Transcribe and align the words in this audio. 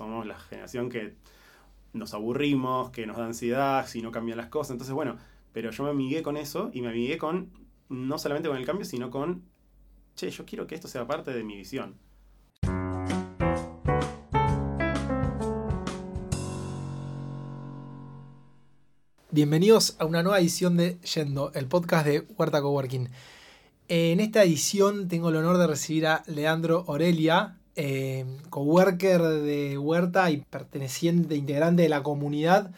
somos 0.00 0.24
la 0.24 0.38
generación 0.38 0.88
que 0.88 1.12
nos 1.92 2.14
aburrimos, 2.14 2.88
que 2.88 3.06
nos 3.06 3.18
da 3.18 3.26
ansiedad 3.26 3.86
si 3.86 4.00
no 4.00 4.10
cambian 4.10 4.38
las 4.38 4.48
cosas. 4.48 4.70
Entonces, 4.70 4.94
bueno, 4.94 5.18
pero 5.52 5.70
yo 5.72 5.84
me 5.84 5.90
amigué 5.90 6.22
con 6.22 6.38
eso 6.38 6.70
y 6.72 6.80
me 6.80 6.88
amigué 6.88 7.18
con, 7.18 7.50
no 7.90 8.16
solamente 8.16 8.48
con 8.48 8.56
el 8.56 8.64
cambio, 8.64 8.86
sino 8.86 9.10
con, 9.10 9.42
che, 10.14 10.30
yo 10.30 10.46
quiero 10.46 10.66
que 10.66 10.74
esto 10.74 10.88
sea 10.88 11.06
parte 11.06 11.34
de 11.34 11.44
mi 11.44 11.54
visión. 11.54 11.98
Bienvenidos 19.30 19.96
a 19.98 20.06
una 20.06 20.22
nueva 20.22 20.40
edición 20.40 20.78
de 20.78 20.98
Yendo, 21.14 21.52
el 21.52 21.66
podcast 21.66 22.06
de 22.06 22.20
Huerta 22.38 22.62
Coworking. 22.62 23.10
En 23.88 24.20
esta 24.20 24.44
edición 24.44 25.08
tengo 25.08 25.28
el 25.28 25.36
honor 25.36 25.58
de 25.58 25.66
recibir 25.66 26.06
a 26.06 26.22
Leandro 26.26 26.84
Orelia, 26.86 27.59
eh, 27.76 28.24
coworker 28.50 29.22
de 29.22 29.78
Huerta 29.78 30.30
y 30.30 30.38
perteneciente, 30.38 31.36
integrante 31.36 31.82
de 31.82 31.88
la 31.88 32.02
comunidad 32.02 32.70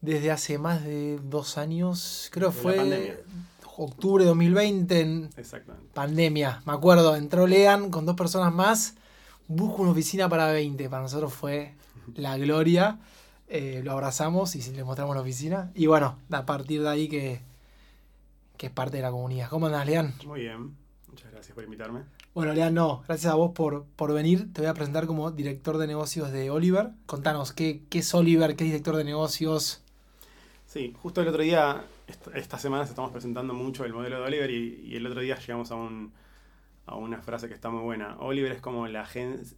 desde 0.00 0.30
hace 0.30 0.58
más 0.58 0.84
de 0.84 1.18
dos 1.22 1.58
años. 1.58 2.28
Creo 2.32 2.50
que 2.50 2.56
fue 2.56 3.24
octubre 3.76 4.24
de 4.24 4.28
2020 4.28 5.00
en 5.00 5.30
pandemia. 5.94 6.62
Me 6.66 6.72
acuerdo, 6.72 7.16
entró 7.16 7.46
Lean 7.46 7.90
con 7.90 8.06
dos 8.06 8.16
personas 8.16 8.52
más. 8.52 8.94
Busco 9.48 9.82
una 9.82 9.90
oficina 9.90 10.28
para 10.28 10.52
20. 10.52 10.88
Para 10.88 11.02
nosotros 11.02 11.32
fue 11.32 11.74
la 12.14 12.36
gloria. 12.36 12.98
Eh, 13.48 13.82
lo 13.84 13.92
abrazamos 13.92 14.56
y 14.56 14.62
le 14.72 14.84
mostramos 14.84 15.14
la 15.14 15.22
oficina. 15.22 15.70
Y 15.74 15.86
bueno, 15.86 16.18
a 16.30 16.46
partir 16.46 16.82
de 16.82 16.88
ahí 16.88 17.08
que, 17.08 17.40
que 18.56 18.66
es 18.66 18.72
parte 18.72 18.98
de 18.98 19.02
la 19.02 19.10
comunidad. 19.10 19.48
¿Cómo 19.48 19.66
andas, 19.66 19.86
Lean? 19.86 20.14
Muy 20.26 20.40
bien, 20.40 20.76
muchas 21.08 21.30
gracias 21.30 21.54
por 21.54 21.64
invitarme. 21.64 22.04
Bueno, 22.34 22.52
Lean, 22.52 22.74
no, 22.74 23.04
gracias 23.06 23.32
a 23.32 23.36
vos 23.36 23.52
por, 23.52 23.84
por 23.94 24.12
venir. 24.12 24.52
Te 24.52 24.60
voy 24.60 24.68
a 24.68 24.74
presentar 24.74 25.06
como 25.06 25.30
director 25.30 25.78
de 25.78 25.86
negocios 25.86 26.32
de 26.32 26.50
Oliver. 26.50 26.90
Contanos, 27.06 27.52
¿qué, 27.52 27.82
qué 27.88 28.00
es 28.00 28.12
Oliver? 28.12 28.56
¿Qué 28.56 28.64
es 28.64 28.70
director 28.70 28.96
de 28.96 29.04
negocios? 29.04 29.84
Sí, 30.66 30.92
justo 31.00 31.20
el 31.20 31.28
otro 31.28 31.44
día, 31.44 31.84
esta 32.34 32.58
semana 32.58 32.82
estamos 32.82 33.12
presentando 33.12 33.54
mucho 33.54 33.84
el 33.84 33.92
modelo 33.92 34.16
de 34.16 34.22
Oliver 34.24 34.50
y, 34.50 34.96
el 34.96 35.06
otro 35.06 35.20
día 35.20 35.38
llegamos 35.38 35.70
a, 35.70 35.76
un, 35.76 36.12
a 36.86 36.96
una 36.96 37.22
frase 37.22 37.46
que 37.46 37.54
está 37.54 37.70
muy 37.70 37.84
buena. 37.84 38.16
Oliver 38.18 38.50
es 38.50 38.60
como 38.60 38.88
la, 38.88 39.08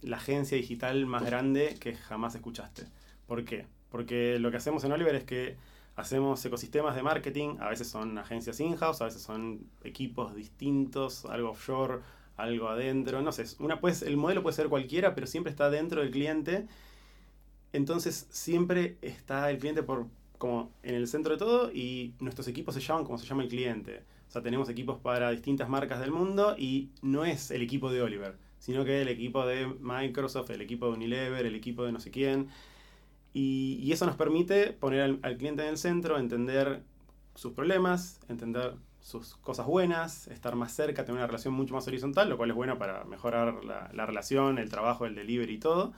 la 0.03 0.17
agencia 0.17 0.55
digital 0.55 1.07
más 1.07 1.25
grande 1.25 1.77
que 1.79 1.95
jamás 1.95 2.35
escuchaste. 2.35 2.83
¿Por 3.25 3.43
qué? 3.43 3.65
Porque 3.89 4.37
lo 4.37 4.51
que 4.51 4.57
hacemos 4.57 4.83
en 4.83 4.91
Oliver 4.91 5.15
es 5.15 5.23
que 5.23 5.57
hacemos 5.95 6.45
ecosistemas 6.45 6.95
de 6.95 7.01
marketing, 7.01 7.57
a 7.59 7.69
veces 7.69 7.87
son 7.87 8.19
agencias 8.19 8.59
in-house, 8.59 9.01
a 9.01 9.05
veces 9.05 9.23
son 9.23 9.61
equipos 9.83 10.35
distintos, 10.35 11.25
algo 11.25 11.49
offshore, 11.49 12.01
algo 12.37 12.69
adentro, 12.69 13.21
no 13.21 13.31
sé, 13.31 13.45
una, 13.59 13.79
pues, 13.81 14.03
el 14.03 14.15
modelo 14.15 14.43
puede 14.43 14.55
ser 14.55 14.69
cualquiera, 14.69 15.15
pero 15.15 15.27
siempre 15.27 15.51
está 15.51 15.69
dentro 15.69 16.01
del 16.01 16.11
cliente. 16.11 16.67
Entonces 17.73 18.27
siempre 18.29 18.97
está 19.01 19.49
el 19.51 19.57
cliente 19.57 19.83
por, 19.83 20.07
como 20.37 20.71
en 20.83 20.95
el 20.95 21.07
centro 21.07 21.33
de 21.33 21.39
todo 21.39 21.71
y 21.71 22.13
nuestros 22.19 22.47
equipos 22.47 22.75
se 22.75 22.81
llaman 22.81 23.03
como 23.03 23.17
se 23.17 23.25
llama 23.25 23.43
el 23.43 23.49
cliente. 23.49 24.03
O 24.27 24.31
sea, 24.31 24.41
tenemos 24.41 24.69
equipos 24.69 24.99
para 24.99 25.31
distintas 25.31 25.69
marcas 25.69 25.99
del 25.99 26.11
mundo 26.11 26.55
y 26.57 26.89
no 27.01 27.25
es 27.25 27.51
el 27.51 27.61
equipo 27.61 27.91
de 27.91 28.01
Oliver, 28.01 28.37
sino 28.59 28.85
que 28.85 29.01
el 29.01 29.07
equipo 29.07 29.45
de 29.45 29.67
Microsoft, 29.67 30.49
el 30.51 30.61
equipo 30.61 30.87
de 30.87 30.93
Unilever, 30.93 31.45
el 31.45 31.55
equipo 31.55 31.83
de 31.85 31.91
no 31.91 31.99
sé 31.99 32.11
quién. 32.11 32.49
Y, 33.33 33.91
eso 33.91 34.05
nos 34.05 34.15
permite 34.15 34.73
poner 34.73 35.19
al, 35.21 35.37
cliente 35.37 35.61
en 35.63 35.69
el 35.69 35.77
centro, 35.77 36.17
entender 36.17 36.81
sus 37.35 37.53
problemas, 37.53 38.19
entender 38.29 38.73
sus 39.07 39.37
cosas 39.37 39.65
buenas, 39.65 40.27
estar 40.27 40.57
más 40.57 40.73
cerca, 40.73 41.05
tener 41.05 41.19
una 41.19 41.27
relación 41.27 41.53
mucho 41.53 41.73
más 41.73 41.87
horizontal, 41.87 42.27
lo 42.27 42.35
cual 42.35 42.49
es 42.49 42.57
bueno 42.57 42.77
para 42.77 43.05
mejorar 43.05 43.63
la, 43.63 44.05
relación, 44.05 44.57
el 44.57 44.69
trabajo, 44.69 45.05
el 45.05 45.15
delivery 45.15 45.53
y 45.53 45.59
todo, 45.59 45.93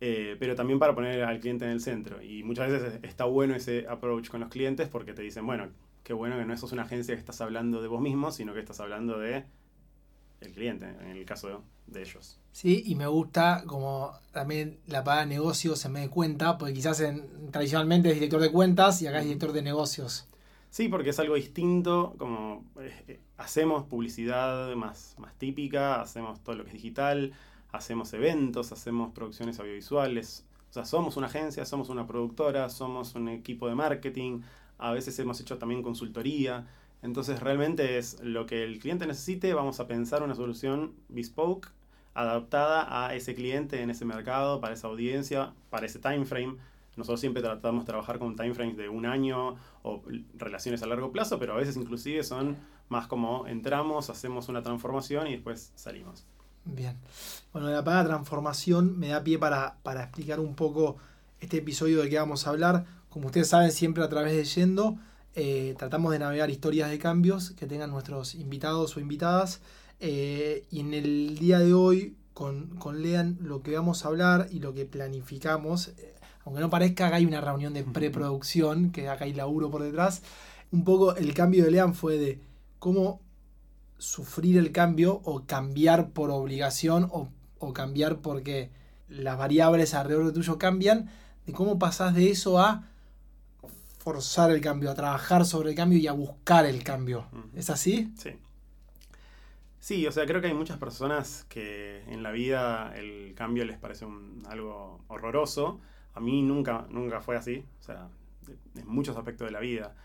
eh, 0.00 0.36
pero 0.40 0.56
también 0.56 0.80
para 0.80 0.92
poner 0.92 1.22
al 1.22 1.38
cliente 1.38 1.64
en 1.64 1.70
el 1.70 1.80
centro. 1.80 2.20
Y 2.20 2.42
muchas 2.42 2.68
veces 2.68 2.98
está 3.04 3.24
bueno 3.24 3.54
ese 3.54 3.86
approach 3.88 4.30
con 4.30 4.40
los 4.40 4.48
clientes 4.48 4.88
porque 4.88 5.12
te 5.12 5.22
dicen, 5.22 5.46
bueno, 5.46 5.68
qué 6.02 6.12
bueno 6.12 6.36
que 6.38 6.44
no 6.44 6.56
sos 6.56 6.72
una 6.72 6.82
agencia 6.82 7.14
que 7.14 7.20
estás 7.20 7.40
hablando 7.40 7.80
de 7.82 7.86
vos 7.86 8.00
mismo, 8.00 8.32
sino 8.32 8.52
que 8.52 8.58
estás 8.58 8.80
hablando 8.80 9.20
de 9.20 9.44
el 10.40 10.52
cliente, 10.52 10.86
en 11.02 11.06
el 11.06 11.24
caso 11.24 11.62
de 11.86 12.02
ellos. 12.02 12.40
Sí, 12.50 12.82
y 12.84 12.96
me 12.96 13.06
gusta 13.06 13.62
como 13.64 14.10
también 14.32 14.80
la 14.88 15.04
palabra 15.04 15.24
negocio 15.24 15.76
se 15.76 15.88
me 15.88 16.00
dé 16.00 16.08
cuenta, 16.08 16.58
porque 16.58 16.74
quizás 16.74 16.98
en, 16.98 17.52
tradicionalmente 17.52 18.08
es 18.08 18.14
director 18.16 18.40
de 18.40 18.50
cuentas 18.50 19.02
y 19.02 19.06
acá 19.06 19.20
es 19.20 19.26
director 19.26 19.52
de 19.52 19.62
negocios. 19.62 20.26
Sí, 20.70 20.88
porque 20.88 21.10
es 21.10 21.18
algo 21.18 21.34
distinto, 21.34 22.14
como 22.16 22.64
eh, 22.80 23.20
hacemos 23.38 23.84
publicidad 23.86 24.72
más, 24.76 25.16
más 25.18 25.34
típica, 25.34 26.00
hacemos 26.00 26.42
todo 26.44 26.56
lo 26.56 26.62
que 26.64 26.70
es 26.70 26.74
digital, 26.74 27.32
hacemos 27.72 28.12
eventos, 28.12 28.70
hacemos 28.70 29.12
producciones 29.12 29.58
audiovisuales, 29.58 30.46
o 30.70 30.72
sea, 30.72 30.84
somos 30.84 31.16
una 31.16 31.26
agencia, 31.26 31.64
somos 31.66 31.88
una 31.88 32.06
productora, 32.06 32.68
somos 32.68 33.16
un 33.16 33.28
equipo 33.28 33.68
de 33.68 33.74
marketing, 33.74 34.42
a 34.78 34.92
veces 34.92 35.18
hemos 35.18 35.40
hecho 35.40 35.58
también 35.58 35.82
consultoría, 35.82 36.68
entonces 37.02 37.40
realmente 37.40 37.98
es 37.98 38.20
lo 38.22 38.46
que 38.46 38.62
el 38.62 38.78
cliente 38.78 39.06
necesite, 39.06 39.52
vamos 39.54 39.80
a 39.80 39.88
pensar 39.88 40.22
una 40.22 40.36
solución 40.36 40.94
bespoke 41.08 41.72
adaptada 42.14 43.06
a 43.06 43.14
ese 43.14 43.34
cliente 43.34 43.82
en 43.82 43.90
ese 43.90 44.04
mercado, 44.04 44.60
para 44.60 44.74
esa 44.74 44.86
audiencia, 44.86 45.52
para 45.70 45.86
ese 45.86 45.98
time 45.98 46.24
frame. 46.24 46.56
Nosotros 46.96 47.20
siempre 47.20 47.42
tratamos 47.42 47.84
de 47.84 47.86
trabajar 47.86 48.18
con 48.18 48.36
time 48.36 48.54
frames 48.54 48.76
de 48.76 48.88
un 48.88 49.06
año 49.06 49.56
o 49.82 50.02
relaciones 50.34 50.82
a 50.82 50.86
largo 50.86 51.12
plazo, 51.12 51.38
pero 51.38 51.54
a 51.54 51.56
veces 51.56 51.76
inclusive 51.76 52.22
son 52.24 52.56
más 52.88 53.06
como 53.06 53.46
entramos, 53.46 54.10
hacemos 54.10 54.48
una 54.48 54.62
transformación 54.62 55.28
y 55.28 55.32
después 55.32 55.72
salimos. 55.76 56.26
Bien. 56.64 56.96
Bueno, 57.52 57.70
la 57.70 57.82
palabra 57.82 58.08
transformación 58.08 58.98
me 58.98 59.08
da 59.08 59.22
pie 59.22 59.38
para, 59.38 59.78
para 59.82 60.02
explicar 60.02 60.40
un 60.40 60.54
poco 60.54 60.96
este 61.40 61.58
episodio 61.58 62.02
de 62.02 62.10
que 62.10 62.18
vamos 62.18 62.46
a 62.46 62.50
hablar. 62.50 62.84
Como 63.08 63.26
ustedes 63.26 63.48
saben, 63.48 63.72
siempre 63.72 64.04
a 64.04 64.08
través 64.08 64.32
de 64.34 64.44
Yendo 64.44 64.98
eh, 65.34 65.74
tratamos 65.78 66.12
de 66.12 66.18
navegar 66.18 66.50
historias 66.50 66.90
de 66.90 66.98
cambios 66.98 67.52
que 67.52 67.66
tengan 67.66 67.90
nuestros 67.90 68.34
invitados 68.34 68.96
o 68.96 69.00
invitadas. 69.00 69.60
Eh, 70.00 70.64
y 70.70 70.80
en 70.80 70.94
el 70.94 71.38
día 71.38 71.58
de 71.58 71.72
hoy, 71.74 72.16
con, 72.34 72.76
con, 72.76 73.02
Lean, 73.02 73.38
lo 73.40 73.62
que 73.62 73.74
vamos 73.74 74.04
a 74.04 74.08
hablar 74.08 74.48
y 74.50 74.60
lo 74.60 74.74
que 74.74 74.86
planificamos, 74.86 75.88
eh, 75.88 76.14
aunque 76.50 76.62
no 76.62 76.70
parezca, 76.70 77.06
acá 77.06 77.16
hay 77.16 77.26
una 77.26 77.40
reunión 77.40 77.72
de 77.74 77.84
preproducción, 77.84 78.90
que 78.90 79.08
acá 79.08 79.24
hay 79.24 79.32
laburo 79.32 79.70
por 79.70 79.84
detrás. 79.84 80.22
Un 80.72 80.82
poco 80.82 81.14
el 81.14 81.32
cambio 81.32 81.64
de 81.64 81.70
Lean 81.70 81.94
fue 81.94 82.18
de 82.18 82.40
cómo 82.80 83.20
sufrir 83.98 84.58
el 84.58 84.72
cambio 84.72 85.20
o 85.22 85.44
cambiar 85.46 86.10
por 86.10 86.32
obligación 86.32 87.08
o, 87.12 87.28
o 87.60 87.72
cambiar 87.72 88.18
porque 88.18 88.70
las 89.08 89.38
variables 89.38 89.94
alrededor 89.94 90.26
de 90.26 90.32
tuyo 90.32 90.58
cambian, 90.58 91.08
de 91.46 91.52
cómo 91.52 91.78
pasás 91.78 92.16
de 92.16 92.30
eso 92.30 92.58
a 92.58 92.88
forzar 93.98 94.50
el 94.50 94.60
cambio, 94.60 94.90
a 94.90 94.94
trabajar 94.94 95.44
sobre 95.44 95.70
el 95.70 95.76
cambio 95.76 96.00
y 96.00 96.08
a 96.08 96.12
buscar 96.12 96.66
el 96.66 96.82
cambio. 96.82 97.26
¿Es 97.54 97.70
así? 97.70 98.12
Sí. 98.18 98.30
Sí, 99.78 100.04
o 100.04 100.10
sea, 100.10 100.26
creo 100.26 100.40
que 100.40 100.48
hay 100.48 100.54
muchas 100.54 100.78
personas 100.78 101.46
que 101.48 102.02
en 102.08 102.24
la 102.24 102.32
vida 102.32 102.92
el 102.96 103.34
cambio 103.36 103.64
les 103.64 103.78
parece 103.78 104.04
algo 104.48 105.04
horroroso. 105.06 105.80
A 106.20 106.22
mí 106.22 106.42
nunca, 106.42 106.86
nunca 106.90 107.20
fue 107.20 107.36
así, 107.36 107.64
o 107.80 107.82
sea, 107.82 108.08
en 108.76 108.86
muchos 108.86 109.16
aspectos 109.16 109.46
de 109.48 109.52
la 109.52 109.60
vida. 109.60 109.96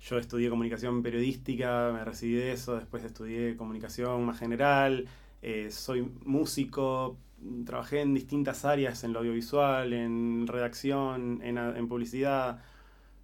Yo 0.00 0.18
estudié 0.18 0.50
comunicación 0.50 1.02
periodística, 1.02 1.90
me 1.92 2.04
recibí 2.04 2.34
de 2.34 2.52
eso, 2.52 2.76
después 2.76 3.02
estudié 3.04 3.56
comunicación 3.56 4.24
más 4.26 4.38
general, 4.38 5.08
eh, 5.42 5.70
soy 5.70 6.02
músico, 6.24 7.16
trabajé 7.64 8.02
en 8.02 8.12
distintas 8.14 8.66
áreas, 8.66 9.02
en 9.04 9.14
lo 9.14 9.20
audiovisual, 9.20 9.92
en 9.94 10.46
redacción, 10.46 11.40
en, 11.42 11.56
en 11.56 11.88
publicidad 11.88 12.60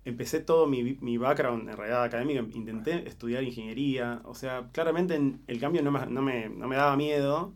empecé 0.06 0.40
todo 0.40 0.66
mi, 0.66 0.96
mi, 1.00 1.18
background 1.18 1.68
en 1.68 1.76
realidad 1.76 2.04
académica, 2.04 2.40
intenté 2.40 3.08
estudiar 3.08 3.42
ingeniería, 3.42 4.20
o 4.24 4.34
sea, 4.34 4.68
claramente 4.72 5.20
el 5.46 5.60
cambio 5.60 5.82
no 5.82 5.90
me, 5.90 6.06
no, 6.06 6.22
me, 6.22 6.48
no 6.48 6.68
me, 6.68 6.76
daba 6.76 6.96
miedo, 6.96 7.52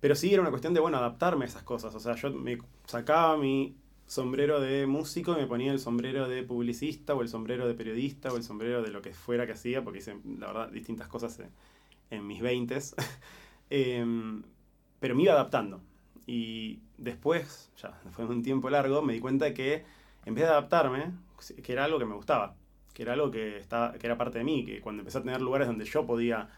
pero 0.00 0.14
sí 0.14 0.32
era 0.32 0.40
una 0.40 0.50
cuestión 0.50 0.72
de, 0.72 0.80
bueno, 0.80 0.98
adaptarme 0.98 1.44
a 1.44 1.48
esas 1.48 1.64
cosas, 1.64 1.92
o 1.96 2.00
sea, 2.00 2.14
yo 2.14 2.30
me 2.30 2.58
sacaba 2.88 3.36
mi 3.36 3.76
sombrero 4.06 4.60
de 4.60 4.86
músico 4.86 5.32
y 5.32 5.36
me 5.36 5.46
ponía 5.46 5.70
el 5.70 5.78
sombrero 5.78 6.26
de 6.26 6.42
publicista 6.42 7.14
o 7.14 7.20
el 7.20 7.28
sombrero 7.28 7.68
de 7.68 7.74
periodista 7.74 8.32
o 8.32 8.36
el 8.36 8.42
sombrero 8.42 8.82
de 8.82 8.90
lo 8.90 9.02
que 9.02 9.12
fuera 9.12 9.46
que 9.46 9.52
hacía, 9.52 9.84
porque 9.84 9.98
hice, 9.98 10.16
la 10.38 10.46
verdad, 10.46 10.70
distintas 10.70 11.06
cosas 11.06 11.38
en, 12.10 12.26
mis 12.26 12.40
veintes, 12.40 12.96
em, 13.70 14.42
pero 14.98 15.14
me 15.14 15.24
iba 15.24 15.34
adaptando. 15.34 15.82
Y 16.26 16.80
después, 16.96 17.70
ya 17.76 18.00
después 18.04 18.26
de 18.26 18.34
un 18.34 18.42
tiempo 18.42 18.70
largo, 18.70 19.02
me 19.02 19.12
di 19.12 19.20
cuenta 19.20 19.52
que 19.52 19.84
en 20.24 20.34
vez 20.34 20.44
de 20.44 20.50
adaptarme, 20.50 21.12
que 21.62 21.72
era 21.72 21.84
algo 21.84 21.98
que 21.98 22.06
me 22.06 22.14
gustaba, 22.14 22.56
que 22.94 23.02
era 23.02 23.12
algo 23.12 23.30
que, 23.30 23.58
estaba, 23.58 23.92
que 23.92 24.06
era 24.06 24.16
parte 24.16 24.38
de 24.38 24.44
mí, 24.44 24.64
que 24.64 24.80
cuando 24.80 25.02
empecé 25.02 25.18
a 25.18 25.22
tener 25.22 25.42
lugares 25.42 25.68
donde 25.68 25.84
yo 25.84 26.06
podía 26.06 26.48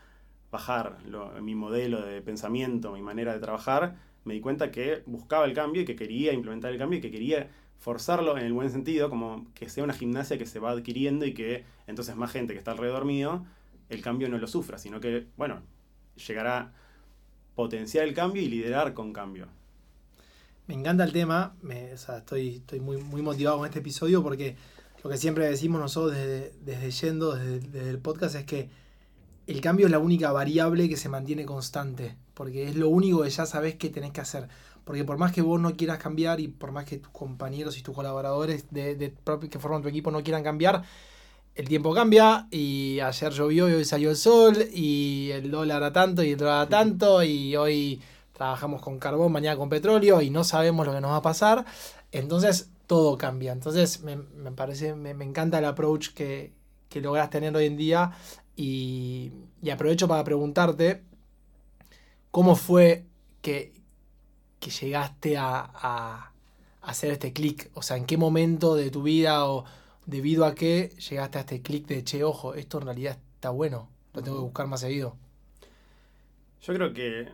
bajar 0.53 0.99
mi 1.41 1.57
modelo 1.57 2.03
de 2.03 2.23
pensamiento, 2.23 2.93
mi 2.93 3.03
manera 3.03 3.33
de 3.33 3.41
trabajar, 3.41 3.97
me 4.25 4.35
di 4.35 4.41
cuenta 4.41 4.71
que 4.71 5.03
buscaba 5.07 5.45
el 5.45 5.55
cambio 5.55 5.83
y 5.83 5.85
que 5.85 5.97
quería 5.97 6.33
implementar 6.33 6.73
el 6.73 6.79
cambio 6.79 6.99
y 6.99 7.03
que 7.03 7.11
quería 7.11 7.49
forzarlo 7.79 8.37
en 8.37 8.45
el 8.45 8.53
buen 8.53 8.71
sentido, 8.71 9.09
como 9.09 9.47
que 9.55 9.69
sea 9.69 9.83
una 9.85 9.95
gimnasia 9.95 10.37
que 10.37 10.47
se 10.47 10.59
va 10.59 10.71
adquiriendo 10.71 11.25
y 11.25 11.33
que 11.33 11.65
entonces 11.87 12.15
más 12.15 12.31
gente 12.31 12.53
que 12.53 12.59
está 12.59 12.73
alrededor 12.73 13.07
mío, 13.07 13.45
el 13.89 14.03
cambio 14.03 14.29
no 14.29 14.39
lo 14.39 14.47
sufra, 14.47 14.79
sino 14.79 15.01
que, 15.01 15.27
bueno, 15.37 15.63
llegará 16.27 16.59
a 16.59 16.73
potenciar 17.55 18.07
el 18.07 18.15
cambio 18.15 18.43
y 18.43 18.49
liderar 18.49 18.93
con 18.95 19.13
cambio. 19.13 19.49
me 20.67 20.75
encanta 20.75 21.05
el 21.05 21.13
tema, 21.13 21.57
me, 21.63 21.93
estoy, 21.93 22.57
estoy 22.57 22.81
muy, 22.81 22.99
muy 22.99 23.23
motivado 23.23 23.59
con 23.59 23.67
este 23.67 23.81
episodio 23.81 24.23
porque 24.23 24.57
lo 25.03 25.11
que 25.11 25.17
siempre 25.17 25.49
decimos 25.49 25.81
nosotros 25.81 26.15
desde, 26.15 26.53
desde 26.61 26.91
Yendo, 26.91 27.35
desde 27.35 27.91
el 27.91 27.99
podcast, 27.99 28.35
es 28.35 28.45
que 28.45 28.69
el 29.47 29.61
cambio 29.61 29.87
es 29.87 29.93
la 29.93 29.99
única 29.99 30.31
variable 30.33 30.89
que 30.89 30.97
se 30.97 31.09
mantiene 31.09 31.47
constante, 31.47 32.15
porque 32.41 32.67
es 32.67 32.75
lo 32.75 32.89
único 32.89 33.23
que 33.23 33.29
ya 33.29 33.45
sabes 33.45 33.75
que 33.75 33.91
tenés 33.91 34.13
que 34.13 34.23
hacer. 34.23 34.49
Porque 34.85 35.05
por 35.05 35.19
más 35.19 35.31
que 35.31 35.43
vos 35.43 35.61
no 35.61 35.77
quieras 35.77 35.99
cambiar 35.99 36.41
y 36.41 36.49
por 36.49 36.73
más 36.73 36.87
que 36.87 36.97
tus 36.97 37.13
compañeros 37.13 37.77
y 37.77 37.83
tus 37.83 37.95
colaboradores 37.95 38.65
de, 38.71 38.97
de 38.97 39.13
que 39.51 39.59
forman 39.59 39.83
tu 39.83 39.89
equipo 39.89 40.11
no 40.11 40.23
quieran 40.23 40.43
cambiar, 40.43 40.83
el 41.55 41.69
tiempo 41.69 41.93
cambia 41.93 42.49
y 42.51 42.99
ayer 43.01 43.31
llovió 43.31 43.69
y 43.69 43.75
hoy 43.75 43.85
salió 43.85 44.09
el 44.09 44.17
sol 44.17 44.57
y 44.73 45.29
el 45.35 45.51
dólar 45.51 45.83
a 45.83 45.93
tanto 45.93 46.23
y 46.23 46.31
el 46.31 46.39
dólar 46.39 46.63
a 46.63 46.69
tanto 46.71 47.23
y 47.23 47.57
hoy 47.57 48.01
trabajamos 48.33 48.81
con 48.81 48.99
carbón, 48.99 49.33
mañana 49.33 49.59
con 49.59 49.69
petróleo 49.69 50.23
y 50.23 50.31
no 50.31 50.43
sabemos 50.43 50.87
lo 50.87 50.95
que 50.95 51.03
nos 51.03 51.11
va 51.11 51.17
a 51.17 51.23
pasar. 51.23 51.67
Entonces 52.11 52.71
todo 52.87 53.19
cambia. 53.19 53.53
Entonces 53.53 54.01
me, 54.03 54.17
parece, 54.53 54.95
me, 54.95 55.11
encanta 55.11 55.59
el 55.59 55.67
approach 55.67 56.15
que, 56.15 56.55
que 56.89 57.03
logras 57.03 57.29
tener 57.29 57.55
hoy 57.55 57.67
en 57.67 57.77
día 57.77 58.13
y, 58.57 59.31
y 59.61 59.69
aprovecho 59.69 60.09
para 60.09 60.25
preguntarte 60.25 61.10
cómo 62.31 62.57
fue 62.57 63.05
que, 63.43 63.73
que 64.61 64.71
llegaste 64.71 65.37
a, 65.37 65.71
a, 65.75 66.33
hacer 66.83 67.13
este 67.13 67.33
clic? 67.33 67.71
O 67.75 67.83
sea, 67.83 67.97
¿en 67.97 68.07
qué 68.07 68.17
momento 68.17 68.75
de 68.75 68.91
tu 68.91 69.03
vida 69.03 69.47
o 69.47 69.65
debido 70.07 70.45
a 70.45 70.55
qué 70.55 70.89
llegaste 71.09 71.39
a 71.39 71.41
este 71.43 71.63
clic 71.63 71.87
de, 71.87 72.05
che, 72.05 72.25
ojo, 72.25 72.55
esto 72.55 72.79
en 72.79 72.85
realidad 72.85 73.19
está 73.35 73.51
bueno, 73.51 73.89
lo 74.15 74.23
tengo 74.23 74.39
que 74.39 74.45
buscar 74.45 74.67
más 74.67 74.81
seguido? 74.81 75.17
Yo 76.63 76.75
creo 76.75 76.93
que 76.93 77.29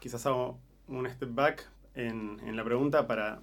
quizás 0.00 0.26
hago 0.26 0.58
un 0.88 1.08
step 1.08 1.34
back 1.34 1.68
en, 1.94 2.40
en 2.44 2.56
la 2.56 2.64
pregunta 2.64 3.06
para, 3.06 3.40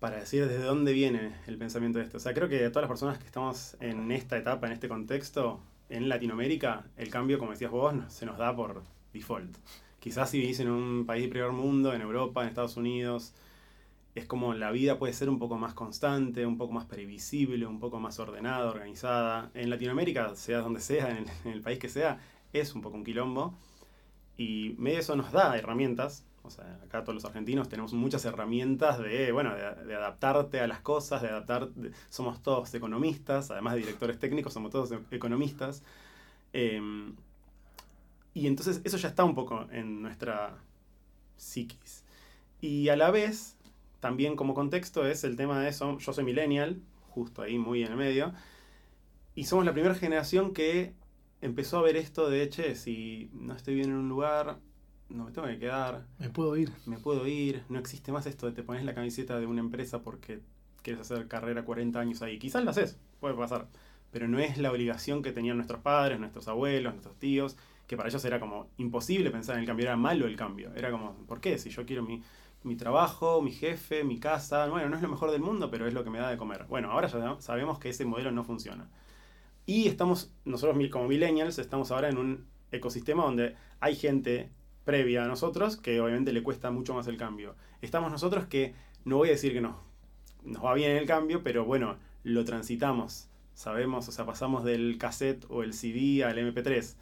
para 0.00 0.16
decir 0.16 0.46
desde 0.46 0.64
dónde 0.64 0.92
viene 0.92 1.36
el 1.46 1.56
pensamiento 1.56 1.98
de 1.98 2.04
esto. 2.04 2.18
O 2.18 2.20
sea, 2.20 2.34
creo 2.34 2.48
que 2.48 2.58
todas 2.68 2.82
las 2.82 2.88
personas 2.88 3.18
que 3.18 3.26
estamos 3.26 3.76
en 3.80 4.10
esta 4.12 4.36
etapa, 4.36 4.66
en 4.66 4.74
este 4.74 4.88
contexto, 4.88 5.60
en 5.88 6.08
Latinoamérica, 6.08 6.86
el 6.96 7.10
cambio, 7.10 7.38
como 7.38 7.52
decías 7.52 7.70
vos, 7.70 7.94
se 8.08 8.26
nos 8.26 8.38
da 8.38 8.54
por 8.54 8.82
default. 9.12 9.56
Quizás 10.00 10.30
si 10.30 10.38
vivís 10.38 10.60
en 10.60 10.70
un 10.70 11.06
país 11.06 11.24
de 11.24 11.30
primer 11.30 11.52
mundo, 11.52 11.94
en 11.94 12.02
Europa, 12.02 12.42
en 12.42 12.48
Estados 12.48 12.76
Unidos, 12.76 13.34
es 14.14 14.26
como 14.26 14.54
la 14.54 14.70
vida 14.70 14.98
puede 14.98 15.12
ser 15.12 15.28
un 15.28 15.38
poco 15.38 15.58
más 15.58 15.74
constante, 15.74 16.46
un 16.46 16.56
poco 16.56 16.72
más 16.72 16.86
previsible, 16.86 17.66
un 17.66 17.80
poco 17.80 17.98
más 17.98 18.18
ordenada, 18.20 18.70
organizada. 18.70 19.50
En 19.54 19.70
Latinoamérica, 19.70 20.34
sea 20.36 20.58
donde 20.58 20.80
sea, 20.80 21.18
en 21.18 21.26
el, 21.50 21.60
país 21.62 21.78
que 21.78 21.88
sea, 21.88 22.20
es 22.52 22.74
un 22.74 22.82
poco 22.82 22.96
un 22.96 23.04
quilombo. 23.04 23.58
Y 24.36 24.74
medio 24.78 25.00
eso 25.00 25.16
nos 25.16 25.32
da 25.32 25.56
herramientas. 25.56 26.24
O 26.46 26.50
sea, 26.50 26.78
acá 26.84 27.02
todos 27.02 27.14
los 27.14 27.24
argentinos 27.24 27.70
tenemos 27.70 27.94
muchas 27.94 28.22
herramientas 28.26 28.98
de, 28.98 29.32
bueno, 29.32 29.54
de, 29.54 29.94
adaptarte 29.94 30.60
a 30.60 30.66
las 30.66 30.80
cosas, 30.80 31.22
de 31.22 31.28
adaptar. 31.28 31.70
somos 32.10 32.42
todos 32.42 32.72
economistas, 32.74 33.50
además 33.50 33.74
de 33.74 33.80
directores 33.80 34.18
técnicos, 34.18 34.52
somos 34.52 34.70
todos 34.70 34.92
economistas. 35.10 35.82
Em, 36.52 37.14
y 38.34 38.46
entonces 38.46 38.82
eso 38.84 38.98
ya 38.98 39.08
está 39.08 39.24
un 39.24 39.34
poco 39.34 39.66
en 39.72 40.02
nuestra 40.02 40.58
psiquis. 41.38 42.04
Y 42.60 42.90
a 42.90 42.96
la 42.96 43.10
vez, 43.10 43.56
también 44.00 44.36
como 44.36 44.52
contexto 44.52 45.06
es 45.06 45.24
el 45.24 45.36
tema 45.36 45.60
de 45.60 45.70
eso, 45.70 45.98
yo 45.98 46.12
soy 46.12 46.24
millennial, 46.24 46.82
justo 47.08 47.40
ahí 47.40 47.58
muy 47.58 47.82
en 47.82 47.92
el 47.92 47.96
medio, 47.96 48.34
y 49.34 49.44
somos 49.44 49.64
la 49.64 49.72
primera 49.72 49.94
generación 49.94 50.52
que 50.52 50.92
empezó 51.40 51.78
a 51.78 51.82
ver 51.82 51.96
esto 51.96 52.28
de, 52.28 52.50
che, 52.50 52.74
si 52.74 53.30
no 53.32 53.54
estoy 53.54 53.74
bien 53.76 53.90
en 53.90 53.96
un 53.96 54.08
lugar, 54.10 54.58
no 55.14 55.24
me 55.24 55.32
tengo 55.32 55.46
que 55.46 55.58
quedar. 55.58 56.06
Me 56.18 56.28
puedo 56.28 56.56
ir. 56.56 56.72
Me 56.86 56.98
puedo 56.98 57.26
ir. 57.26 57.62
No 57.68 57.78
existe 57.78 58.12
más 58.12 58.26
esto 58.26 58.46
de 58.46 58.52
te 58.52 58.62
pones 58.62 58.84
la 58.84 58.94
camiseta 58.94 59.38
de 59.38 59.46
una 59.46 59.60
empresa 59.60 60.02
porque 60.02 60.40
quieres 60.82 61.00
hacer 61.00 61.28
carrera 61.28 61.64
40 61.64 61.98
años 61.98 62.22
ahí. 62.22 62.38
Quizás 62.38 62.64
lo 62.64 62.70
haces, 62.70 62.98
puede 63.20 63.34
pasar. 63.34 63.68
Pero 64.10 64.28
no 64.28 64.38
es 64.38 64.58
la 64.58 64.70
obligación 64.70 65.22
que 65.22 65.32
tenían 65.32 65.56
nuestros 65.56 65.80
padres, 65.80 66.20
nuestros 66.20 66.46
abuelos, 66.48 66.92
nuestros 66.92 67.18
tíos 67.18 67.56
que 67.86 67.96
para 67.96 68.08
ellos 68.08 68.24
era 68.24 68.40
como 68.40 68.70
imposible 68.78 69.30
pensar 69.30 69.56
en 69.56 69.60
el 69.60 69.66
cambio, 69.66 69.86
era 69.86 69.96
malo 69.96 70.26
el 70.26 70.36
cambio. 70.36 70.72
Era 70.74 70.90
como, 70.90 71.14
¿por 71.26 71.40
qué? 71.40 71.58
Si 71.58 71.70
yo 71.70 71.84
quiero 71.84 72.02
mi, 72.02 72.22
mi 72.62 72.76
trabajo, 72.76 73.42
mi 73.42 73.52
jefe, 73.52 74.04
mi 74.04 74.18
casa, 74.18 74.66
bueno, 74.68 74.88
no 74.88 74.96
es 74.96 75.02
lo 75.02 75.08
mejor 75.08 75.30
del 75.30 75.42
mundo, 75.42 75.70
pero 75.70 75.86
es 75.86 75.94
lo 75.94 76.02
que 76.02 76.10
me 76.10 76.18
da 76.18 76.30
de 76.30 76.36
comer. 76.36 76.64
Bueno, 76.68 76.90
ahora 76.90 77.08
ya 77.08 77.36
sabemos 77.40 77.78
que 77.78 77.90
ese 77.90 78.04
modelo 78.04 78.30
no 78.32 78.44
funciona. 78.44 78.88
Y 79.66 79.88
estamos, 79.88 80.32
nosotros 80.44 80.76
como 80.90 81.08
millennials, 81.08 81.58
estamos 81.58 81.90
ahora 81.90 82.08
en 82.08 82.18
un 82.18 82.46
ecosistema 82.70 83.24
donde 83.24 83.54
hay 83.80 83.96
gente 83.96 84.50
previa 84.84 85.24
a 85.24 85.28
nosotros 85.28 85.76
que 85.76 86.00
obviamente 86.00 86.32
le 86.32 86.42
cuesta 86.42 86.70
mucho 86.70 86.94
más 86.94 87.06
el 87.06 87.16
cambio. 87.16 87.54
Estamos 87.80 88.10
nosotros 88.12 88.46
que, 88.46 88.74
no 89.04 89.16
voy 89.16 89.28
a 89.28 89.32
decir 89.32 89.52
que 89.52 89.60
nos, 89.60 89.76
nos 90.44 90.64
va 90.64 90.74
bien 90.74 90.96
el 90.96 91.06
cambio, 91.06 91.42
pero 91.42 91.64
bueno, 91.64 91.96
lo 92.22 92.44
transitamos. 92.44 93.28
Sabemos, 93.54 94.08
o 94.08 94.12
sea, 94.12 94.26
pasamos 94.26 94.64
del 94.64 94.98
cassette 94.98 95.46
o 95.48 95.62
el 95.62 95.72
CD 95.74 96.24
al 96.24 96.38
MP3 96.38 96.96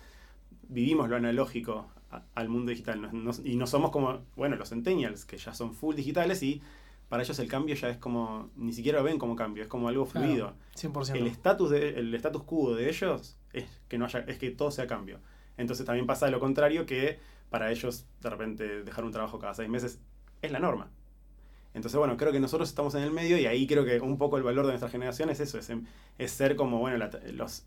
vivimos 0.72 1.08
lo 1.08 1.16
analógico 1.16 1.86
al 2.34 2.48
mundo 2.48 2.70
digital. 2.70 3.10
y 3.44 3.56
no 3.56 3.66
somos 3.66 3.90
como, 3.90 4.20
bueno, 4.36 4.56
los 4.56 4.68
centennials, 4.68 5.24
que 5.24 5.38
ya 5.38 5.54
son 5.54 5.74
full 5.74 5.94
digitales 5.94 6.42
y 6.42 6.60
para 7.08 7.22
ellos 7.22 7.38
el 7.38 7.48
cambio 7.48 7.74
ya 7.74 7.88
es 7.88 7.98
como, 7.98 8.50
ni 8.56 8.72
siquiera 8.72 8.98
lo 8.98 9.04
ven 9.04 9.18
como 9.18 9.36
cambio, 9.36 9.62
es 9.62 9.68
como 9.68 9.88
algo 9.88 10.06
fluido. 10.06 10.54
100%. 10.76 11.14
El 11.16 11.26
estatus 11.26 11.72
el 11.72 12.14
status 12.14 12.42
quo 12.42 12.74
de 12.74 12.88
ellos 12.88 13.36
es 13.52 13.64
que 13.88 13.98
no 13.98 14.06
haya, 14.06 14.20
es 14.20 14.38
que 14.38 14.50
todo 14.50 14.70
sea 14.70 14.86
cambio. 14.86 15.20
Entonces 15.56 15.84
también 15.84 16.06
pasa 16.06 16.30
lo 16.30 16.40
contrario 16.40 16.86
que 16.86 17.18
para 17.52 17.70
ellos 17.70 18.06
de 18.20 18.30
repente 18.30 18.82
dejar 18.82 19.04
un 19.04 19.12
trabajo 19.12 19.38
cada 19.38 19.54
seis 19.54 19.68
meses 19.68 20.00
es 20.40 20.50
la 20.50 20.58
norma. 20.58 20.90
Entonces, 21.74 21.96
bueno, 21.98 22.16
creo 22.16 22.32
que 22.32 22.40
nosotros 22.40 22.68
estamos 22.68 22.94
en 22.96 23.02
el 23.02 23.12
medio 23.12 23.38
y 23.38 23.46
ahí 23.46 23.66
creo 23.66 23.84
que 23.84 24.00
un 24.00 24.18
poco 24.18 24.36
el 24.36 24.42
valor 24.42 24.66
de 24.66 24.72
nuestra 24.72 24.90
generación 24.90 25.30
es 25.30 25.38
eso, 25.40 25.58
es, 25.58 25.70
es 26.18 26.30
ser 26.30 26.56
como, 26.56 26.80
bueno, 26.80 27.02
los, 27.32 27.64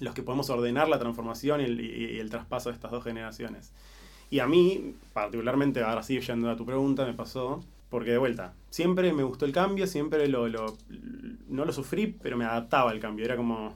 los 0.00 0.14
que 0.14 0.22
podemos 0.22 0.50
ordenar 0.50 0.88
la 0.88 0.98
transformación 0.98 1.60
y 1.60 1.64
el, 2.18 2.30
traspaso 2.30 2.70
de 2.70 2.74
estas 2.74 2.90
dos 2.90 3.04
generaciones. 3.04 3.72
Y 4.30 4.40
a 4.40 4.46
mí, 4.46 4.94
particularmente, 5.12 5.82
ahora 5.82 6.02
sí, 6.02 6.20
yendo 6.20 6.50
a 6.50 6.56
tu 6.56 6.66
pregunta, 6.66 7.06
me 7.06 7.14
pasó, 7.14 7.64
porque 7.88 8.12
de 8.12 8.18
vuelta, 8.18 8.54
siempre 8.70 9.12
me 9.12 9.22
gustó 9.22 9.44
el 9.44 9.52
cambio, 9.52 9.86
siempre 9.86 10.28
lo, 10.28 10.48
lo, 10.48 10.76
no 11.48 11.64
lo 11.64 11.72
sufrí, 11.72 12.06
pero 12.06 12.36
me 12.36 12.44
adaptaba 12.44 12.90
al 12.90 13.00
cambio, 13.00 13.24
era 13.24 13.36
como 13.36 13.74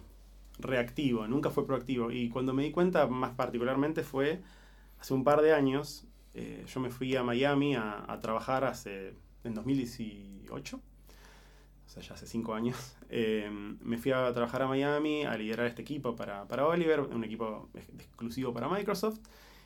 reactivo, 0.59 1.27
nunca 1.27 1.51
fue 1.51 1.67
proactivo. 1.67 2.11
Y 2.11 2.29
cuando 2.29 2.53
me 2.53 2.63
di 2.63 2.71
cuenta, 2.71 3.07
más 3.07 3.33
particularmente, 3.33 4.03
fue 4.03 4.41
hace 5.05 5.13
un 5.13 5.23
par 5.23 5.43
de 5.43 5.53
años, 5.53 6.07
eh, 6.33 6.65
yo 6.67 6.81
me 6.81 6.89
fui 6.89 7.15
a 7.15 7.23
Miami 7.23 7.75
a, 7.77 8.19
trabajar 8.23 8.65
hace, 8.65 9.13
en 9.45 9.53
2018 9.53 10.77
o 10.79 10.81
sea, 11.87 12.03
ya 12.03 12.15
hace 12.15 12.27
cinco 12.27 12.55
años, 12.55 12.97
eh, 13.11 13.51
me 13.51 13.99
fui 13.99 14.13
a 14.13 14.33
trabajar 14.33 14.63
a 14.63 14.67
Miami 14.67 15.27
a 15.27 15.37
liderar 15.37 15.67
este 15.67 15.83
equipo 15.83 16.17
para, 16.17 16.49
para 16.49 16.67
Oliver, 16.67 17.01
un 17.01 17.23
equipo 17.23 17.69
exclusivo 17.75 18.55
para 18.55 18.67
Microsoft. 18.67 19.19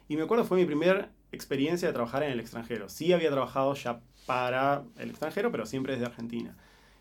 Y 0.09 0.17
me 0.17 0.23
acuerdo 0.23 0.45
fue 0.45 0.59
mi 0.59 0.65
primera 0.65 1.13
experiencia 1.31 1.87
de 1.87 1.95
trabajar 1.95 2.25
en 2.25 2.33
el 2.33 2.41
extranjero. 2.41 2.89
Sí 2.89 3.13
había 3.13 3.31
trabajado 3.31 3.75
ya 3.75 4.01
para 4.27 4.83
el 4.97 5.11
extranjero, 5.11 5.53
pero 5.53 5.67
siempre 5.67 5.93
desde 5.93 6.07
Argentina. 6.07 6.57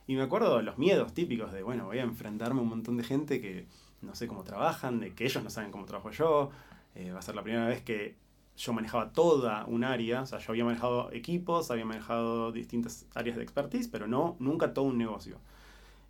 Y 0.06 0.16
me 0.16 0.22
acuerdo 0.22 0.58
de 0.58 0.64
los 0.64 0.78
miedos 0.78 1.12
típicos 1.16 1.52
de, 1.54 1.64
bueno, 1.64 1.86
voy 1.86 1.98
a 1.98 2.04
enfrentarme 2.04 2.60
a 2.60 2.64
un 2.64 2.70
montón 2.70 2.98
de 2.98 3.04
gente 3.04 3.42
que 3.42 3.66
no 4.04 4.14
sé 4.14 4.28
cómo 4.28 4.44
trabajan, 4.44 5.00
de 5.00 5.16
que 5.16 5.26
ellos 5.26 5.44
no 5.44 5.50
saben 5.50 5.72
cómo 5.72 5.86
trabajo 5.86 6.12
yo. 6.12 6.52
Eh, 6.98 7.12
va 7.12 7.20
a 7.20 7.22
ser 7.22 7.36
la 7.36 7.44
primera 7.44 7.68
vez 7.68 7.84
que 7.84 8.16
yo 8.58 8.74
manejaba 8.74 9.12
toda 9.14 9.66
un 9.66 9.84
área, 9.84 10.24
o 10.24 10.26
sea, 10.26 10.40
yo 10.40 10.52
había 10.52 10.66
manejado 10.66 11.12
equipos, 11.14 11.70
había 11.70 11.86
manejado 11.86 12.52
distintas 12.52 13.06
áreas 13.14 13.38
de 13.38 13.44
expertise, 13.44 13.88
pero 13.88 14.08
no, 14.08 14.36
nunca 14.40 14.74
todo 14.74 14.86
un 14.86 14.98
negocio. 14.98 15.38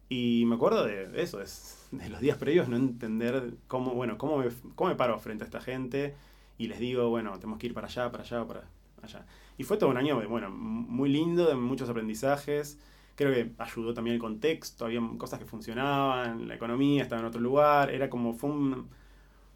Y 0.10 0.46
me 0.46 0.56
acuerdo 0.56 0.86
de 0.86 1.22
eso, 1.22 1.42
es, 1.42 1.88
de 1.92 2.10
los 2.10 2.22
días 2.22 2.38
previos, 2.38 2.70
no 2.70 2.78
entender 2.78 3.56
cómo, 3.68 3.94
bueno, 3.94 4.18
cómo 4.18 4.38
me, 4.38 4.48
cómo 4.76 4.90
me 4.90 4.96
paro 4.96 5.20
frente 5.20 5.44
a 5.44 5.46
esta 5.48 5.60
gente 5.60 6.16
y 6.58 6.68
les 6.68 6.80
digo, 6.80 7.10
bueno, 7.10 7.34
tenemos 7.38 7.60
que 7.60 7.68
ir 7.68 7.74
para 7.74 7.88
allá, 7.88 8.10
para 8.12 8.24
allá, 8.24 8.46
para 8.46 8.64
allá. 9.04 9.26
Y 9.58 9.64
fue 9.64 9.78
todo 9.78 9.90
un 9.90 9.98
año, 9.98 10.22
bueno, 10.30 10.50
muy 10.50 11.10
lindo, 11.10 11.48
de 11.48 11.56
muchos 11.56 11.90
aprendizajes. 11.90 12.80
Creo 13.16 13.34
que 13.34 13.52
ayudó 13.58 13.94
también 13.94 14.14
el 14.14 14.22
contexto, 14.22 14.86
había 14.86 15.02
cosas 15.18 15.40
que 15.40 15.46
funcionaban, 15.46 16.48
la 16.48 16.56
economía 16.56 17.04
estaba 17.04 17.20
en 17.22 17.28
otro 17.28 17.42
lugar, 17.42 17.90
era 17.90 18.10
como, 18.10 18.34
fue 18.34 18.52
un, 18.52 18.88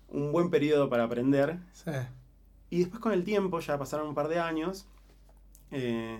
un 0.09 0.31
buen 0.33 0.49
periodo 0.49 0.89
para 0.89 1.05
aprender. 1.05 1.59
Sí. 1.71 1.91
Y 2.71 2.79
después 2.79 3.01
con 3.01 3.11
el 3.11 3.23
tiempo, 3.23 3.59
ya 3.59 3.77
pasaron 3.77 4.07
un 4.07 4.15
par 4.15 4.29
de 4.29 4.39
años, 4.39 4.87
eh, 5.71 6.17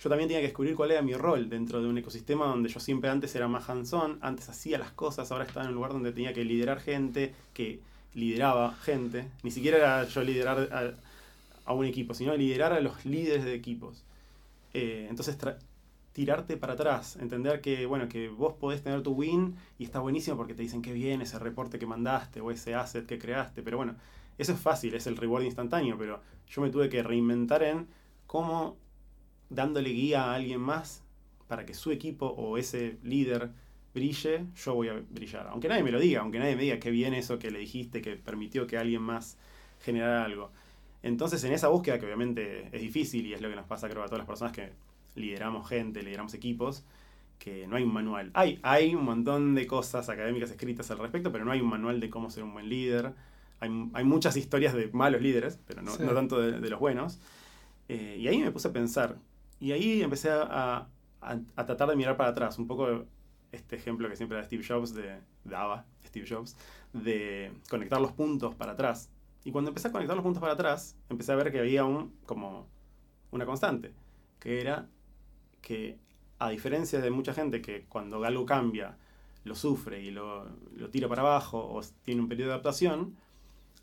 yo 0.00 0.08
también 0.08 0.28
tenía 0.28 0.40
que 0.40 0.48
descubrir 0.48 0.74
cuál 0.74 0.90
era 0.90 1.02
mi 1.02 1.14
rol 1.14 1.48
dentro 1.48 1.80
de 1.80 1.88
un 1.88 1.96
ecosistema 1.96 2.46
donde 2.46 2.68
yo 2.68 2.80
siempre 2.80 3.08
antes 3.08 3.34
era 3.36 3.46
más 3.46 3.70
hands-on, 3.70 4.18
antes 4.20 4.48
hacía 4.48 4.76
las 4.76 4.90
cosas, 4.90 5.30
ahora 5.32 5.44
estaba 5.44 5.64
en 5.64 5.70
un 5.70 5.76
lugar 5.76 5.92
donde 5.92 6.12
tenía 6.12 6.34
que 6.34 6.44
liderar 6.44 6.80
gente, 6.80 7.32
que 7.54 7.80
lideraba 8.14 8.74
gente. 8.74 9.28
Ni 9.44 9.52
siquiera 9.52 9.78
era 9.78 10.04
yo 10.04 10.22
liderar 10.22 10.96
a, 11.64 11.72
un 11.72 11.84
equipo, 11.84 12.12
sino 12.12 12.36
liderar 12.36 12.72
a 12.72 12.80
los 12.80 13.04
líderes 13.04 13.44
de 13.44 13.54
equipos. 13.54 14.02
Eh, 14.74 15.06
entonces, 15.08 15.38
tirarte 16.12 16.56
para 16.56 16.72
atrás, 16.72 17.16
entender 17.20 17.60
que, 17.60 17.86
bueno, 17.86 18.08
que 18.08 18.28
vos 18.28 18.54
podés 18.54 18.82
tener 18.82 19.02
tu 19.02 19.12
win 19.12 19.54
y 19.78 19.84
está 19.84 20.00
buenísimo 20.00 20.36
porque 20.36 20.54
te 20.54 20.62
dicen 20.62 20.82
que 20.82 20.92
bien 20.92 21.22
ese 21.22 21.38
reporte 21.38 21.78
que 21.78 21.86
mandaste 21.86 22.40
o 22.40 22.50
ese 22.50 22.74
asset 22.74 23.06
que 23.06 23.18
creaste, 23.18 23.62
pero 23.62 23.76
bueno, 23.76 23.94
eso 24.38 24.52
es 24.52 24.60
fácil, 24.60 24.94
es 24.94 25.06
el 25.06 25.16
reward 25.16 25.44
instantáneo, 25.44 25.98
pero 25.98 26.20
yo 26.48 26.62
me 26.62 26.70
tuve 26.70 26.88
que 26.88 27.02
reinventar 27.02 27.62
en 27.62 27.86
cómo 28.26 28.76
dándole 29.50 29.90
guía 29.90 30.24
a 30.24 30.34
alguien 30.34 30.60
más 30.60 31.02
para 31.48 31.66
que 31.66 31.74
su 31.74 31.90
equipo 31.90 32.26
o 32.26 32.56
ese 32.58 32.98
líder 33.02 33.50
brille, 33.94 34.46
yo 34.54 34.74
voy 34.74 34.88
a 34.88 35.02
brillar. 35.10 35.48
Aunque 35.48 35.68
nadie 35.68 35.82
me 35.82 35.90
lo 35.90 35.98
diga, 35.98 36.20
aunque 36.20 36.38
nadie 36.38 36.56
me 36.56 36.62
diga 36.62 36.78
qué 36.78 36.90
bien 36.90 37.14
eso 37.14 37.38
que 37.38 37.50
le 37.50 37.58
dijiste, 37.58 38.00
que 38.00 38.16
permitió 38.16 38.66
que 38.66 38.76
alguien 38.78 39.02
más 39.02 39.36
generara 39.80 40.24
algo. 40.24 40.50
Entonces, 41.02 41.42
en 41.44 41.52
esa 41.52 41.68
búsqueda, 41.68 41.98
que 41.98 42.06
obviamente 42.06 42.68
es 42.72 42.80
difícil 42.80 43.26
y 43.26 43.34
es 43.34 43.40
lo 43.40 43.48
que 43.48 43.56
nos 43.56 43.66
pasa, 43.66 43.88
creo, 43.88 44.02
a 44.02 44.06
todas 44.06 44.18
las 44.18 44.26
personas 44.26 44.52
que 44.52 44.72
lideramos 45.14 45.68
gente, 45.68 46.02
lideramos 46.02 46.34
equipos, 46.34 46.84
que 47.38 47.66
no 47.66 47.76
hay 47.76 47.84
un 47.84 47.92
manual. 47.92 48.30
Hay, 48.34 48.58
hay 48.62 48.94
un 48.94 49.04
montón 49.04 49.54
de 49.54 49.66
cosas 49.66 50.08
académicas 50.08 50.50
escritas 50.50 50.90
al 50.90 50.98
respecto, 50.98 51.32
pero 51.32 51.44
no 51.44 51.52
hay 51.52 51.60
un 51.60 51.68
manual 51.68 52.00
de 52.00 52.10
cómo 52.10 52.30
ser 52.30 52.42
un 52.42 52.52
buen 52.52 52.68
líder. 52.68 53.12
Hay, 53.60 54.04
muchas 54.04 54.36
historias 54.36 54.72
de 54.72 54.88
malos 54.92 55.20
líderes, 55.20 55.58
pero 55.66 55.82
no, 55.82 55.96
tanto 55.96 56.40
de, 56.40 56.70
los 56.70 56.78
buenos. 56.78 57.18
Eh, 57.88 58.16
y 58.20 58.28
ahí 58.28 58.38
me 58.38 58.52
puse 58.52 58.68
a 58.68 58.72
pensar. 58.72 59.16
Y 59.58 59.72
ahí 59.72 60.02
empecé 60.02 60.30
a, 60.30 60.88
a, 61.20 61.66
tratar 61.66 61.88
de 61.88 61.96
mirar 61.96 62.16
para 62.16 62.30
atrás. 62.30 62.58
Un 62.58 62.66
poco 62.66 63.04
este 63.50 63.76
ejemplo 63.76 64.08
que 64.08 64.16
siempre 64.16 64.38
da 64.38 64.44
Steve 64.44 64.64
Jobs, 64.66 64.94
de, 64.94 65.18
daba 65.44 65.84
Steve 66.06 66.26
Jobs, 66.28 66.56
de 66.92 67.52
conectar 67.68 68.00
los 68.00 68.12
puntos 68.12 68.54
para 68.54 68.72
atrás. 68.72 69.10
Y 69.44 69.50
cuando 69.50 69.70
empecé 69.70 69.88
a 69.88 69.92
conectar 69.92 70.16
los 70.16 70.22
puntos 70.22 70.40
para 70.40 70.52
atrás, 70.52 70.96
empecé 71.08 71.32
a 71.32 71.36
ver 71.36 71.50
que 71.50 71.58
había 71.58 71.84
un, 71.84 72.12
como 72.26 72.66
una 73.30 73.46
constante, 73.46 73.92
que 74.38 74.60
era 74.60 74.88
que 75.60 75.98
a 76.38 76.50
diferencia 76.50 77.00
de 77.00 77.10
mucha 77.10 77.34
gente 77.34 77.60
que 77.60 77.84
cuando 77.88 78.22
algo 78.24 78.46
cambia 78.46 78.96
lo 79.44 79.54
sufre 79.54 80.02
y 80.02 80.10
lo, 80.10 80.46
lo 80.76 80.90
tira 80.90 81.08
para 81.08 81.22
abajo 81.22 81.58
o 81.58 81.80
tiene 82.02 82.20
un 82.20 82.28
periodo 82.28 82.48
de 82.48 82.54
adaptación, 82.54 83.16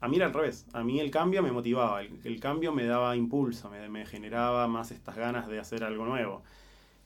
a 0.01 0.07
mí 0.07 0.17
era 0.17 0.27
al 0.27 0.33
revés. 0.33 0.65
A 0.73 0.83
mí 0.83 0.99
el 0.99 1.11
cambio 1.11 1.41
me 1.41 1.51
motivaba, 1.51 2.01
el, 2.01 2.39
cambio 2.39 2.71
me 2.71 2.85
daba 2.85 3.15
impulso, 3.15 3.69
me, 3.69 3.87
me, 3.89 4.05
generaba 4.05 4.67
más 4.67 4.91
estas 4.91 5.15
ganas 5.15 5.47
de 5.47 5.59
hacer 5.59 5.83
algo 5.83 6.05
nuevo. 6.05 6.43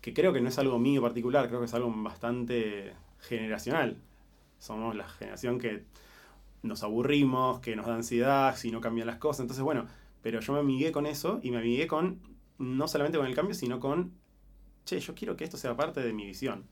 Que 0.01 0.13
creo 0.13 0.33
que 0.33 0.41
no 0.41 0.49
es 0.49 0.59
algo 0.59 0.79
mío 0.79 1.01
particular, 1.01 1.47
creo 1.47 1.59
que 1.59 1.65
es 1.65 1.73
algo 1.73 1.93
bastante 1.95 2.93
generacional. 3.19 3.97
Somos 4.59 4.95
la 4.95 5.07
generación 5.07 5.59
que 5.59 5.83
nos 6.61 6.83
aburrimos, 6.83 7.59
que 7.59 7.75
nos 7.75 7.85
da 7.85 7.95
ansiedad 7.95 8.55
si 8.55 8.71
no 8.71 8.81
cambian 8.81 9.07
las 9.07 9.17
cosas. 9.17 9.41
Entonces, 9.41 9.63
bueno, 9.63 9.87
pero 10.21 10.39
yo 10.39 10.53
me 10.53 10.59
amigué 10.59 10.91
con 10.91 11.05
eso 11.05 11.39
y 11.43 11.51
me 11.51 11.57
amigué 11.57 11.87
con, 11.87 12.19
no 12.57 12.87
solamente 12.87 13.17
con 13.17 13.27
el 13.27 13.35
cambio, 13.35 13.55
sino 13.55 13.79
con, 13.79 14.13
che, 14.85 14.99
yo 14.99 15.15
quiero 15.15 15.35
que 15.37 15.43
esto 15.43 15.57
sea 15.57 15.75
parte 15.75 16.01
de 16.01 16.13
mi 16.13 16.25
visión. 16.25 16.65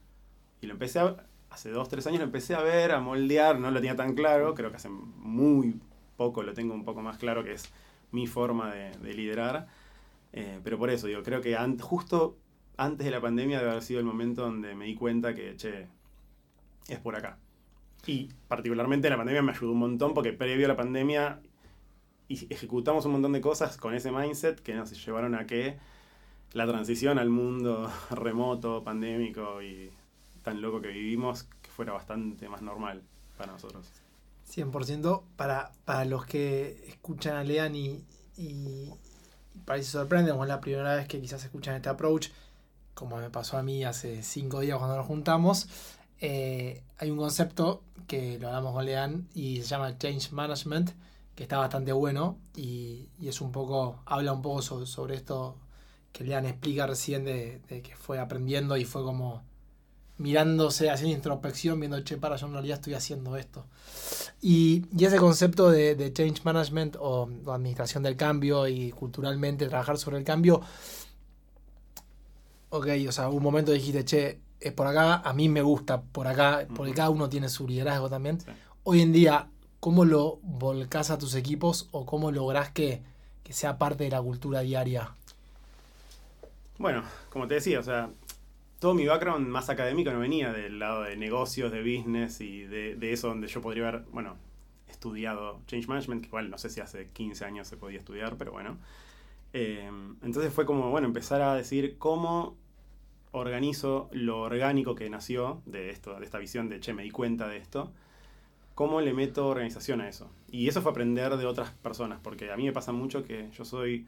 Y 0.62 0.68
lo 0.68 0.74
empecé 0.74 1.00
a, 1.00 1.26
hace 1.50 1.70
dos, 1.70 1.88
tres 1.90 2.08
años 2.08 2.20
lo 2.20 2.26
empecé 2.26 2.56
a 2.56 2.62
ver, 2.62 2.92
a 2.92 3.00
moldear, 3.00 3.60
no 3.60 3.72
lo 3.72 3.80
tenía 3.80 3.96
tan 3.96 4.16
claro, 4.16 4.54
creo 4.56 4.72
que 4.72 4.78
hace 4.78 4.90
muy 4.90 5.80
poco 6.18 6.44
lo 6.44 6.54
tengo 6.54 6.74
un 6.74 6.84
poco 6.84 7.02
más 7.02 7.18
claro, 7.18 7.44
que 7.44 7.54
es 7.54 7.72
mi 8.12 8.28
forma 8.28 8.74
de, 8.74 9.14
liderar. 9.14 9.68
Eh, 10.34 10.60
pero 10.64 10.78
por 10.78 10.90
eso, 10.90 11.08
digo, 11.08 11.24
creo 11.24 11.42
que 11.42 11.56
justo 11.80 12.38
antes 12.76 13.06
de 13.06 13.12
la 13.12 13.22
pandemia 13.22 13.60
debe 13.60 13.72
haber 13.72 13.84
sido 13.84 14.00
el 14.00 14.06
momento 14.06 14.42
donde 14.42 14.76
me 14.76 14.86
di 14.86 14.96
cuenta 14.96 15.34
que, 15.34 15.56
che, 15.56 15.88
es 16.88 17.00
por 17.00 17.16
acá. 17.16 17.38
Y 18.06 18.30
particularmente 18.48 19.10
la 19.10 19.18
pandemia 19.18 19.42
me 19.42 19.52
ayudó 19.52 19.72
un 19.72 19.80
montón 19.80 20.14
porque 20.14 20.34
previo 20.34 20.66
a 20.66 20.70
la 20.70 20.76
pandemia 20.76 21.42
ejecutamos 22.30 23.06
un 23.06 23.14
montón 23.14 23.34
de 23.34 23.42
cosas 23.42 23.78
con 23.78 23.94
ese 23.94 24.12
mindset 24.12 24.60
que 24.62 24.76
nos 24.76 24.92
llevaron 25.06 25.34
a 25.36 25.46
que 25.46 25.78
la 26.54 26.68
transición 26.68 27.20
al 27.20 27.30
mundo 27.30 27.92
remoto, 28.12 28.84
pandémico 28.84 29.62
y 29.62 29.92
tan 30.44 30.62
loco 30.62 30.82
que 30.82 30.90
vivimos, 30.90 31.44
que 31.62 31.70
fuera 31.70 31.94
bastante 31.94 32.48
más 32.48 32.62
normal 32.62 33.02
para 33.38 33.52
nosotros. 33.52 33.92
100% 34.54 35.24
para, 35.36 35.72
para 35.86 36.06
los 36.06 36.26
que 36.26 36.86
escuchan 36.88 37.36
a 37.36 37.44
Lean 37.44 37.76
y, 37.76 38.04
y, 38.38 38.92
para 39.66 39.80
eso 39.80 40.00
sorprende, 40.00 40.32
como 40.32 40.44
es 40.44 40.50
la 40.50 40.62
primera 40.62 40.96
vez 40.96 41.08
que 41.08 41.20
quizás 41.20 41.44
escuchan 41.44 41.76
este 41.76 41.90
approach, 41.90 42.30
como 42.94 43.18
me 43.18 43.30
pasó 43.30 43.58
a 43.58 43.64
mí 43.64 43.84
hace 43.84 44.24
cinco 44.24 44.62
días 44.62 44.78
cuando 44.78 44.96
nos 44.96 45.06
juntamos, 45.06 45.68
eh, 46.20 46.84
hay 46.98 47.12
un 47.12 47.18
concepto 47.18 47.84
que 48.08 48.40
lo 48.40 48.48
hablamos 48.48 48.74
con 48.74 48.86
Lean 48.86 49.28
y 49.34 49.62
se 49.62 49.68
llama 49.68 49.98
Change 49.98 50.32
Management, 50.32 50.92
que 51.36 51.44
está 51.44 51.58
bastante 51.58 51.92
bueno 51.92 52.38
y, 52.56 53.10
es 53.22 53.42
un 53.42 53.52
poco, 53.52 54.02
habla 54.06 54.34
un 54.34 54.42
poco 54.42 54.62
sobre, 54.62 55.16
esto 55.16 55.58
que 56.12 56.24
Lean 56.24 56.46
explica 56.46 56.88
recién 56.88 57.26
de, 57.26 57.62
que 57.68 57.96
fue 57.96 58.20
aprendiendo 58.20 58.78
y 58.78 58.86
fue 58.86 59.04
como 59.04 59.44
mirándose, 60.18 60.90
haciendo 60.90 61.16
introspección, 61.16 61.80
viendo, 61.80 62.00
che, 62.02 62.18
para, 62.18 62.36
yo 62.36 62.48
en 62.48 62.54
realidad 62.54 62.78
estoy 62.78 62.94
haciendo 62.94 63.38
esto. 63.38 63.66
Y, 64.42 64.86
ese 65.00 65.18
concepto 65.18 65.70
de, 65.70 66.12
change 66.14 66.44
management 66.44 66.98
o, 67.00 67.30
administración 67.48 68.04
del 68.04 68.16
cambio 68.16 68.68
y 68.68 68.92
culturalmente 68.92 69.68
trabajar 69.68 69.98
sobre 69.98 70.18
el 70.18 70.24
cambio, 70.24 70.62
ok, 72.70 72.88
o 73.08 73.12
sea, 73.12 73.30
un 73.30 73.44
momento 73.44 73.72
dijiste, 73.72 74.06
che, 74.06 74.40
es 74.60 74.74
por 74.74 74.88
acá, 74.88 75.16
a 75.18 75.34
mí 75.34 75.50
me 75.50 75.62
gusta 75.62 76.02
por 76.02 76.28
acá, 76.28 76.68
porque 76.76 76.94
cada 76.94 77.10
uno 77.10 77.30
tiene 77.30 77.50
su 77.50 77.68
liderazgo 77.68 78.10
también. 78.10 78.40
Hoy 78.84 79.02
en 79.02 79.12
día, 79.12 79.50
¿cómo 79.80 80.06
lo 80.06 80.40
volcás 80.42 81.12
a 81.12 81.18
tus 81.18 81.36
equipos 81.36 81.90
o 81.92 82.06
cómo 82.06 82.32
lográs 82.32 82.72
que, 82.72 83.04
sea 83.50 83.78
parte 83.78 84.04
de 84.04 84.10
la 84.10 84.22
cultura 84.22 84.60
diaria? 84.60 85.12
Bueno, 86.78 87.04
como 87.30 87.48
te 87.48 87.56
decía, 87.56 87.80
o 87.80 87.84
sea, 87.84 88.10
todo 88.80 88.94
mi 88.94 89.06
background 89.06 89.48
más 89.48 89.70
académico 89.70 90.12
no 90.12 90.20
venía 90.20 90.54
del 90.54 90.80
lado 90.80 91.04
de 91.04 91.16
negocios, 91.18 91.72
de 91.72 91.82
business 91.82 92.42
y 92.42 92.64
de, 92.64 93.12
eso 93.12 93.30
donde 93.30 93.48
yo 93.48 93.62
podría 93.62 93.90
haber, 93.90 94.04
bueno, 94.12 94.36
estudiado 94.88 95.62
Change 95.68 95.88
Management, 95.88 96.22
que 96.22 96.28
igual 96.28 96.50
no 96.50 96.58
sé 96.58 96.70
si 96.70 96.80
hace 96.80 97.10
15 97.10 97.46
años 97.46 97.68
se 97.68 97.78
podía 97.78 98.00
estudiar, 98.00 98.38
pero 98.38 98.52
bueno. 98.52 98.78
Eh, 99.54 99.90
entonces 100.22 100.54
fue 100.54 100.66
como, 100.66 100.92
bueno, 100.92 101.08
empezar 101.08 101.42
a 101.42 101.56
decir 101.56 101.98
cómo 101.98 102.56
organizo 103.32 104.10
lo 104.12 104.42
orgánico 104.42 104.96
que 104.96 105.10
nació 105.10 105.62
de 105.66 105.90
esto, 105.90 106.20
de 106.20 106.26
esta 106.26 106.38
visión 106.38 106.70
de, 106.70 106.80
che, 106.80 106.94
me 106.94 107.04
di 107.04 107.12
cuenta 107.12 107.48
de 107.48 107.58
esto, 107.58 107.92
cómo 108.76 109.02
le 109.02 109.14
meto 109.14 109.48
organización 109.48 110.02
a 110.02 110.10
eso. 110.10 110.30
Y 110.52 110.68
eso 110.68 110.82
fue 110.82 110.92
aprender 110.92 111.36
de 111.38 111.46
otras 111.46 111.72
personas, 111.72 112.20
porque 112.22 112.52
a 112.52 112.58
mí 112.58 112.66
me 112.66 112.74
pasa 112.74 112.92
mucho 112.92 113.24
que 113.24 113.50
yo 113.52 113.66
soy, 113.66 114.08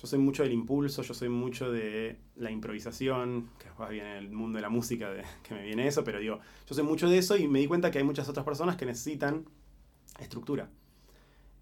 yo 0.00 0.06
soy 0.06 0.18
mucho 0.18 0.42
del 0.42 0.52
impulso, 0.52 1.02
yo 1.02 1.14
soy 1.14 1.28
mucho 1.28 1.72
de 1.72 2.18
la 2.36 2.50
improvisación, 2.50 3.48
que 3.58 3.66
más 3.78 3.88
bien 3.88 4.06
en 4.06 4.16
el 4.16 4.30
mundo 4.30 4.56
de 4.56 4.62
la 4.62 4.68
música 4.68 5.10
de, 5.10 5.24
que 5.42 5.54
me 5.54 5.62
viene 5.62 5.86
eso, 5.86 6.04
pero 6.04 6.20
digo, 6.20 6.38
yo 6.68 6.74
soy 6.74 6.84
mucho 6.84 7.08
de 7.08 7.18
eso 7.18 7.36
y 7.36 7.48
me 7.48 7.60
di 7.60 7.66
cuenta 7.66 7.90
que 7.90 7.98
hay 7.98 8.04
muchas 8.04 8.28
otras 8.28 8.44
personas 8.44 8.76
que 8.76 8.84
necesitan 8.84 9.46
estructura. 10.18 10.68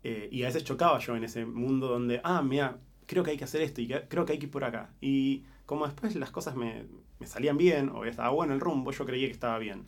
Eh, 0.03 0.29
y 0.33 0.43
a 0.43 0.47
veces 0.47 0.65
chocaba 0.65 0.99
yo 0.99 1.17
en 1.17 1.25
ese 1.25 1.47
mundo 1.47 1.89
donde, 1.89 2.21
ah, 2.25 2.43
mira, 2.43 2.79
creo 3.07 3.23
que 3.23 3.31
hay 3.31 3.37
que 3.37 3.45
hacer 3.45 3.63
esto 3.63 3.81
y 3.81 3.89
creo 3.89 4.25
que 4.25 4.33
hay 4.33 4.39
que 4.39 4.47
ir 4.47 4.51
por 4.51 4.65
acá. 4.65 4.91
Y 5.01 5.45
como 5.65 5.87
después 5.87 6.15
las 6.17 6.31
cosas 6.31 6.57
me, 6.57 6.87
salían 7.25 7.57
bien, 7.57 7.89
o 7.89 8.05
estaba 8.05 8.31
bueno 8.31 8.53
el 8.53 8.61
rumbo, 8.61 8.91
yo 8.91 9.07
creía 9.07 9.29
que 9.29 9.33
estaba 9.33 9.59
bien. 9.59 9.87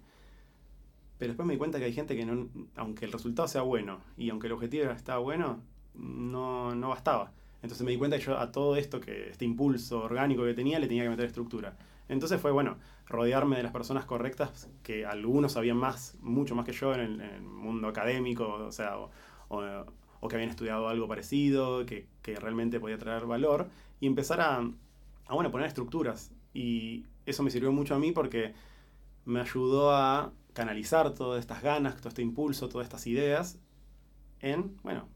Pero 1.18 1.30
después 1.30 1.46
me 1.46 1.54
di 1.54 1.58
cuenta 1.58 1.78
que 1.78 1.86
hay 1.86 1.92
gente 1.92 2.16
que, 2.16 2.24
no, 2.24 2.48
aunque 2.76 3.06
el 3.06 3.12
resultado 3.12 3.48
sea 3.48 3.62
bueno 3.62 4.00
y 4.16 4.30
aunque 4.30 4.46
el 4.46 4.52
objetivo 4.52 4.90
estaba 4.90 5.18
bueno, 5.18 5.60
no, 5.94 6.74
no 6.74 6.90
bastaba. 6.90 7.32
Entonces 7.66 7.84
me 7.84 7.90
di 7.90 7.98
cuenta 7.98 8.16
que 8.16 8.24
yo 8.24 8.38
a 8.38 8.52
todo 8.52 8.76
esto, 8.76 9.00
que 9.00 9.30
este 9.30 9.44
impulso 9.44 10.04
orgánico 10.04 10.44
que 10.44 10.54
tenía, 10.54 10.78
le 10.78 10.86
tenía 10.86 11.02
que 11.02 11.10
meter 11.10 11.24
estructura. 11.26 11.76
Entonces 12.08 12.40
fue, 12.40 12.52
bueno, 12.52 12.76
rodearme 13.06 13.56
de 13.56 13.64
las 13.64 13.72
personas 13.72 14.04
correctas, 14.04 14.70
que 14.84 15.04
algunos 15.04 15.52
sabían 15.52 15.76
más, 15.76 16.16
mucho 16.20 16.54
más 16.54 16.64
que 16.64 16.72
yo 16.72 16.94
en 16.94 17.20
el, 17.20 17.42
mundo 17.42 17.88
académico, 17.88 18.46
o 18.46 18.70
sea, 18.70 18.96
o, 19.48 20.28
que 20.28 20.34
habían 20.36 20.50
estudiado 20.50 20.88
algo 20.88 21.08
parecido, 21.08 21.84
que, 21.86 22.06
que 22.22 22.36
realmente 22.36 22.78
podía 22.78 22.98
traer 22.98 23.26
valor, 23.26 23.66
y 23.98 24.06
empezar 24.06 24.40
a, 24.40 24.58
a 24.58 25.34
bueno, 25.34 25.50
poner 25.50 25.66
estructuras. 25.66 26.32
Y 26.54 27.04
eso 27.26 27.42
me 27.42 27.50
sirvió 27.50 27.72
mucho 27.72 27.96
a 27.96 27.98
mí 27.98 28.12
porque 28.12 28.54
me 29.24 29.40
ayudó 29.40 29.90
a 29.92 30.32
canalizar 30.52 31.14
todas 31.14 31.40
estas 31.40 31.62
ganas, 31.62 31.96
todo 31.96 32.10
este 32.10 32.22
impulso, 32.22 32.68
todas 32.68 32.86
estas 32.86 33.08
ideas 33.08 33.58
en, 34.40 34.76
bueno, 34.84 35.08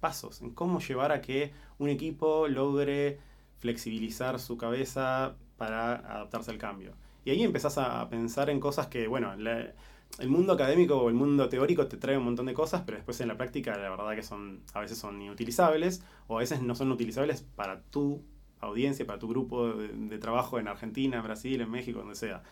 pasos, 0.00 0.42
en 0.42 0.50
cómo 0.50 0.80
llevar 0.80 1.12
a 1.12 1.20
que 1.20 1.52
un 1.78 1.88
equipo 1.88 2.48
logre 2.48 3.18
flexibilizar 3.58 4.38
su 4.38 4.56
cabeza 4.56 5.36
para 5.56 5.94
adaptarse 5.94 6.50
al 6.50 6.58
cambio. 6.58 6.94
Y 7.24 7.30
ahí 7.30 7.42
empezás 7.42 7.78
a 7.78 8.08
pensar 8.08 8.48
en 8.50 8.60
cosas 8.60 8.86
que, 8.86 9.06
bueno, 9.08 9.32
el 9.32 10.28
mundo 10.28 10.52
académico 10.52 10.96
o 10.96 11.08
el 11.08 11.14
mundo 11.14 11.48
teórico 11.48 11.86
te 11.86 11.96
trae 11.96 12.16
un 12.16 12.24
montón 12.24 12.46
de 12.46 12.54
cosas, 12.54 12.82
pero 12.86 12.96
después 12.96 13.20
en 13.20 13.28
la 13.28 13.36
práctica 13.36 13.76
la 13.76 13.90
verdad 13.90 14.14
que 14.14 14.22
son 14.22 14.62
a 14.72 14.80
veces 14.80 14.98
son 14.98 15.20
inutilizables 15.20 16.02
o 16.26 16.36
a 16.36 16.40
veces 16.40 16.62
no 16.62 16.74
son 16.74 16.90
utilizables 16.90 17.42
para 17.42 17.82
tu 17.82 18.22
audiencia, 18.60 19.06
para 19.06 19.18
tu 19.18 19.28
grupo 19.28 19.68
de, 19.72 20.18
trabajo 20.18 20.58
en 20.58 20.68
Argentina, 20.68 21.20
Brasil, 21.22 21.60
en 21.60 21.70
México, 21.70 22.00
donde 22.00 22.14
sea. 22.14 22.42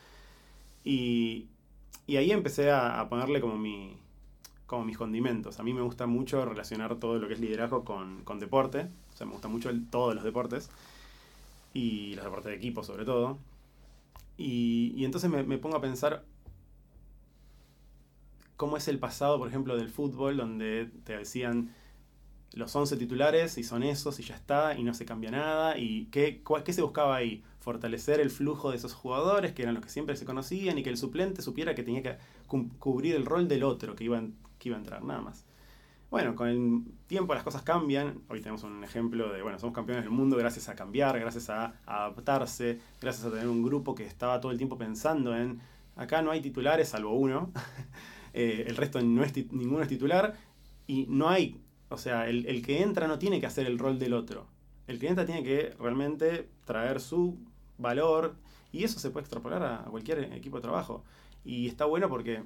Y, 0.85 1.49
ahí 2.09 2.31
empecé 2.31 2.71
a, 2.71 3.09
ponerle 3.09 3.41
como, 3.41 3.57
mi, 3.57 3.97
como 4.67 4.85
mis 4.85 4.99
condimentos. 4.99 5.61
A 5.61 5.63
mí 5.63 5.73
me 5.73 5.81
gusta 5.81 6.07
mucho 6.07 6.45
relacionar 6.45 6.97
todo 6.97 7.19
lo 7.19 7.29
que 7.29 7.35
es 7.35 7.41
liderazgo 7.41 7.85
con, 7.85 8.25
deporte. 8.41 8.89
O 9.15 9.17
sea, 9.17 9.27
me 9.27 9.33
gusta 9.33 9.49
mucho 9.49 9.71
todos 9.91 10.15
los 10.15 10.25
deportes. 10.25 10.71
Y 11.73 12.15
los 12.15 12.25
deportes 12.25 12.51
de 12.51 12.57
equipo 12.57 12.83
sobre 12.83 13.05
todo. 13.05 13.39
Y, 14.37 15.05
entonces 15.05 15.31
me, 15.31 15.43
me 15.43 15.59
pongo 15.59 15.77
a 15.77 15.81
pensar 15.81 16.25
cómo 18.57 18.77
es 18.77 18.89
el 18.89 18.99
pasado, 18.99 19.39
por 19.39 19.49
ejemplo, 19.49 19.77
del 19.77 19.89
fútbol, 19.89 20.37
donde 20.37 20.91
te 21.05 21.17
decían 21.17 21.75
los 22.53 22.75
11 22.75 22.97
titulares 22.97 23.59
y 23.59 23.65
son 23.65 23.83
esos 23.83 24.19
y 24.19 24.23
ya 24.23 24.35
está 24.35 24.79
y 24.79 24.83
no 24.83 24.95
se 24.95 25.05
cambia 25.05 25.31
nada. 25.31 25.79
¿Y 25.79 26.07
qué, 26.07 26.43
qué 26.65 26.73
se 26.73 26.83
buscaba 26.83 27.17
ahí? 27.17 27.43
Fortalecer 27.67 28.21
el 28.21 28.31
flujo 28.31 28.71
de 28.71 28.77
esos 28.77 28.95
jugadores 28.95 29.53
que 29.53 29.63
eran 29.63 29.75
los 29.75 29.83
que 29.83 29.91
siempre 29.91 30.15
se 30.15 30.25
conocían 30.25 30.79
y 30.79 30.85
que 30.85 30.91
el 30.91 30.97
suplente 30.97 31.43
supiera 31.43 31.75
que 31.75 31.83
tenía 31.83 32.01
que 32.01 32.17
cubrir 32.79 33.17
el 33.17 33.27
rol 33.27 33.49
del 33.49 33.65
otro 33.65 33.97
que 33.97 34.05
iba, 34.05 34.23
que 34.61 34.69
iba 34.69 34.77
a 34.77 34.79
entrar, 34.79 35.03
nada 35.03 35.21
más. 35.21 35.45
Bueno, 36.09 36.37
con 36.37 36.47
el 36.47 36.83
tiempo 37.09 37.35
las 37.35 37.43
cosas 37.43 37.63
cambian. 37.63 38.21
Hoy 38.29 38.41
tenemos 38.41 38.63
un 38.63 38.85
ejemplo 38.85 39.33
de, 39.33 39.43
bueno, 39.43 39.59
somos 39.59 39.75
campeones 39.75 40.05
del 40.05 40.13
mundo 40.13 40.37
gracias 40.37 40.69
a 40.69 40.77
cambiar, 40.77 41.19
gracias 41.19 41.51
a, 41.51 41.75
adaptarse, 41.85 42.79
gracias 43.03 43.27
a 43.27 43.31
tener 43.31 43.49
un 43.49 43.65
grupo 43.65 43.97
que 43.97 44.05
estaba 44.05 44.41
todo 44.41 44.53
el 44.53 44.59
tiempo 44.59 44.79
pensando 44.79 45.37
en, 45.37 45.61
acá 45.97 46.23
no 46.23 46.31
hay 46.31 46.41
titulares 46.41 46.91
salvo 46.91 47.15
uno, 47.15 47.51
eh, 48.33 48.65
el 48.69 48.77
resto 48.77 49.03
no 49.03 49.25
es, 49.25 49.37
ninguno 49.53 49.83
es 49.83 49.89
titular 49.89 50.35
y 50.87 51.07
no 51.09 51.29
hay 51.29 51.61
o 51.89 51.99
sea, 51.99 52.29
el, 52.29 52.63
que 52.63 52.83
entra 52.83 53.07
no 53.07 53.19
tiene 53.19 53.41
que 53.41 53.47
hacer 53.47 53.67
el 53.67 53.79
rol 53.79 53.99
del 53.99 54.13
otro. 54.13 54.47
El 54.87 54.99
que 54.99 55.09
entra 55.09 55.25
tiene 55.25 55.43
que 55.43 55.75
realmente 55.79 56.49
traer 56.65 57.01
su 57.01 57.39
valor 57.79 58.37
y 58.73 58.85
eso 58.85 58.99
se 58.99 59.11
puede 59.11 59.25
extrapolar 59.25 59.63
a 59.63 59.85
cualquier 59.91 60.33
equipo 60.35 60.57
de 60.57 60.63
trabajo. 60.63 61.05
Y 61.45 61.69
está 61.69 61.85
bueno 61.85 62.09
porque 62.09 62.43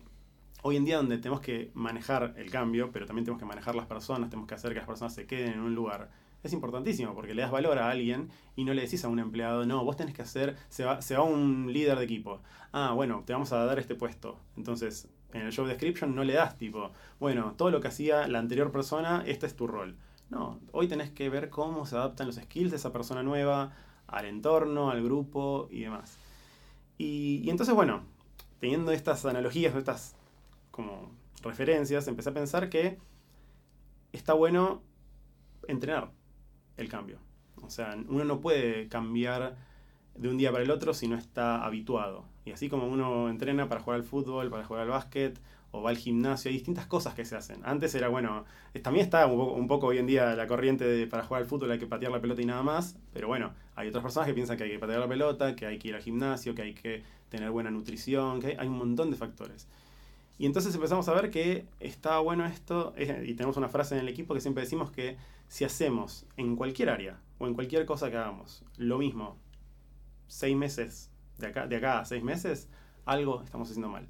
hoy 0.62 0.76
en 0.76 0.84
día 0.84 0.96
donde 0.96 1.18
tenemos 1.18 1.40
que 1.40 1.70
manejar 1.74 2.34
el 2.36 2.50
cambio, 2.50 2.90
pero 2.92 3.06
también 3.06 3.24
tenemos 3.24 3.40
que 3.40 3.46
manejar 3.46 3.74
las 3.74 3.86
personas, 3.86 4.30
tenemos 4.30 4.48
que 4.48 4.54
hacer 4.54 4.72
que 4.72 4.78
las 4.78 4.86
personas 4.86 5.14
se 5.14 5.26
queden 5.26 5.54
en 5.54 5.60
un 5.60 5.74
lugar, 5.74 6.10
es 6.42 6.52
importantísimo 6.52 7.14
porque 7.14 7.34
le 7.34 7.42
das 7.42 7.50
valor 7.50 7.78
a 7.78 7.90
alguien 7.90 8.30
y 8.56 8.64
no 8.64 8.72
le 8.72 8.82
decís 8.82 9.04
a 9.04 9.08
un 9.08 9.18
empleado, 9.18 9.66
no, 9.66 9.84
vos 9.84 9.96
tenés 9.96 10.14
que 10.14 10.22
hacer, 10.22 10.56
se 10.68 10.84
va, 10.84 11.02
se 11.02 11.16
va 11.16 11.22
un 11.22 11.72
líder 11.72 11.98
de 11.98 12.04
equipo. 12.04 12.40
Ah, 12.72 12.92
bueno, 12.94 13.22
te 13.26 13.32
vamos 13.32 13.52
a 13.52 13.64
dar 13.64 13.78
este 13.78 13.94
puesto. 13.94 14.38
Entonces, 14.56 15.08
en 15.32 15.42
el 15.42 15.54
job 15.54 15.66
description 15.66 16.14
no 16.14 16.24
le 16.24 16.34
das 16.34 16.56
tipo, 16.56 16.92
bueno, 17.18 17.54
todo 17.56 17.70
lo 17.70 17.80
que 17.80 17.88
hacía 17.88 18.26
la 18.28 18.38
anterior 18.38 18.72
persona, 18.72 19.22
este 19.26 19.46
es 19.46 19.54
tu 19.54 19.66
rol. 19.66 19.96
No, 20.30 20.60
hoy 20.72 20.88
tenés 20.88 21.10
que 21.10 21.28
ver 21.28 21.50
cómo 21.50 21.86
se 21.86 21.96
adaptan 21.96 22.28
los 22.28 22.36
skills 22.36 22.70
de 22.70 22.76
esa 22.76 22.92
persona 22.92 23.22
nueva 23.22 23.72
al 24.10 24.26
entorno, 24.26 24.90
al 24.90 25.02
grupo 25.02 25.68
y 25.70 25.80
demás. 25.82 26.16
Y, 26.98 27.48
entonces, 27.48 27.74
bueno, 27.74 28.02
teniendo 28.58 28.92
estas 28.92 29.24
analogías, 29.24 29.74
estas 29.74 30.14
como 30.70 31.10
referencias, 31.42 32.06
empecé 32.08 32.30
a 32.30 32.34
pensar 32.34 32.68
que 32.68 32.98
está 34.12 34.34
bueno 34.34 34.82
entrenar 35.66 36.10
el 36.76 36.88
cambio. 36.88 37.18
O 37.62 37.70
sea, 37.70 37.96
uno 38.08 38.24
no 38.24 38.40
puede 38.40 38.88
cambiar 38.88 39.56
de 40.14 40.28
un 40.28 40.36
día 40.36 40.50
para 40.50 40.64
el 40.64 40.70
otro 40.70 40.92
si 40.92 41.08
no 41.08 41.16
está 41.16 41.64
habituado. 41.64 42.24
Y 42.44 42.52
así 42.52 42.68
como 42.68 42.86
uno 42.86 43.28
entrena 43.28 43.68
para 43.68 43.80
jugar 43.80 44.00
al 44.00 44.04
fútbol, 44.04 44.50
para 44.50 44.64
jugar 44.64 44.82
al 44.82 44.88
básquet, 44.88 45.40
o 45.72 45.82
va 45.82 45.90
al 45.90 45.96
gimnasio, 45.96 46.48
hay 46.48 46.56
distintas 46.56 46.86
cosas 46.86 47.14
que 47.14 47.24
se 47.24 47.36
hacen. 47.36 47.60
Antes 47.64 47.94
era, 47.94 48.08
bueno, 48.08 48.44
también 48.82 49.04
está 49.04 49.26
un 49.26 49.68
poco, 49.68 49.88
hoy 49.88 49.98
en 49.98 50.06
día 50.06 50.34
la 50.34 50.46
corriente 50.46 50.84
de 50.84 51.06
para 51.06 51.24
jugar 51.24 51.42
al 51.42 51.48
fútbol 51.48 51.70
hay 51.70 51.78
que 51.78 51.86
patear 51.86 52.10
la 52.10 52.20
pelota 52.20 52.42
y 52.42 52.46
nada 52.46 52.62
más, 52.62 52.96
pero 53.12 53.28
bueno, 53.28 53.52
hay 53.76 53.88
otras 53.88 54.02
personas 54.02 54.26
que 54.26 54.34
piensan 54.34 54.56
que 54.56 54.64
hay 54.64 54.70
que 54.70 54.78
patear 54.78 55.00
la 55.00 55.08
pelota, 55.08 55.54
que 55.54 55.66
hay 55.66 55.78
que 55.78 55.88
ir 55.88 55.94
al 55.94 56.02
gimnasio, 56.02 56.54
que 56.54 56.62
hay 56.62 56.74
que 56.74 57.02
tener 57.28 57.50
buena 57.50 57.70
nutrición, 57.70 58.40
que 58.40 58.56
hay, 58.58 58.66
un 58.66 58.78
montón 58.78 59.10
de 59.10 59.16
factores. 59.16 59.68
Y 60.38 60.46
entonces 60.46 60.74
empezamos 60.74 61.06
a 61.08 61.14
ver 61.14 61.30
que 61.30 61.66
está 61.80 62.18
bueno 62.18 62.46
esto, 62.46 62.94
y 62.96 63.34
tenemos 63.34 63.56
una 63.56 63.68
frase 63.68 63.94
en 63.94 64.00
el 64.00 64.08
equipo 64.08 64.34
que 64.34 64.40
siempre 64.40 64.64
decimos 64.64 64.90
que 64.90 65.16
si 65.48 65.64
hacemos 65.64 66.26
en 66.36 66.56
cualquier 66.56 66.90
área 66.90 67.20
o 67.38 67.46
en 67.46 67.54
cualquier 67.54 67.84
cosa 67.84 68.10
que 68.10 68.16
hagamos 68.16 68.64
lo 68.76 68.98
mismo 68.98 69.36
seis 70.26 70.56
meses, 70.56 71.10
de 71.38 71.48
acá, 71.48 71.66
de 71.66 71.76
acá 71.76 72.00
a 72.00 72.04
seis 72.04 72.22
meses, 72.22 72.68
algo 73.04 73.42
estamos 73.42 73.68
haciendo 73.68 73.88
mal. 73.88 74.08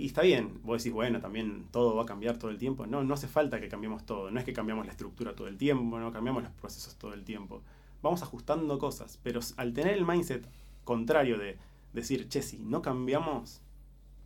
Y 0.00 0.06
está 0.06 0.22
bien, 0.22 0.60
vos 0.62 0.82
decís, 0.82 0.94
bueno, 0.94 1.20
también 1.20 1.66
todo 1.70 1.94
va 1.94 2.04
a 2.04 2.06
cambiar 2.06 2.38
todo 2.38 2.50
el 2.50 2.56
tiempo. 2.56 2.86
No, 2.86 3.04
no 3.04 3.12
hace 3.12 3.28
falta 3.28 3.60
que 3.60 3.68
cambiemos 3.68 4.06
todo. 4.06 4.30
No 4.30 4.38
es 4.40 4.46
que 4.46 4.54
cambiamos 4.54 4.86
la 4.86 4.92
estructura 4.92 5.34
todo 5.34 5.46
el 5.46 5.58
tiempo, 5.58 6.00
no 6.00 6.10
cambiamos 6.10 6.42
los 6.42 6.52
procesos 6.52 6.96
todo 6.96 7.12
el 7.12 7.22
tiempo. 7.22 7.62
Vamos 8.02 8.22
ajustando 8.22 8.78
cosas, 8.78 9.20
pero 9.22 9.40
al 9.58 9.74
tener 9.74 9.92
el 9.92 10.06
mindset 10.06 10.48
contrario 10.84 11.36
de 11.36 11.58
decir, 11.92 12.28
che, 12.28 12.40
si 12.40 12.56
no 12.56 12.80
cambiamos 12.80 13.60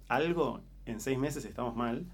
algo, 0.07 0.61
en 0.87 1.01
seis 1.01 1.18
meses 1.18 1.44
estamos 1.44 1.75
mal, 1.75 2.07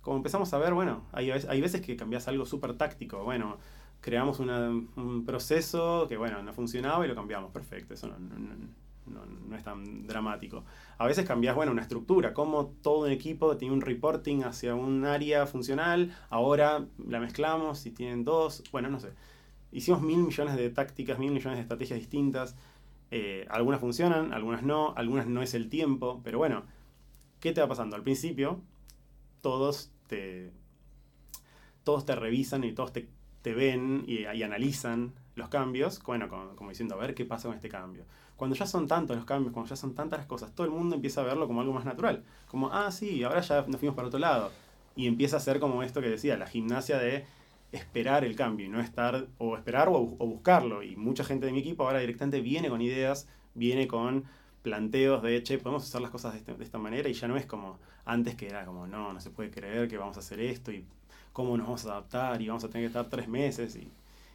como 0.00 0.18
empezamos 0.18 0.54
a 0.54 0.58
ver, 0.58 0.72
bueno, 0.72 1.02
hay, 1.10 1.32
hay 1.32 1.60
veces 1.60 1.80
que 1.80 1.96
cambias 1.96 2.28
algo 2.28 2.46
súper 2.46 2.74
táctico. 2.74 3.24
Bueno, 3.24 3.58
creamos 4.00 4.38
un 4.38 5.24
proceso 5.26 6.06
que, 6.08 6.16
bueno, 6.16 6.40
no 6.44 6.52
funcionaba 6.52 7.04
y 7.04 7.08
lo 7.08 7.16
cambiamos. 7.16 7.50
Perfecto, 7.50 7.94
eso 7.94 8.06
no, 8.06 8.16
es 9.54 9.64
tan 9.64 10.06
dramático. 10.06 10.64
A 10.98 11.06
veces 11.06 11.26
cambias, 11.26 11.54
bueno, 11.54 11.72
una 11.72 11.82
estructura, 11.82 12.34
como 12.34 12.66
todo 12.82 13.06
un 13.06 13.10
equipo 13.10 13.56
tiene 13.56 13.74
un 13.74 13.80
reporting 13.80 14.42
hacia 14.42 14.74
un 14.74 15.04
área 15.04 15.46
funcional, 15.46 16.14
ahora 16.30 16.86
la 17.06 17.20
mezclamos 17.20 17.86
y 17.86 17.90
tienen 17.90 18.24
dos, 18.24 18.62
bueno, 18.72 18.88
no 18.88 19.00
sé. 19.00 19.10
Hicimos 19.72 20.02
mil 20.02 20.18
millones 20.18 20.56
de 20.56 20.70
tácticas, 20.70 21.18
mil 21.18 21.32
millones 21.32 21.58
de 21.58 21.62
estrategias 21.62 21.98
distintas. 21.98 22.56
Eh, 23.10 23.46
algunas 23.50 23.80
funcionan, 23.80 24.32
algunas 24.32 24.62
no, 24.62 24.94
algunas 24.96 25.26
no 25.26 25.42
es 25.42 25.54
el 25.54 25.68
tiempo, 25.68 26.20
pero 26.24 26.38
bueno, 26.38 26.64
¿qué 27.40 27.52
te 27.52 27.60
va 27.60 27.68
pasando? 27.68 27.96
Al 27.96 28.02
principio, 28.02 28.60
todos 29.42 29.92
te, 30.08 30.52
todos 31.84 32.06
te 32.06 32.14
revisan 32.16 32.64
y 32.64 32.72
todos 32.72 32.92
te 32.92 33.08
te 33.46 33.54
ven 33.54 34.02
y, 34.08 34.24
analizan 34.24 35.12
los 35.36 35.48
cambios, 35.48 36.02
bueno, 36.02 36.28
como, 36.28 36.68
diciendo, 36.68 36.96
a 36.96 36.98
ver 36.98 37.14
qué 37.14 37.24
pasa 37.24 37.46
con 37.46 37.54
este 37.54 37.68
cambio. 37.68 38.04
Cuando 38.36 38.54
ya 38.54 38.66
son 38.66 38.86
tantos 38.86 39.16
los 39.16 39.24
cambios, 39.24 39.52
cuando 39.52 39.70
ya 39.70 39.76
son 39.76 39.94
tantas 39.94 40.18
las 40.20 40.26
cosas, 40.26 40.54
todo 40.54 40.66
el 40.66 40.72
mundo 40.72 40.94
empieza 40.96 41.22
a 41.22 41.24
verlo 41.24 41.46
como 41.46 41.60
algo 41.60 41.72
más 41.72 41.84
natural. 41.84 42.22
Como, 42.48 42.70
ah, 42.72 42.90
sí, 42.92 43.22
ahora 43.22 43.40
ya 43.40 43.64
nos 43.66 43.78
fuimos 43.78 43.96
para 43.96 44.08
otro 44.08 44.20
lado. 44.20 44.50
Y 44.94 45.06
empieza 45.06 45.38
a 45.38 45.40
ser 45.40 45.60
como 45.60 45.82
esto 45.82 46.00
que 46.00 46.08
decía, 46.08 46.36
la 46.36 46.46
gimnasia 46.46 46.98
de 46.98 47.24
esperar 47.72 48.24
el 48.24 48.36
cambio 48.36 48.66
y 48.66 48.68
no 48.68 48.80
estar, 48.80 49.26
o 49.38 49.56
esperar 49.56 49.88
o, 49.88 50.00
buscarlo. 50.00 50.82
Y 50.82 50.96
mucha 50.96 51.24
gente 51.24 51.46
de 51.46 51.52
mi 51.52 51.60
equipo 51.60 51.84
ahora 51.84 52.00
directamente 52.00 52.40
viene 52.40 52.68
con 52.68 52.80
ideas, 52.80 53.28
viene 53.54 53.86
con 53.88 54.24
planteos 54.62 55.22
de, 55.22 55.42
che, 55.42 55.58
podemos 55.58 55.84
hacer 55.84 56.00
las 56.00 56.10
cosas 56.10 56.32
de, 56.32 56.40
este, 56.40 56.54
de, 56.54 56.64
esta 56.64 56.78
manera 56.78 57.08
y 57.08 57.12
ya 57.12 57.28
no 57.28 57.36
es 57.36 57.46
como 57.46 57.78
antes 58.04 58.34
que 58.34 58.48
era 58.48 58.64
como, 58.64 58.86
no, 58.86 59.12
no 59.12 59.20
se 59.20 59.30
puede 59.30 59.50
creer 59.50 59.88
que 59.88 59.96
vamos 59.96 60.16
a 60.16 60.20
hacer 60.20 60.40
esto 60.40 60.72
y 60.72 60.84
cómo 61.32 61.56
nos 61.56 61.66
vamos 61.66 61.86
a 61.86 61.92
adaptar 61.92 62.42
y 62.42 62.48
vamos 62.48 62.64
a 62.64 62.68
tener 62.68 62.84
que 62.84 62.86
estar 62.98 63.08
tres 63.08 63.28
meses. 63.28 63.76
Y, 63.76 63.88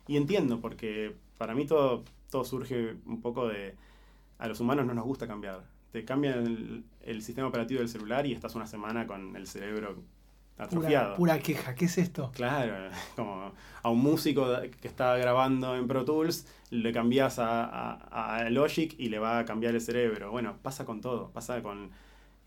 y 0.08 0.18
entiendo, 0.18 0.60
porque 0.62 1.16
para 1.38 1.54
mí 1.54 1.66
todo, 1.66 2.04
todo 2.30 2.44
surge 2.44 2.96
un 3.06 3.22
poco 3.22 3.48
de... 3.48 3.76
A 4.42 4.48
los 4.48 4.60
humanos 4.60 4.88
no 4.88 4.96
nos 4.96 5.06
gusta 5.06 5.28
cambiar. 5.28 5.62
Te 5.92 6.04
cambian 6.04 6.84
el, 7.02 7.22
sistema 7.22 7.48
operativo 7.48 7.80
del 7.80 7.90
celular 7.90 8.26
y 8.26 8.34
estás 8.34 8.56
una 8.56 8.66
semana 8.66 9.06
con 9.06 9.36
el 9.36 9.46
cerebro 9.46 10.02
atrofiado. 10.58 11.16
Pura, 11.16 11.38
queja, 11.38 11.76
¿qué 11.76 11.86
es 11.86 12.00
esto? 12.00 12.32
Claro, 12.34 12.90
como 13.16 13.52
a 13.84 13.90
un 13.92 14.00
músico 14.00 14.48
que 14.82 14.88
está 14.88 15.16
grabando 15.18 15.76
en 15.76 15.88
Pro 15.88 16.06
Tools, 16.06 16.48
le 16.72 16.92
cambias 16.92 17.38
a, 17.38 17.94
a, 17.94 18.50
Logic 18.50 18.96
y 18.98 19.10
le 19.10 19.20
va 19.20 19.38
a 19.38 19.46
cambiar 19.46 19.76
el 19.76 19.82
cerebro. 19.82 20.32
Bueno, 20.32 20.58
pasa 20.64 20.86
con 20.86 21.02
todo, 21.02 21.30
pasa 21.30 21.62
con, 21.62 21.92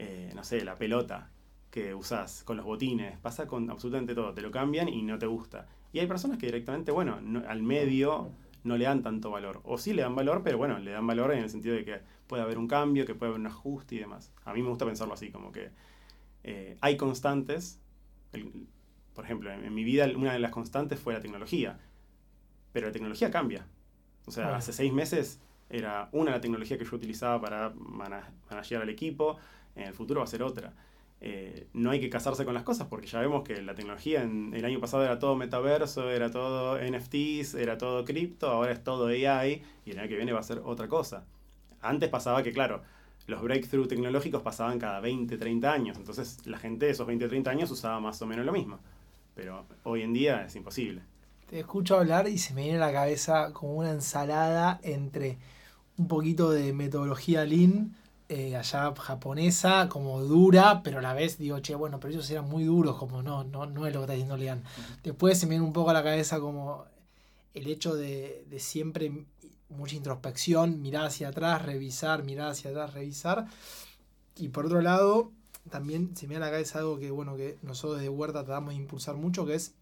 eh, 0.00 0.32
no 0.34 0.42
sé, 0.42 0.64
la 0.64 0.74
pelota 0.74 1.30
que 1.70 1.94
usás, 1.94 2.42
con 2.42 2.56
los 2.56 2.66
botines, 2.66 3.16
pasa 3.18 3.46
con 3.46 3.70
absolutamente 3.70 4.16
todo, 4.16 4.34
te 4.34 4.42
lo 4.42 4.50
cambian 4.50 4.88
y 4.88 5.02
no 5.02 5.16
te 5.16 5.26
gusta. 5.26 5.68
Y 5.92 6.00
hay 6.00 6.08
personas 6.08 6.38
que 6.38 6.46
directamente, 6.46 6.90
bueno, 6.90 7.20
al 7.46 7.62
medio 7.62 8.32
no 8.64 8.76
le 8.76 8.86
dan 8.86 9.02
tanto 9.02 9.30
valor. 9.30 9.60
O 9.64 9.78
sí 9.78 9.92
le 9.92 10.02
dan 10.02 10.14
valor, 10.16 10.42
pero 10.42 10.58
bueno, 10.58 10.78
le 10.78 10.90
dan 10.90 11.06
valor 11.06 11.32
en 11.32 11.44
el 11.44 11.50
sentido 11.50 11.76
de 11.76 11.84
que 11.84 12.00
puede 12.26 12.42
haber 12.42 12.58
un 12.58 12.66
cambio, 12.66 13.06
que 13.06 13.14
puede 13.14 13.30
haber 13.30 13.40
un 13.40 13.46
ajuste 13.46 13.94
y 13.94 13.98
demás. 13.98 14.32
A 14.44 14.52
mí 14.52 14.62
me 14.62 14.68
gusta 14.68 14.86
pensarlo 14.86 15.14
así, 15.14 15.30
como 15.30 15.52
que 15.52 15.70
eh, 16.42 16.76
hay 16.80 16.96
constantes. 16.96 17.80
por 19.14 19.24
ejemplo, 19.24 19.52
en, 19.52 19.72
mi 19.72 19.84
vida 19.84 20.06
una 20.16 20.32
de 20.32 20.38
las 20.38 20.50
constantes 20.50 20.98
fue 20.98 21.12
la 21.12 21.20
tecnología. 21.20 21.78
Pero 22.72 22.86
la 22.86 22.92
tecnología 22.92 23.30
cambia. 23.30 23.66
O 24.26 24.30
sea, 24.30 24.56
hace 24.56 24.72
seis 24.72 24.92
meses 24.92 25.40
era 25.68 26.08
una 26.12 26.30
la 26.30 26.40
tecnología 26.40 26.78
que 26.78 26.84
yo 26.84 26.96
utilizaba 26.96 27.40
para 27.40 27.70
manejar 27.76 28.82
al 28.82 28.88
equipo, 28.88 29.36
en 29.76 29.88
el 29.88 29.94
futuro 29.94 30.20
va 30.20 30.24
a 30.24 30.28
ser 30.28 30.42
otra. 30.42 30.72
Eh, 31.26 31.68
no 31.72 31.90
hay 31.90 32.00
que 32.00 32.10
casarse 32.10 32.44
con 32.44 32.52
las 32.52 32.64
cosas 32.64 32.86
porque 32.86 33.06
ya 33.06 33.18
vemos 33.18 33.44
que 33.44 33.62
la 33.62 33.74
tecnología 33.74 34.22
en, 34.22 34.52
el 34.52 34.62
año 34.62 34.78
pasado 34.78 35.04
era 35.04 35.18
todo 35.18 35.34
metaverso, 35.36 36.10
era 36.10 36.30
todo 36.30 36.78
NFTs, 36.78 37.54
era 37.54 37.78
todo 37.78 38.04
cripto, 38.04 38.50
ahora 38.50 38.72
es 38.72 38.84
todo 38.84 39.06
AI 39.06 39.62
y 39.86 39.92
el 39.92 39.98
año 39.98 40.08
que 40.10 40.16
viene 40.16 40.34
va 40.34 40.40
a 40.40 40.42
ser 40.42 40.60
otra 40.62 40.86
cosa. 40.86 41.24
Antes 41.80 42.10
pasaba 42.10 42.42
que, 42.42 42.52
claro, 42.52 42.82
los 43.26 43.40
breakthroughs 43.40 43.88
tecnológicos 43.88 44.42
pasaban 44.42 44.78
cada 44.78 45.00
20, 45.00 45.38
30 45.38 45.72
años, 45.72 45.96
entonces 45.96 46.46
la 46.46 46.58
gente 46.58 46.84
de 46.84 46.92
esos 46.92 47.06
20, 47.06 47.26
30 47.26 47.50
años 47.50 47.70
usaba 47.70 48.00
más 48.00 48.20
o 48.20 48.26
menos 48.26 48.44
lo 48.44 48.52
mismo, 48.52 48.80
pero 49.34 49.64
hoy 49.84 50.02
en 50.02 50.12
día 50.12 50.44
es 50.44 50.54
imposible. 50.56 51.00
Te 51.48 51.60
escucho 51.60 51.96
hablar 51.96 52.28
y 52.28 52.36
se 52.36 52.52
me 52.52 52.64
viene 52.64 52.76
a 52.76 52.86
la 52.88 52.92
cabeza 52.92 53.50
como 53.54 53.76
una 53.76 53.92
ensalada 53.92 54.78
entre 54.82 55.38
un 55.96 56.06
poquito 56.06 56.50
de 56.50 56.74
metodología 56.74 57.46
lean, 57.46 57.96
eh, 58.28 58.56
allá 58.56 58.94
japonesa, 58.96 59.88
como 59.88 60.20
dura, 60.22 60.82
pero 60.82 60.98
a 60.98 61.02
la 61.02 61.14
vez 61.14 61.38
digo, 61.38 61.58
che, 61.60 61.74
bueno, 61.74 62.00
pero 62.00 62.12
ellos 62.12 62.30
eran 62.30 62.48
muy 62.48 62.64
duros, 62.64 62.96
como 62.96 63.22
no, 63.22 63.44
no, 63.44 63.66
no 63.66 63.86
es 63.86 63.92
lo 63.92 64.00
que 64.00 64.04
está 64.04 64.12
diciendo 64.12 64.36
Lean. 64.36 64.62
Después 65.02 65.38
se 65.38 65.46
me 65.46 65.50
viene 65.50 65.64
un 65.64 65.72
poco 65.72 65.90
a 65.90 65.94
la 65.94 66.02
cabeza 66.02 66.40
como 66.40 66.84
el 67.52 67.66
hecho 67.66 67.94
de, 67.94 68.44
de 68.48 68.60
siempre 68.60 69.26
mucha 69.68 69.96
introspección, 69.96 70.80
mirar 70.80 71.06
hacia 71.06 71.28
atrás, 71.28 71.62
revisar, 71.62 72.24
mirar 72.24 72.50
hacia 72.50 72.70
atrás, 72.70 72.94
revisar. 72.94 73.46
Y 74.36 74.48
por 74.48 74.66
otro 74.66 74.80
lado, 74.80 75.30
también 75.70 76.16
se 76.16 76.26
me 76.26 76.30
viene 76.30 76.44
a 76.44 76.48
la 76.48 76.52
cabeza 76.52 76.78
algo 76.78 76.98
que, 76.98 77.10
bueno, 77.10 77.36
que 77.36 77.58
nosotros 77.62 77.98
desde 77.98 78.10
Huerta 78.10 78.44
tratamos 78.44 78.70
de 78.70 78.76
impulsar 78.76 79.16
mucho, 79.16 79.46
que 79.46 79.54
es 79.54 79.74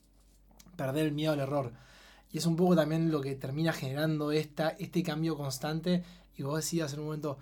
perder 0.77 1.07
el 1.07 1.13
miedo 1.13 1.33
al 1.33 1.41
error. 1.41 1.73
Y 2.33 2.39
es 2.39 2.47
un 2.47 2.57
poco 2.57 2.75
también 2.75 3.11
lo 3.11 3.21
que 3.21 3.35
termina 3.35 3.73
generando 3.73 4.33
esta, 4.33 4.71
este 4.71 5.03
cambio 5.03 5.37
constante. 5.37 6.03
Y 6.37 6.43
vos 6.43 6.57
decías 6.57 6.93
en 6.95 7.01
un 7.01 7.07
momento, 7.07 7.39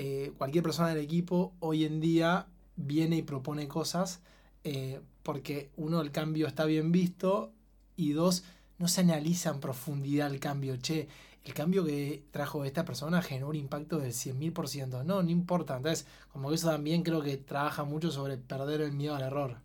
eh, 0.00 0.32
cualquier 0.38 0.62
persona 0.62 0.90
del 0.90 0.98
equipo 0.98 1.54
hoy 1.58 1.84
en 1.84 1.98
día 1.98 2.46
viene 2.76 3.16
y 3.16 3.22
propone 3.22 3.66
cosas 3.66 4.20
eh, 4.62 5.00
porque 5.24 5.70
uno, 5.76 6.00
el 6.00 6.12
cambio 6.12 6.46
está 6.46 6.66
bien 6.66 6.92
visto 6.92 7.50
y 7.96 8.12
dos, 8.12 8.44
no 8.78 8.86
se 8.86 9.00
analiza 9.00 9.50
en 9.50 9.58
profundidad 9.58 10.32
el 10.32 10.38
cambio. 10.38 10.76
Che, 10.76 11.08
el 11.44 11.52
cambio 11.52 11.84
que 11.84 12.22
trajo 12.30 12.64
esta 12.64 12.84
persona 12.84 13.22
generó 13.22 13.48
un 13.48 13.56
impacto 13.56 13.98
del 13.98 14.12
100.000%. 14.12 15.04
No, 15.04 15.20
no 15.20 15.30
importa. 15.30 15.76
Entonces, 15.76 16.06
como 16.32 16.48
que 16.48 16.54
eso 16.54 16.68
también 16.68 17.02
creo 17.02 17.20
que 17.20 17.36
trabaja 17.36 17.82
mucho 17.82 18.12
sobre 18.12 18.36
perder 18.36 18.82
el 18.82 18.92
miedo 18.92 19.16
al 19.16 19.22
error. 19.22 19.56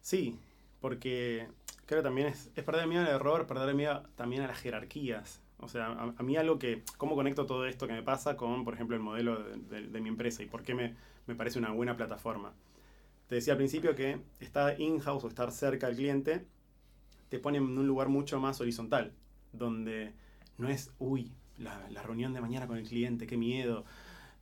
Sí, 0.00 0.36
porque 0.80 1.46
creo 1.86 2.02
también 2.02 2.26
es, 2.26 2.50
perder 2.56 2.82
el 2.82 2.88
miedo 2.88 3.02
al 3.02 3.14
error, 3.14 3.46
perder 3.46 3.68
el 3.68 3.76
miedo 3.76 4.02
también 4.16 4.42
a 4.42 4.48
las 4.48 4.58
jerarquías. 4.58 5.40
O 5.58 5.68
sea, 5.68 5.86
a, 6.16 6.22
mí 6.22 6.36
algo 6.36 6.58
que, 6.58 6.82
¿cómo 6.98 7.14
conecto 7.14 7.46
todo 7.46 7.66
esto 7.66 7.86
que 7.86 7.94
me 7.94 8.02
pasa 8.02 8.36
con, 8.36 8.64
por 8.64 8.74
ejemplo, 8.74 8.94
el 8.94 9.02
modelo 9.02 9.42
de, 9.42 10.00
mi 10.00 10.08
empresa 10.08 10.42
y 10.42 10.46
por 10.46 10.62
qué 10.62 10.74
me, 10.74 10.94
me, 11.26 11.34
parece 11.34 11.58
una 11.58 11.70
buena 11.70 11.96
plataforma? 11.96 12.52
Te 13.26 13.36
decía 13.36 13.54
al 13.54 13.56
principio 13.56 13.94
que 13.94 14.20
estar 14.38 14.78
in-house 14.80 15.24
o 15.24 15.28
estar 15.28 15.50
cerca 15.50 15.86
del 15.86 15.96
cliente 15.96 16.46
te 17.28 17.38
pone 17.38 17.58
en 17.58 17.64
un 17.64 17.86
lugar 17.86 18.08
mucho 18.08 18.38
más 18.38 18.60
horizontal, 18.60 19.12
donde 19.52 20.12
no 20.58 20.68
es, 20.68 20.92
uy, 20.98 21.32
la, 21.58 21.88
la 21.90 22.02
reunión 22.02 22.34
de 22.34 22.40
mañana 22.40 22.66
con 22.66 22.76
el 22.76 22.86
cliente, 22.86 23.26
qué 23.26 23.36
miedo, 23.36 23.84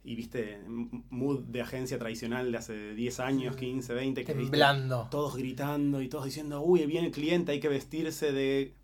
y 0.04 0.16
viste, 0.16 0.60
mood 1.08 1.44
de 1.44 1.62
agencia 1.62 1.98
tradicional 1.98 2.52
de 2.52 2.58
hace 2.58 2.94
10 2.94 3.20
años, 3.20 3.56
15, 3.56 3.94
20, 3.94 4.24
que 4.24 4.34
Temblando. 4.34 5.08
todos 5.10 5.36
gritando 5.36 6.02
y 6.02 6.08
todos 6.08 6.26
diciendo, 6.26 6.60
uy, 6.60 6.84
viene 6.84 7.06
el 7.06 7.12
cliente, 7.12 7.52
hay 7.52 7.60
que 7.60 7.70
vestirse 7.70 8.30
de, 8.30 8.74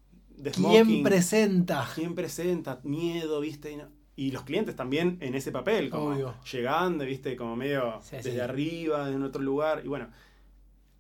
de 0.43 0.53
smoking. 0.53 0.85
¿Quién 0.87 1.03
presenta? 1.03 1.89
¿Quién 1.95 2.15
presenta? 2.15 2.81
Miedo, 2.85 3.41
viste. 3.41 3.87
Y, 4.17 4.31
los 4.33 4.43
clientes 4.43 4.77
también 4.77 5.17
en 5.21 5.35
ese 5.35 5.51
papel, 5.51 5.89
como 5.89 6.35
llegando, 6.51 7.05
viste, 7.05 7.37
como 7.37 7.57
medio 7.57 8.01
desde 8.11 8.43
arriba, 8.43 9.09
en 9.09 9.23
otro 9.23 9.43
lugar. 9.43 9.83
Y 9.85 9.89
bueno, 9.89 10.09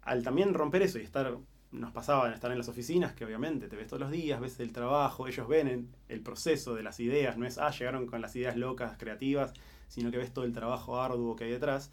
al 0.03 0.23
también 0.23 0.55
romper 0.55 0.83
eso 0.83 0.99
y 0.99 1.03
estar, 1.03 1.37
nos 1.71 1.93
pasaba 1.93 2.33
estar 2.33 2.51
en 2.51 2.59
las 2.59 2.69
oficinas, 2.69 3.13
que 3.13 3.25
obviamente 3.25 3.69
te 3.69 3.77
ves 3.77 3.89
todos 3.89 4.01
los 4.01 4.11
días, 4.11 4.41
ves 4.41 4.59
el 4.61 4.73
trabajo, 4.73 5.27
ellos 5.27 5.47
ven 5.49 5.91
el 6.09 6.21
proceso 6.21 6.75
de 6.75 6.83
las 6.83 6.99
ideas, 6.99 7.37
no 7.37 7.47
es, 7.47 7.59
ah, 7.59 7.71
llegaron 7.71 8.07
con 8.07 8.23
las 8.23 8.35
ideas 8.37 8.57
locas, 8.57 8.97
creativas 8.97 9.53
sino 9.91 10.11
que 10.11 10.19
ves 10.19 10.33
todo 10.33 10.45
el 10.45 10.53
trabajo 10.53 11.01
arduo 11.01 11.37
que 11.37 11.45
hay 11.45 11.51
detrás. 11.51 11.91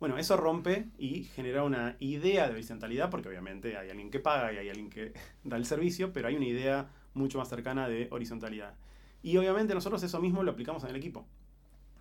Bueno, 0.00 0.16
eso 0.16 0.38
rompe 0.38 0.86
y 0.96 1.24
genera 1.24 1.62
una 1.62 1.96
idea 2.00 2.46
de 2.46 2.54
horizontalidad, 2.54 3.10
porque 3.10 3.28
obviamente 3.28 3.76
hay 3.76 3.90
alguien 3.90 4.10
que 4.10 4.18
paga 4.18 4.50
y 4.50 4.56
hay 4.56 4.70
alguien 4.70 4.88
que 4.88 5.12
da 5.44 5.58
el 5.58 5.66
servicio, 5.66 6.10
pero 6.12 6.28
hay 6.28 6.36
una 6.36 6.46
idea 6.46 6.88
mucho 7.12 7.36
más 7.36 7.50
cercana 7.50 7.86
de 7.86 8.08
horizontalidad. 8.10 8.74
Y 9.22 9.36
obviamente 9.36 9.74
nosotros 9.74 10.02
eso 10.02 10.18
mismo 10.18 10.42
lo 10.42 10.52
aplicamos 10.52 10.82
en 10.84 10.90
el 10.90 10.96
equipo. 10.96 11.26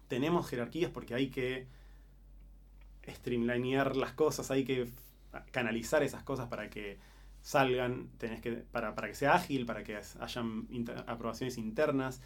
Tenemos 0.08 0.48
jerarquías 0.48 0.90
porque 0.92 1.14
hay 1.14 1.30
que 1.30 1.68
streamlinear 3.06 3.98
las 3.98 4.14
cosas, 4.14 4.50
hay 4.50 4.64
que 4.64 4.88
canalizar 5.52 6.02
esas 6.02 6.24
cosas 6.24 6.48
para 6.48 6.70
que 6.70 6.98
salgan, 7.42 8.10
tenés 8.18 8.40
que, 8.40 8.54
para, 8.54 8.96
para 8.96 9.10
que 9.10 9.16
sea 9.16 9.34
ágil, 9.34 9.66
para 9.66 9.84
que 9.84 10.00
hayan 10.20 10.68
aprobaciones 11.06 11.58
internas 11.58 12.22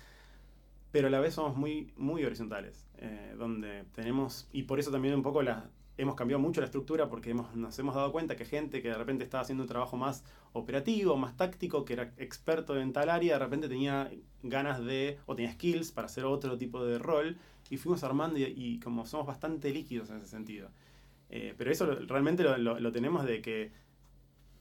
pero 0.93 1.08
a 1.08 1.10
la 1.10 1.19
vez 1.19 1.34
somos 1.34 1.58
muy, 1.58 1.91
muy 1.97 2.23
horizontales, 2.23 2.86
eh, 2.99 3.34
donde 3.36 3.84
tenemos, 3.95 4.47
y 4.53 4.63
por 4.63 4.79
eso 4.79 4.91
también 4.91 5.15
un 5.15 5.23
poco 5.23 5.41
la, 5.41 5.71
hemos 5.97 6.13
cambiado 6.13 6.39
mucho 6.39 6.62
la 6.62 6.65
estructura 6.65 7.10
porque 7.10 7.34
nos 7.34 7.79
hemos 7.79 7.95
dado 7.95 8.12
cuenta 8.12 8.36
que 8.36 8.45
gente 8.45 8.79
que 8.84 8.89
de 8.89 8.93
repente 8.93 9.23
estaba 9.23 9.41
haciendo 9.41 9.63
un 9.63 9.67
trabajo 9.67 9.97
más 9.97 10.23
operativo, 10.51 11.17
más 11.17 11.36
táctico, 11.36 11.84
que 11.84 11.93
era 11.93 12.13
experto 12.17 12.79
en 12.79 12.93
tal 12.93 13.10
área, 13.10 13.34
de 13.34 13.39
repente 13.39 13.67
tenía 13.67 14.12
ganas 14.43 14.86
de, 14.86 15.17
o 15.25 15.36
tenía 15.36 15.51
skills 15.53 15.91
para 15.91 16.06
hacer 16.06 16.25
otro 16.25 16.60
tipo 16.60 16.86
de 16.86 16.99
rol, 16.99 17.38
y 17.71 17.77
fuimos 17.77 18.03
armando 18.03 18.38
y, 18.38 18.79
como 18.79 19.08
somos 19.08 19.25
bastante 19.25 19.71
líquidos 19.71 20.12
en 20.12 20.17
ese 20.17 20.27
sentido. 20.27 20.69
Eh, 21.32 21.56
pero 21.58 21.71
eso 21.71 21.88
realmente 21.88 22.43
lo, 22.43 22.79
lo, 22.79 22.91
tenemos 22.91 23.25
de 23.25 23.41
que 23.41 23.71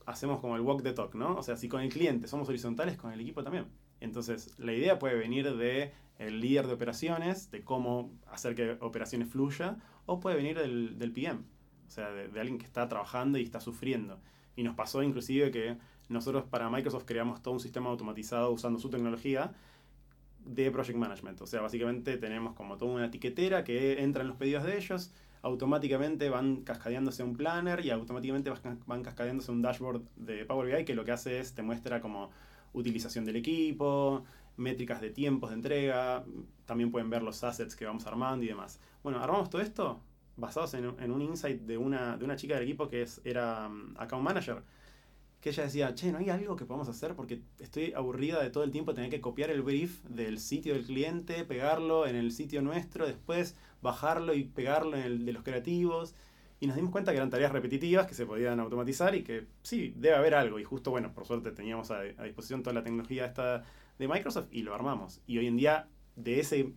hacemos 0.06 0.40
como 0.40 0.56
el 0.56 0.62
walk 0.62 0.82
the 0.82 0.94
talk, 0.94 1.14
¿no? 1.14 1.36
O 1.36 1.42
sea, 1.42 1.58
si 1.58 1.68
con 1.68 1.82
el 1.82 1.90
cliente 1.90 2.26
somos 2.26 2.48
horizontales, 2.48 2.96
con 2.96 3.12
el 3.12 3.20
equipo 3.20 3.44
también. 3.44 3.66
Entonces, 4.00 4.58
la 4.58 4.72
idea 4.72 4.98
puede 4.98 5.14
venir 5.14 5.54
de 5.56 5.92
el 6.26 6.40
líder 6.40 6.66
de 6.66 6.74
operaciones, 6.74 7.50
de 7.50 7.62
cómo 7.62 8.12
hacer 8.30 8.54
que 8.54 8.76
operaciones 8.80 9.28
fluya, 9.28 9.76
o 10.06 10.20
puede 10.20 10.36
venir 10.36 10.58
del, 10.58 10.98
del 10.98 11.12
PM, 11.12 11.40
o 11.86 11.90
sea, 11.90 12.10
de, 12.10 12.40
alguien 12.40 12.58
que 12.58 12.64
está 12.64 12.88
trabajando 12.88 13.38
y 13.38 13.42
está 13.42 13.60
sufriendo. 13.60 14.20
Y 14.56 14.62
nos 14.62 14.74
pasó 14.74 15.02
inclusive 15.02 15.50
que 15.50 15.76
nosotros 16.08 16.44
para 16.44 16.68
Microsoft 16.70 17.04
creamos 17.04 17.42
todo 17.42 17.54
un 17.54 17.60
sistema 17.60 17.90
automatizado 17.90 18.50
usando 18.50 18.78
su 18.78 18.90
tecnología 18.90 19.52
de 20.44 20.70
project 20.70 20.98
management. 20.98 21.40
O 21.40 21.46
sea, 21.46 21.60
básicamente 21.60 22.16
tenemos 22.18 22.54
como 22.54 22.76
toda 22.76 22.92
una 22.92 23.06
etiquetera 23.06 23.64
que 23.64 24.02
entra 24.02 24.22
en 24.22 24.28
los 24.28 24.36
pedidos 24.36 24.64
de 24.64 24.76
ellos, 24.76 25.12
automáticamente 25.42 26.28
van 26.28 26.62
cascadeándose 26.62 27.22
un 27.22 27.36
planner 27.36 27.84
y 27.84 27.90
automáticamente 27.90 28.50
van 28.86 29.02
cascadeándose 29.02 29.50
un 29.50 29.62
dashboard 29.62 30.02
de 30.16 30.44
Power 30.44 30.76
BI 30.76 30.84
que 30.84 30.94
lo 30.94 31.04
que 31.04 31.12
hace 31.12 31.40
es 31.40 31.54
te 31.54 31.62
muestra 31.62 32.00
como 32.00 32.30
utilización 32.72 33.24
del 33.24 33.36
equipo, 33.36 34.24
métricas 34.56 35.00
de 35.00 35.10
tiempos 35.10 35.50
de 35.50 35.56
entrega, 35.56 36.24
también 36.64 36.90
pueden 36.90 37.10
ver 37.10 37.22
los 37.22 37.42
assets 37.44 37.76
que 37.76 37.84
vamos 37.84 38.06
armando 38.06 38.44
y 38.44 38.48
demás. 38.48 38.80
Bueno, 39.02 39.20
armamos 39.22 39.50
todo 39.50 39.62
esto 39.62 40.00
basados 40.36 40.74
en, 40.74 40.86
un 40.86 41.22
insight 41.22 41.60
de 41.62 41.76
una, 41.76 42.16
de 42.16 42.24
una 42.24 42.36
chica 42.36 42.54
del 42.54 42.64
equipo 42.64 42.88
que 42.88 43.02
es, 43.02 43.20
era 43.24 43.68
um, 43.68 43.94
account 43.98 44.24
manager, 44.24 44.62
que 45.40 45.50
ella 45.50 45.64
decía, 45.64 45.94
che, 45.94 46.12
¿no 46.12 46.18
hay 46.18 46.30
algo 46.30 46.56
que 46.56 46.64
podamos 46.64 46.88
hacer? 46.88 47.14
Porque 47.14 47.42
estoy 47.58 47.92
aburrida 47.94 48.42
de 48.42 48.50
todo 48.50 48.62
el 48.64 48.70
tiempo 48.70 48.94
tener 48.94 49.10
que 49.10 49.20
copiar 49.20 49.50
el 49.50 49.62
brief 49.62 50.02
del 50.04 50.38
sitio 50.38 50.74
del 50.74 50.84
cliente, 50.84 51.44
pegarlo 51.44 52.06
en 52.06 52.14
el 52.14 52.30
sitio 52.30 52.62
nuestro, 52.62 53.06
después 53.06 53.56
bajarlo 53.82 54.34
y 54.34 54.44
pegarlo 54.44 54.96
en 54.96 55.02
el 55.02 55.24
de 55.24 55.32
los 55.32 55.42
creativos. 55.42 56.14
Y 56.60 56.68
nos 56.68 56.76
dimos 56.76 56.92
cuenta 56.92 57.10
que 57.10 57.16
eran 57.16 57.28
tareas 57.28 57.50
repetitivas 57.50 58.06
que 58.06 58.14
se 58.14 58.24
podían 58.24 58.60
automatizar 58.60 59.16
y 59.16 59.24
que 59.24 59.48
sí, 59.62 59.92
debe 59.96 60.14
haber 60.14 60.36
algo. 60.36 60.60
Y 60.60 60.64
justo, 60.64 60.92
bueno, 60.92 61.12
por 61.12 61.26
suerte 61.26 61.50
teníamos 61.50 61.90
a, 61.90 61.98
a 61.98 62.22
disposición 62.22 62.62
toda 62.62 62.74
la 62.74 62.84
tecnología 62.84 63.26
esta 63.26 63.64
de 64.02 64.08
Microsoft 64.08 64.48
y 64.50 64.62
lo 64.62 64.74
armamos. 64.74 65.20
Y 65.26 65.38
hoy 65.38 65.46
en 65.46 65.56
día, 65.56 65.88
de 66.16 66.40
ese 66.40 66.72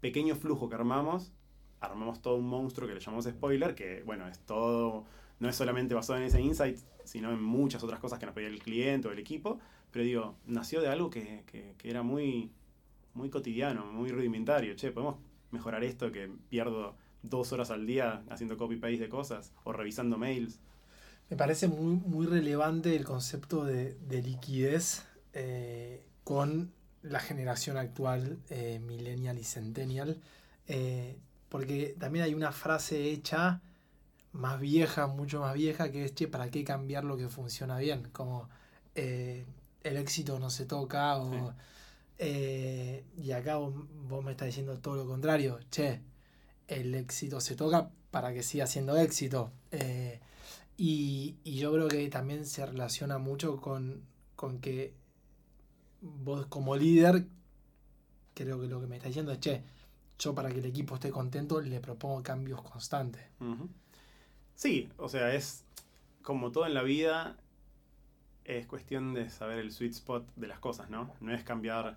pequeño 0.00 0.36
flujo 0.36 0.68
que 0.68 0.76
armamos, 0.76 1.32
armamos 1.80 2.22
todo 2.22 2.36
un 2.36 2.46
monstruo 2.46 2.88
que 2.88 2.94
le 2.94 3.00
llamamos 3.00 3.24
spoiler, 3.24 3.74
que 3.74 4.02
bueno, 4.04 4.28
es 4.28 4.38
todo, 4.40 5.04
no 5.38 5.48
es 5.48 5.56
solamente 5.56 5.94
basado 5.94 6.18
en 6.18 6.24
ese 6.26 6.40
insight, 6.40 6.78
sino 7.04 7.32
en 7.32 7.42
muchas 7.42 7.82
otras 7.82 8.00
cosas 8.00 8.18
que 8.18 8.26
nos 8.26 8.34
pedía 8.34 8.48
el 8.48 8.60
cliente 8.60 9.08
o 9.08 9.12
el 9.12 9.18
equipo, 9.18 9.58
pero 9.90 10.04
digo, 10.04 10.36
nació 10.46 10.80
de 10.80 10.88
algo 10.88 11.10
que, 11.10 11.44
era 11.82 12.02
muy, 12.02 12.52
muy 13.14 13.30
cotidiano, 13.30 13.86
muy 13.86 14.10
rudimentario. 14.10 14.74
Che, 14.76 14.92
podemos 14.92 15.16
mejorar 15.50 15.82
esto 15.82 16.12
que 16.12 16.30
pierdo 16.48 16.94
dos 17.22 17.52
horas 17.52 17.70
al 17.70 17.86
día 17.86 18.22
haciendo 18.30 18.56
copy-paste 18.56 18.98
de 18.98 19.08
cosas 19.08 19.52
o 19.64 19.72
revisando 19.72 20.16
mails. 20.16 20.60
Me 21.28 21.36
parece 21.36 21.68
muy, 21.68 21.96
muy 21.96 22.26
relevante 22.26 22.94
el 22.94 23.04
concepto 23.04 23.64
de, 23.64 23.96
liquidez 24.22 25.04
eh, 25.32 26.09
con 26.30 26.72
la 27.02 27.18
generación 27.18 27.76
actual, 27.76 28.38
eh, 28.50 28.78
millennial 28.78 29.36
y 29.36 29.42
centennial, 29.42 30.20
eh, 30.68 31.18
porque 31.48 31.96
también 31.98 32.24
hay 32.24 32.34
una 32.34 32.52
frase 32.52 33.10
hecha 33.10 33.60
más 34.30 34.60
vieja, 34.60 35.08
mucho 35.08 35.40
más 35.40 35.54
vieja, 35.54 35.90
que 35.90 36.04
es, 36.04 36.14
che, 36.14 36.28
¿para 36.28 36.48
qué 36.48 36.62
cambiar 36.62 37.02
lo 37.02 37.16
que 37.16 37.28
funciona 37.28 37.78
bien? 37.78 38.10
Como 38.12 38.48
eh, 38.94 39.44
el 39.82 39.96
éxito 39.96 40.38
no 40.38 40.50
se 40.50 40.66
toca, 40.66 41.18
o, 41.18 41.52
y 42.16 43.32
acá 43.32 43.56
vos, 43.56 44.24
me 44.24 44.30
estás 44.30 44.46
diciendo 44.46 44.78
todo 44.78 44.94
lo 44.94 45.06
contrario, 45.08 45.58
che, 45.68 46.00
el 46.68 46.94
éxito 46.94 47.40
se 47.40 47.56
toca 47.56 47.90
para 48.12 48.32
que 48.32 48.44
siga 48.44 48.68
siendo 48.68 48.96
éxito. 48.96 49.50
Y, 50.76 51.38
y, 51.42 51.56
yo 51.56 51.72
creo 51.72 51.88
que 51.88 52.08
también 52.08 52.46
se 52.46 52.64
relaciona 52.64 53.18
mucho 53.18 53.60
con, 53.60 54.04
con 54.36 54.60
que 54.60 54.94
vos 56.00 56.46
como 56.46 56.76
líder, 56.76 57.26
creo 58.34 58.60
que 58.60 58.66
lo 58.66 58.80
que 58.80 58.86
me 58.86 58.96
está 58.96 59.08
diciendo 59.08 59.32
es, 59.32 59.40
che, 59.40 59.62
yo 60.18 60.34
para 60.34 60.50
que 60.50 60.58
el 60.58 60.66
equipo 60.66 60.94
esté 60.94 61.10
contento 61.10 61.60
le 61.60 61.80
propongo 61.80 62.22
cambios 62.22 62.62
constantes. 62.62 63.22
Sí, 64.54 64.90
o 64.96 65.08
sea, 65.08 65.34
es 65.34 65.64
como 66.22 66.52
todo 66.52 66.66
en 66.66 66.74
la 66.74 66.82
vida, 66.82 67.38
es 68.44 68.66
cuestión 68.66 69.14
de 69.14 69.30
saber 69.30 69.58
el 69.58 69.72
sweet 69.72 69.92
spot 69.92 70.34
de 70.36 70.46
las 70.46 70.58
cosas, 70.58 70.90
¿no? 70.90 71.12
No 71.20 71.32
es 71.32 71.42
cambiar 71.44 71.96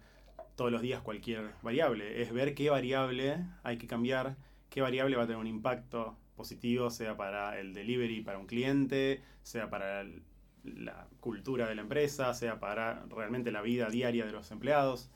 todos 0.55 0.71
los 0.71 0.81
días 0.81 1.01
cualquier 1.01 1.51
variable, 1.61 2.21
es 2.21 2.31
ver 2.31 2.53
qué 2.55 2.69
variable 2.69 3.45
hay 3.63 3.77
que 3.77 3.87
cambiar, 3.87 4.37
qué 4.69 4.81
variable 4.81 5.15
va 5.15 5.23
a 5.23 5.27
tener 5.27 5.39
un 5.39 5.47
impacto 5.47 6.15
positivo, 6.35 6.89
sea 6.89 7.17
para 7.17 7.59
el 7.59 7.73
delivery 7.73 8.21
para 8.21 8.37
un 8.37 8.45
cliente, 8.45 9.21
sea 9.41 9.69
para 9.69 10.01
el, 10.01 10.23
la 10.63 11.07
cultura 11.19 11.67
de 11.67 11.75
la 11.75 11.81
empresa, 11.81 12.33
sea 12.33 12.59
para 12.59 13.05
realmente 13.09 13.51
la 13.51 13.61
vida 13.61 13.89
diaria 13.89 14.25
de 14.25 14.31
los 14.31 14.51
empleados. 14.51 15.09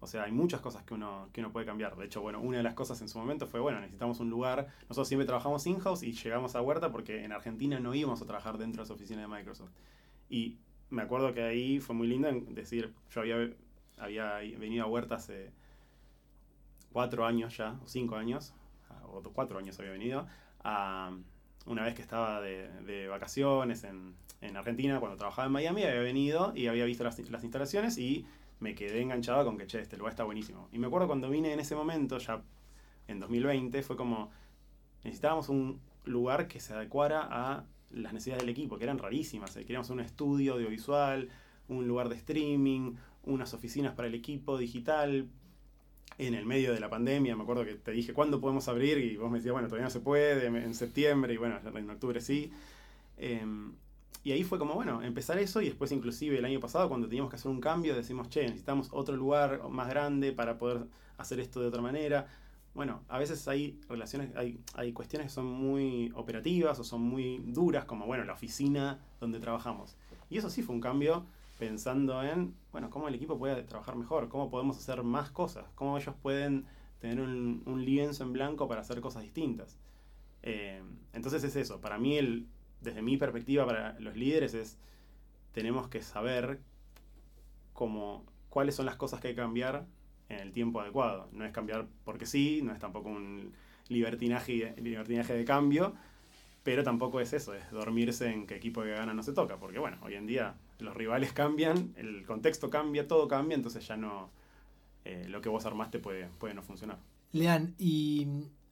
O 0.00 0.06
sea, 0.06 0.24
hay 0.24 0.32
muchas 0.32 0.60
cosas 0.60 0.82
que 0.82 0.94
uno, 0.94 1.28
que 1.32 1.40
uno 1.40 1.52
puede 1.52 1.64
cambiar. 1.64 1.96
De 1.96 2.06
hecho, 2.06 2.20
bueno, 2.20 2.40
una 2.40 2.56
de 2.56 2.62
las 2.64 2.74
cosas 2.74 3.00
en 3.02 3.08
su 3.08 3.18
momento 3.18 3.46
fue, 3.46 3.60
bueno, 3.60 3.78
necesitamos 3.80 4.18
un 4.18 4.30
lugar. 4.30 4.66
Nosotros 4.82 5.06
siempre 5.06 5.26
trabajamos 5.26 5.64
in-house 5.66 6.02
y 6.02 6.12
llegamos 6.12 6.56
a 6.56 6.60
Huerta 6.60 6.90
porque 6.90 7.24
en 7.24 7.32
Argentina 7.32 7.78
no 7.78 7.94
íbamos 7.94 8.20
a 8.20 8.26
trabajar 8.26 8.58
dentro 8.58 8.82
de 8.82 8.88
las 8.88 8.90
oficinas 8.90 9.22
de 9.22 9.36
Microsoft. 9.36 9.70
Y 10.28 10.58
me 10.90 11.02
acuerdo 11.02 11.32
que 11.32 11.42
ahí 11.42 11.78
fue 11.78 11.94
muy 11.94 12.08
lindo 12.08 12.28
decir, 12.48 12.92
yo 13.10 13.20
había, 13.20 13.50
había 13.96 14.34
venido 14.58 14.84
a 14.84 14.88
Huerta 14.88 15.14
hace 15.14 15.52
cuatro 16.92 17.24
años 17.24 17.56
ya, 17.56 17.78
o 17.82 17.86
cinco 17.86 18.16
años, 18.16 18.54
o 19.04 19.22
cuatro 19.32 19.58
años 19.58 19.78
había 19.78 19.92
venido, 19.92 20.26
a, 20.64 21.16
una 21.66 21.84
vez 21.84 21.94
que 21.94 22.02
estaba 22.02 22.40
de, 22.40 23.08
vacaciones 23.08 23.84
en, 23.84 24.14
Argentina, 24.56 24.98
cuando 24.98 25.16
trabajaba 25.16 25.46
en 25.46 25.52
Miami, 25.52 25.84
había 25.84 26.00
venido 26.00 26.52
y 26.54 26.66
había 26.66 26.84
visto 26.84 27.04
las, 27.04 27.18
instalaciones 27.18 27.96
y 27.96 28.26
me 28.58 28.74
quedé 28.74 29.00
enganchado 29.00 29.44
con 29.44 29.56
que, 29.56 29.66
che, 29.66 29.80
este 29.80 29.96
lugar 29.96 30.12
está 30.12 30.24
buenísimo. 30.24 30.68
Y 30.72 30.78
me 30.78 30.88
acuerdo 30.88 31.06
cuando 31.06 31.30
vine 31.30 31.52
en 31.52 31.60
ese 31.60 31.76
momento, 31.76 32.18
ya 32.18 32.42
en 33.06 33.20
2020, 33.20 33.82
fue 33.82 33.96
como, 33.96 34.30
necesitábamos 35.04 35.48
un 35.48 35.80
lugar 36.04 36.48
que 36.48 36.58
se 36.60 36.74
adecuara 36.74 37.28
a 37.30 37.64
las 37.90 38.12
necesidades 38.12 38.42
del 38.42 38.50
equipo, 38.50 38.78
que 38.78 38.84
eran 38.84 38.98
rarísimas. 38.98 39.56
Eh, 39.56 39.60
queríamos 39.60 39.90
un 39.90 40.00
estudio 40.00 40.54
audiovisual, 40.54 41.28
un 41.68 41.86
lugar 41.86 42.08
de 42.08 42.16
streaming, 42.16 42.94
unas 43.24 43.54
oficinas 43.54 43.94
para 43.94 44.08
el 44.08 44.14
equipo 44.14 44.58
digital. 44.58 45.28
En 46.18 46.34
el 46.34 46.46
medio 46.46 46.72
de 46.72 46.80
la 46.80 46.90
pandemia, 46.90 47.34
me 47.36 47.42
acuerdo 47.42 47.64
que 47.64 47.74
te 47.74 47.90
dije, 47.90 48.12
¿cuándo 48.12 48.40
podemos 48.40 48.68
abrir? 48.68 48.98
Y 48.98 49.16
vos 49.16 49.30
me 49.30 49.38
decías, 49.38 49.52
bueno, 49.52 49.68
todavía 49.68 49.86
no 49.86 49.90
se 49.90 50.00
puede, 50.00 50.46
en 50.46 50.74
septiembre, 50.74 51.34
y 51.34 51.36
bueno, 51.36 51.58
en 51.64 51.90
octubre 51.90 52.20
sí. 52.20 52.52
Em, 53.16 53.72
y 54.24 54.32
ahí 54.32 54.44
fue 54.44 54.58
como, 54.58 54.74
bueno, 54.74 55.02
empezar 55.02 55.38
eso 55.38 55.60
y 55.60 55.66
después 55.66 55.90
inclusive 55.90 56.38
el 56.38 56.44
año 56.44 56.60
pasado 56.60 56.88
cuando 56.88 57.08
teníamos 57.08 57.30
que 57.30 57.36
hacer 57.36 57.50
un 57.50 57.60
cambio 57.60 57.96
decimos, 57.96 58.28
che, 58.28 58.42
necesitamos 58.42 58.88
otro 58.92 59.16
lugar 59.16 59.62
más 59.68 59.88
grande 59.88 60.32
para 60.32 60.58
poder 60.58 60.86
hacer 61.18 61.40
esto 61.40 61.60
de 61.60 61.66
otra 61.66 61.82
manera 61.82 62.28
bueno, 62.74 63.02
a 63.08 63.18
veces 63.18 63.46
hay 63.48 63.78
relaciones, 63.88 64.34
hay, 64.34 64.58
hay 64.74 64.92
cuestiones 64.92 65.28
que 65.28 65.34
son 65.34 65.46
muy 65.46 66.10
operativas 66.14 66.78
o 66.78 66.84
son 66.84 67.02
muy 67.02 67.38
duras, 67.46 67.84
como 67.84 68.06
bueno, 68.06 68.24
la 68.24 68.32
oficina 68.32 68.98
donde 69.20 69.40
trabajamos. 69.40 69.96
Y 70.30 70.38
eso 70.38 70.48
sí 70.48 70.62
fue 70.62 70.74
un 70.74 70.80
cambio 70.80 71.26
pensando 71.58 72.22
en, 72.22 72.54
bueno, 72.72 72.90
cómo 72.90 73.08
el 73.08 73.14
equipo 73.14 73.38
puede 73.38 73.62
trabajar 73.62 73.96
mejor, 73.96 74.28
cómo 74.28 74.50
podemos 74.50 74.76
hacer 74.76 75.02
más 75.02 75.30
cosas, 75.30 75.66
cómo 75.74 75.96
ellos 75.96 76.14
pueden 76.22 76.66
tener 77.00 77.20
un, 77.20 77.84
lienzo 77.84 78.24
en 78.24 78.32
blanco 78.32 78.68
para 78.68 78.80
hacer 78.80 79.00
cosas 79.00 79.22
distintas. 79.22 79.78
Eh, 80.42 80.82
entonces 81.12 81.44
es 81.44 81.56
eso, 81.56 81.80
para 81.80 81.98
mí, 81.98 82.16
el, 82.16 82.46
desde 82.80 83.02
mi 83.02 83.16
perspectiva, 83.16 83.66
para 83.66 83.98
los 84.00 84.16
líderes 84.16 84.54
es, 84.54 84.78
tenemos 85.52 85.88
que 85.88 86.02
saber 86.02 86.60
cómo, 87.72 88.24
cuáles 88.48 88.74
son 88.74 88.86
las 88.86 88.96
cosas 88.96 89.20
que 89.20 89.28
hay 89.28 89.34
que 89.34 89.40
cambiar 89.40 89.86
en 90.28 90.40
el 90.40 90.52
tiempo 90.52 90.80
adecuado. 90.80 91.28
No 91.32 91.44
es 91.44 91.52
cambiar 91.52 91.86
porque 92.04 92.26
sí, 92.26 92.60
no 92.62 92.72
es 92.72 92.78
tampoco 92.78 93.08
un 93.08 93.52
libertinaje, 93.88 94.74
libertinaje 94.78 95.34
de 95.34 95.44
cambio, 95.44 95.94
pero 96.62 96.82
tampoco 96.84 97.20
es 97.20 97.32
eso, 97.32 97.54
es 97.54 97.70
dormirse 97.70 98.30
en 98.30 98.46
que 98.46 98.56
equipo 98.56 98.82
que 98.82 98.90
gana 98.90 99.14
no 99.14 99.22
se 99.22 99.32
toca, 99.32 99.58
porque 99.58 99.78
bueno, 99.78 99.98
hoy 100.02 100.14
en 100.14 100.26
día 100.26 100.54
los 100.82 100.94
rivales 100.96 101.32
cambian, 101.32 101.94
el 101.96 102.24
contexto 102.26 102.70
cambia, 102.70 103.08
todo 103.08 103.28
cambia, 103.28 103.54
entonces 103.54 103.86
ya 103.86 103.96
no, 103.96 104.30
eh, 105.04 105.26
lo 105.28 105.40
que 105.40 105.48
vos 105.48 105.64
armaste 105.66 105.98
puede, 105.98 106.28
puede 106.38 106.54
no 106.54 106.62
funcionar. 106.62 106.98
Lean, 107.32 107.74
y, 107.78 108.26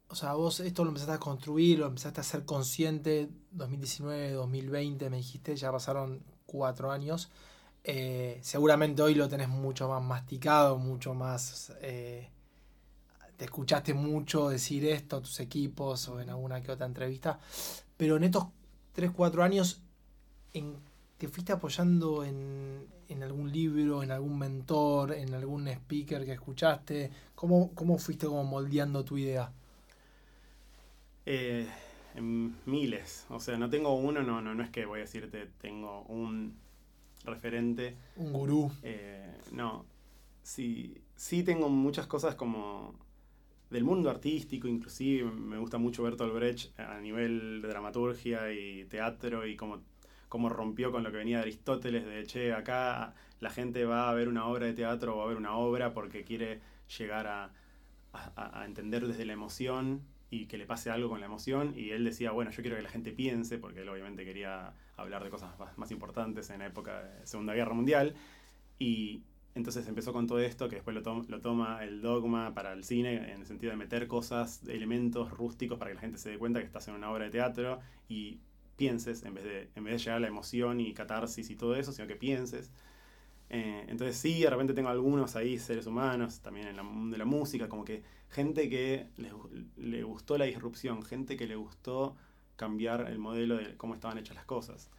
o 0.08 0.14
sea, 0.14 0.34
vos 0.34 0.60
esto 0.60 0.84
lo 0.84 0.90
empezaste 0.90 1.14
a 1.14 1.18
construir, 1.18 1.78
lo 1.78 1.86
empezaste 1.86 2.20
a 2.20 2.24
ser 2.24 2.44
consciente, 2.44 3.28
2019, 3.52 4.32
2020, 4.32 5.10
me 5.10 5.16
dijiste, 5.16 5.56
ya 5.56 5.72
pasaron 5.72 6.22
cuatro 6.46 6.90
años. 6.90 7.30
Eh, 7.82 8.38
seguramente 8.42 9.00
hoy 9.02 9.14
lo 9.14 9.28
tenés 9.28 9.48
mucho 9.48 9.88
más 9.88 10.02
masticado, 10.02 10.78
mucho 10.78 11.14
más... 11.14 11.72
Eh, 11.80 12.28
te 13.36 13.46
escuchaste 13.46 13.94
mucho 13.94 14.50
decir 14.50 14.84
esto 14.84 15.16
a 15.16 15.22
tus 15.22 15.40
equipos 15.40 16.06
o 16.08 16.20
en 16.20 16.28
alguna 16.28 16.62
que 16.62 16.72
otra 16.72 16.84
entrevista, 16.84 17.40
pero 17.96 18.16
en 18.16 18.24
estos 18.24 18.48
3, 18.92 19.12
4 19.12 19.42
años, 19.42 19.80
en, 20.52 20.76
¿te 21.20 21.28
fuiste 21.28 21.52
apoyando 21.52 22.24
en, 22.24 23.22
algún 23.22 23.52
libro, 23.52 24.02
en 24.02 24.10
algún 24.10 24.38
mentor, 24.38 25.12
en 25.12 25.34
algún 25.34 25.68
speaker 25.68 26.24
que 26.24 26.32
escuchaste? 26.32 27.10
¿Cómo, 27.34 27.74
cómo 27.74 27.98
fuiste 27.98 28.26
como 28.26 28.42
moldeando 28.42 29.04
tu 29.04 29.18
idea? 29.18 29.52
Eh, 31.26 31.68
en 32.14 32.56
miles, 32.64 33.26
o 33.28 33.38
sea, 33.38 33.58
no 33.58 33.68
tengo 33.68 33.94
uno, 33.96 34.22
no, 34.22 34.40
no, 34.40 34.54
no 34.54 34.62
es 34.62 34.70
que 34.70 34.86
voy 34.86 35.00
a 35.00 35.02
decirte 35.02 35.46
tengo 35.60 36.04
un 36.04 36.56
referente. 37.26 37.96
Un 38.16 38.32
gurú. 38.32 38.72
Eh, 38.82 39.30
no, 39.52 39.84
sí, 40.42 41.02
sí 41.16 41.42
tengo 41.42 41.68
muchas 41.68 42.06
cosas 42.06 42.34
como 42.34 42.94
del 43.68 43.84
mundo 43.84 44.08
artístico, 44.08 44.68
inclusive 44.68 45.30
me 45.30 45.58
gusta 45.58 45.76
mucho 45.76 46.02
Bertolt 46.02 46.32
Brecht 46.32 46.80
a 46.80 46.98
nivel 46.98 47.60
de 47.60 47.68
dramaturgia 47.68 48.50
y 48.52 48.86
teatro 48.86 49.46
y 49.46 49.54
cómo, 49.54 49.82
cómo 50.30 50.48
rompió 50.48 50.92
con 50.92 51.02
lo 51.02 51.10
que 51.10 51.18
venía 51.18 51.36
de 51.36 51.42
Aristóteles, 51.42 52.06
de, 52.06 52.24
che, 52.24 52.54
acá 52.54 53.12
la 53.40 53.50
gente 53.50 53.84
va 53.84 54.08
a 54.08 54.14
ver 54.14 54.28
una 54.28 54.46
obra 54.46 54.64
de 54.64 54.72
teatro 54.72 55.18
o 55.18 55.22
a 55.22 55.26
ver 55.26 55.36
una 55.36 55.56
obra 55.56 55.92
porque 55.92 56.24
quiere 56.24 56.60
llegar 56.98 57.26
a, 57.26 57.50
a 58.12 58.64
entender 58.64 59.06
desde 59.06 59.26
la 59.26 59.34
emoción 59.34 60.02
y 60.30 60.46
que 60.46 60.56
le 60.56 60.66
pase 60.66 60.90
algo 60.90 61.08
con 61.08 61.20
la 61.20 61.26
emoción. 61.26 61.74
Y 61.76 61.90
él 61.90 62.04
decía, 62.04 62.30
bueno, 62.30 62.52
yo 62.52 62.62
quiero 62.62 62.76
que 62.76 62.82
la 62.82 62.88
gente 62.88 63.12
piense, 63.12 63.58
porque 63.58 63.82
él 63.82 63.88
obviamente 63.88 64.24
quería 64.24 64.72
hablar 64.96 65.24
de 65.24 65.30
cosas 65.30 65.50
más, 65.76 65.90
importantes 65.90 66.50
en 66.50 66.60
la 66.60 66.66
época 66.66 67.02
de 67.02 67.26
Segunda 67.26 67.52
Guerra 67.52 67.74
Mundial. 67.74 68.14
Y 68.78 69.24
entonces 69.56 69.86
empezó 69.88 70.12
con 70.12 70.28
todo 70.28 70.38
esto, 70.38 70.68
que 70.68 70.76
después 70.76 70.94
lo, 70.94 71.22
lo 71.22 71.40
toma 71.40 71.82
el 71.82 72.00
dogma 72.00 72.54
para 72.54 72.72
el 72.72 72.84
cine, 72.84 73.32
en 73.32 73.40
el 73.40 73.46
sentido 73.46 73.72
de 73.72 73.76
meter 73.76 74.06
cosas, 74.06 74.62
elementos 74.68 75.32
rústicos 75.32 75.78
para 75.78 75.90
que 75.90 75.96
la 75.96 76.00
gente 76.00 76.18
se 76.18 76.30
dé 76.30 76.38
cuenta 76.38 76.60
que 76.60 76.66
estás 76.66 76.86
en 76.86 76.94
una 76.94 77.10
obra 77.10 77.24
de 77.24 77.30
teatro 77.30 77.80
y 78.08 78.38
pienses, 78.80 79.22
en 79.24 79.34
vez 79.34 79.44
de, 79.44 79.68
en 79.74 79.84
vez 79.84 79.92
de 79.92 79.98
llegar 79.98 80.16
a 80.16 80.20
la 80.20 80.28
emoción 80.28 80.80
y 80.80 80.94
catarsis 80.94 81.50
y 81.50 81.54
todo 81.54 81.76
eso, 81.76 81.92
sino 81.92 82.08
que 82.08 82.16
pienses. 82.16 82.72
Eh, 83.50 83.84
entonces 83.88 84.16
sí, 84.16 84.40
de 84.40 84.48
repente 84.48 84.72
tengo 84.72 84.88
algunos 84.88 85.36
ahí, 85.36 85.58
seres 85.58 85.86
humanos, 85.86 86.40
también 86.40 86.68
en 86.68 86.76
el 86.78 86.82
mundo 86.82 87.12
de 87.12 87.18
la 87.18 87.26
música, 87.26 87.68
como 87.68 87.84
que 87.84 88.02
gente 88.30 88.70
que 88.70 89.08
le, 89.76 90.02
gustó 90.02 90.38
la 90.38 90.46
disrupción, 90.46 91.02
gente 91.02 91.36
que 91.36 91.46
le 91.46 91.56
gustó 91.56 92.16
cambiar 92.56 93.06
el 93.10 93.18
modelo 93.18 93.58
de 93.58 93.76
cómo 93.76 93.92
estaban 93.92 94.16
hechas 94.16 94.34
las 94.34 94.46
cosas. 94.46 94.90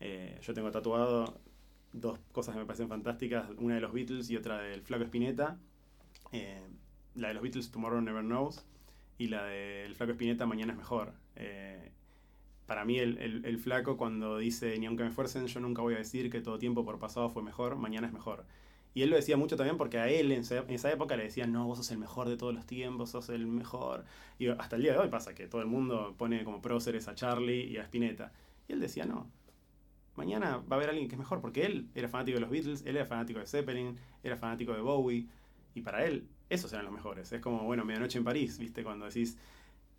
Eh, 0.00 0.36
yo 0.42 0.52
tengo 0.52 0.72
tatuado 0.72 1.40
dos 1.92 2.18
cosas 2.32 2.54
que 2.54 2.60
me 2.60 2.66
parecen 2.66 2.88
fantásticas, 2.88 3.48
una 3.58 3.76
de 3.76 3.80
los 3.82 3.92
Beatles 3.92 4.30
y 4.30 4.36
otra 4.36 4.58
del 4.62 4.82
Flaco 4.82 5.04
Espineta. 5.04 5.60
Eh, 6.32 6.66
la 7.14 7.28
de 7.28 7.34
los 7.34 7.42
Beatles, 7.44 7.70
Tomorrow 7.70 8.00
Never 8.00 8.24
Knows, 8.24 8.66
y 9.16 9.28
la 9.28 9.44
del 9.44 9.94
Flaco 9.94 10.10
Espineta, 10.10 10.44
Mañana 10.44 10.72
es 10.72 10.78
Mejor 10.78 11.12
para 12.68 12.84
mí 12.84 12.98
el, 12.98 13.58
flaco 13.58 13.96
cuando 13.96 14.36
dice, 14.36 14.78
ni 14.78 14.84
aunque 14.84 15.02
me 15.02 15.08
esfuercen, 15.08 15.46
yo 15.46 15.58
nunca 15.58 15.80
voy 15.80 15.94
a 15.94 15.96
decir 15.96 16.30
que 16.30 16.42
todo 16.42 16.58
tiempo 16.58 16.84
por 16.84 16.98
pasado 16.98 17.30
fue 17.30 17.42
mejor, 17.42 17.76
mañana 17.76 18.06
es 18.06 18.12
mejor. 18.12 18.44
Y 18.92 19.00
él 19.00 19.08
lo 19.08 19.16
decía 19.16 19.38
mucho 19.38 19.56
también 19.56 19.78
porque 19.78 19.96
a 19.98 20.08
él 20.10 20.30
en, 20.32 20.42
esa 20.42 20.92
época 20.92 21.16
le 21.16 21.22
decían, 21.22 21.50
no, 21.50 21.66
vos 21.66 21.78
sos 21.78 21.90
el 21.92 21.96
mejor 21.96 22.28
de 22.28 22.36
todos 22.36 22.54
los 22.54 22.66
tiempos, 22.66 23.08
sos 23.08 23.30
el 23.30 23.46
mejor. 23.46 24.04
Y 24.38 24.48
hasta 24.48 24.76
el 24.76 24.82
día 24.82 24.92
de 24.92 24.98
hoy 24.98 25.08
pasa 25.08 25.34
que 25.34 25.46
todo 25.46 25.62
el 25.62 25.66
mundo 25.66 26.14
pone 26.18 26.44
como 26.44 26.60
próceres 26.60 27.08
a 27.08 27.14
Charlie 27.14 27.64
y 27.64 27.78
a 27.78 27.84
Spinetta. 27.84 28.32
Y 28.68 28.74
él 28.74 28.80
decía, 28.80 29.06
no, 29.06 29.30
mañana 30.14 30.58
va 30.58 30.64
a 30.72 30.74
haber 30.74 30.90
alguien 30.90 31.08
que 31.08 31.14
es 31.14 31.18
mejor, 31.18 31.40
porque 31.40 31.64
él 31.64 31.88
era 31.94 32.06
fanático 32.10 32.36
de 32.36 32.42
los 32.42 32.50
Beatles, 32.50 32.82
él 32.84 32.96
era 32.96 33.06
fanático 33.06 33.40
de 33.40 33.46
Zeppelin, 33.46 33.96
era 34.22 34.36
fanático 34.36 34.74
de 34.74 34.82
Bowie, 34.82 35.26
y 35.74 35.80
para 35.80 36.04
él 36.04 36.28
esos 36.50 36.70
eran 36.74 36.84
los 36.84 36.92
mejores. 36.92 37.32
Es 37.32 37.40
como, 37.40 37.64
bueno, 37.64 37.86
Medianoche 37.86 38.18
en 38.18 38.24
París, 38.24 38.58
¿viste? 38.58 38.84
Cuando 38.84 39.06
decís, 39.06 39.38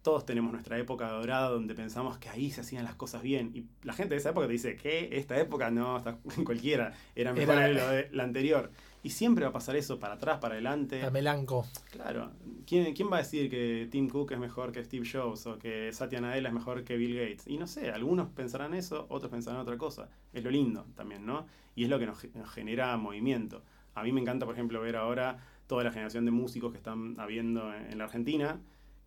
todos 0.02 0.26
tenemos 0.26 0.52
nuestra 0.52 0.78
época 0.78 1.10
dorada 1.10 1.50
donde 1.50 1.76
pensamos 1.76 2.18
que 2.18 2.30
ahí 2.30 2.52
se 2.52 2.62
hacían 2.62 2.86
las 2.86 2.96
cosas 2.96 3.22
bien. 3.22 3.52
Y 3.54 3.66
la 3.86 3.94
gente 3.94 4.16
de 4.16 4.20
esa 4.20 4.30
época 4.30 4.48
te 4.48 4.54
dice 4.54 4.76
que 4.76 5.10
esta 5.12 5.38
época 5.40 5.72
no, 5.72 5.98
está 5.98 6.18
cualquiera, 6.46 6.94
era 7.16 7.34
mejor 7.34 7.56
de 7.56 8.10
la 8.12 8.24
anterior. 8.24 8.72
Y 9.02 9.12
siempre 9.12 9.46
va 9.46 9.50
a 9.50 9.54
pasar 9.54 9.76
eso 9.78 9.98
para 10.00 10.16
atrás, 10.16 10.40
para 10.40 10.56
adelante. 10.56 11.02
La 11.02 11.10
melanco. 11.10 11.66
Claro. 11.92 12.32
¿Quién, 12.66 12.94
¿Quién 12.94 13.10
va 13.10 13.18
a 13.18 13.20
decir 13.20 13.50
que 13.50 13.88
Tim 13.90 14.10
Cook 14.10 14.34
es 14.34 14.40
mejor 14.40 14.72
que 14.74 14.84
Steve 14.84 15.08
Jobs 15.10 15.48
o 15.48 15.58
que 15.58 15.92
Satya 15.94 16.20
Nadella 16.20 16.50
es 16.50 16.54
mejor 16.54 16.84
que 16.84 16.98
Bill 16.98 17.16
Gates? 17.16 17.48
Y 17.48 17.58
no 17.58 17.66
sé, 17.66 17.92
algunos 17.92 18.30
pensarán 18.30 18.74
eso, 18.74 19.06
otros 19.10 19.32
pensarán 19.32 19.62
otra 19.62 19.78
cosa. 19.78 20.10
Es 20.34 20.44
lo 20.44 20.52
lindo 20.52 20.86
también, 20.96 21.26
¿no? 21.26 21.46
Y 21.76 21.86
es 21.86 21.90
lo 21.90 21.98
que 21.98 22.06
nos, 22.06 22.22
genera 22.52 22.96
movimiento. 22.98 23.64
A 23.96 24.04
mí 24.04 24.12
me 24.12 24.20
encanta, 24.20 24.46
por 24.46 24.56
ejemplo, 24.56 24.82
ver 24.82 24.98
ahora 24.98 25.38
toda 25.68 25.84
la 25.84 25.92
generación 25.92 26.26
de 26.26 26.32
músicos 26.32 26.72
que 26.72 26.78
están 26.78 27.16
habiendo 27.20 27.74
en 27.74 27.98
la 27.98 28.04
Argentina 28.06 28.60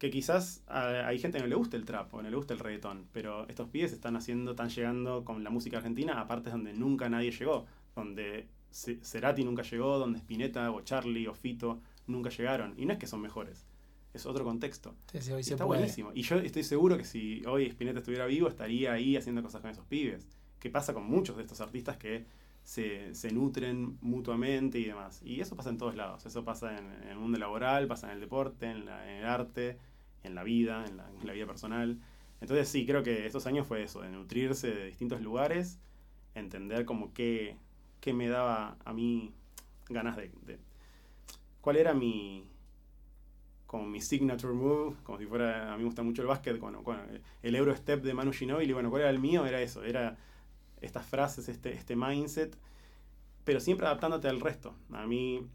que 0.02 0.10
quizás 0.10 0.64
hay 0.66 1.16
gente 1.20 1.38
que 1.38 1.44
no 1.44 1.48
le 1.48 1.54
gusta 1.54 1.76
el 1.76 1.84
trap 1.84 2.12
o 2.12 2.20
no 2.20 2.28
le 2.28 2.34
gusta 2.34 2.54
el 2.54 2.58
reggaetón, 2.58 3.06
pero 3.12 3.48
estos 3.48 3.68
pibes 3.68 3.92
están 3.92 4.16
haciendo, 4.16 4.50
están 4.50 4.68
llegando 4.68 5.24
con 5.24 5.44
la 5.44 5.50
música 5.50 5.76
argentina 5.76 6.20
a 6.20 6.26
partes 6.26 6.52
donde 6.52 6.72
nunca 6.72 7.08
nadie 7.08 7.30
llegó, 7.30 7.66
donde 7.94 8.48
Cerati 8.72 9.44
nunca 9.44 9.62
llegó, 9.62 10.00
donde 10.00 10.18
Spinetta 10.18 10.72
o 10.72 10.80
Charlie 10.80 11.28
o 11.28 11.34
Fito 11.34 11.78
nunca 12.08 12.30
llegaron. 12.30 12.74
Y 12.76 12.84
no 12.84 12.94
es 12.94 12.98
que 12.98 13.06
son 13.06 13.20
mejores, 13.20 13.64
es 14.12 14.26
otro 14.26 14.44
contexto. 14.44 14.96
Está 15.52 15.66
buenísimo. 15.66 16.10
Y 16.16 16.22
yo 16.22 16.34
estoy 16.38 16.64
seguro 16.64 16.98
que 16.98 17.04
si 17.04 17.44
hoy 17.46 17.66
Spinetta 17.66 18.00
estuviera 18.00 18.26
vivo, 18.26 18.48
estaría 18.48 18.92
ahí 18.92 19.16
haciendo 19.16 19.40
cosas 19.40 19.60
con 19.60 19.70
esos 19.70 19.86
pibes. 19.86 20.26
¿Qué 20.58 20.68
pasa 20.68 20.92
con 20.92 21.04
muchos 21.04 21.36
de 21.36 21.42
estos 21.42 21.60
artistas 21.60 21.96
que 21.96 22.26
se, 22.64 23.12
nutren 23.32 23.98
mutuamente 24.00 24.80
y 24.80 24.84
demás? 24.84 25.22
Y 25.24 25.40
eso 25.40 25.54
pasa 25.54 25.70
en 25.70 25.78
todos 25.78 25.94
lados. 25.94 26.26
Eso 26.26 26.44
pasa 26.44 26.76
en, 26.76 27.08
el 27.08 27.18
mundo 27.18 27.38
laboral, 27.38 27.86
pasa 27.86 28.08
en 28.08 28.14
el 28.14 28.20
deporte, 28.20 28.66
en, 28.66 28.88
en 28.88 29.18
el 29.18 29.26
arte 29.26 29.78
en 30.22 30.34
la 30.34 30.42
vida, 30.44 30.84
en 30.86 30.96
la, 30.96 31.32
vida 31.32 31.46
personal. 31.46 31.98
Entonces 32.40 32.68
sí, 32.68 32.86
creo 32.86 33.02
que 33.02 33.26
estos 33.26 33.46
años 33.46 33.66
fue 33.66 33.82
eso, 33.82 34.00
de 34.02 34.10
nutrirse 34.10 34.70
de 34.70 34.86
distintos 34.86 35.20
lugares 35.20 35.78
entender 36.34 36.84
como 36.84 37.12
qué, 37.12 37.56
qué 38.00 38.12
me 38.14 38.28
daba 38.28 38.76
a 38.84 38.92
mí 38.92 39.32
ganas 39.88 40.16
de, 40.16 40.30
de- 40.46 40.58
cuál 41.60 41.76
era 41.76 41.94
mi 41.94 42.44
como 43.66 43.86
mi 43.86 44.02
signature 44.02 44.52
move, 44.52 44.96
como 45.02 45.18
si 45.18 45.24
fuera, 45.24 45.72
a 45.72 45.76
mí 45.76 45.78
me 45.78 45.86
gusta 45.86 46.02
mucho 46.02 46.20
el 46.20 46.28
básquet, 46.28 46.58
bueno, 46.60 46.82
bueno, 46.82 47.04
el 47.42 47.54
Eurostep 47.54 48.02
de 48.02 48.12
Manu 48.12 48.30
Ginóbili, 48.30 48.74
bueno, 48.74 48.90
¿cuál 48.90 49.02
era 49.02 49.10
el 49.10 49.18
mío? 49.18 49.46
Era 49.46 49.62
eso, 49.62 49.82
era 49.82 50.18
estas 50.82 51.06
frases, 51.06 51.48
este, 51.48 51.72
este 51.72 51.96
mindset, 51.96 52.54
pero 53.44 53.60
siempre 53.60 53.86
adaptándote 53.86 54.28
al 54.28 54.40
resto. 54.42 54.74
A 54.92 55.06
mí 55.06 55.46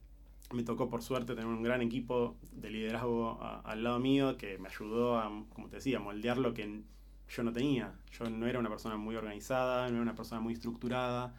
me 0.53 0.63
tocó 0.63 0.89
por 0.89 1.01
suerte 1.01 1.33
tener 1.35 1.45
un 1.47 1.61
gran 1.63 1.81
equipo 1.81 2.37
de 2.51 2.69
liderazgo 2.69 3.37
a- 3.41 3.59
al 3.61 3.83
lado 3.83 3.99
mío 3.99 4.37
que 4.37 4.57
me 4.57 4.69
ayudó 4.69 5.17
a, 5.19 5.23
como 5.53 5.67
te 5.69 5.77
decía, 5.77 5.99
moldear 5.99 6.37
lo 6.37 6.53
que 6.53 6.81
yo 7.29 7.43
no 7.43 7.51
tenía. 7.53 7.93
Yo 8.11 8.29
no 8.29 8.47
era 8.47 8.59
una 8.59 8.69
persona 8.69 8.97
muy 8.97 9.15
organizada, 9.15 9.87
no 9.89 9.95
era 9.95 10.01
una 10.01 10.15
persona 10.15 10.41
muy 10.41 10.53
estructurada. 10.53 11.33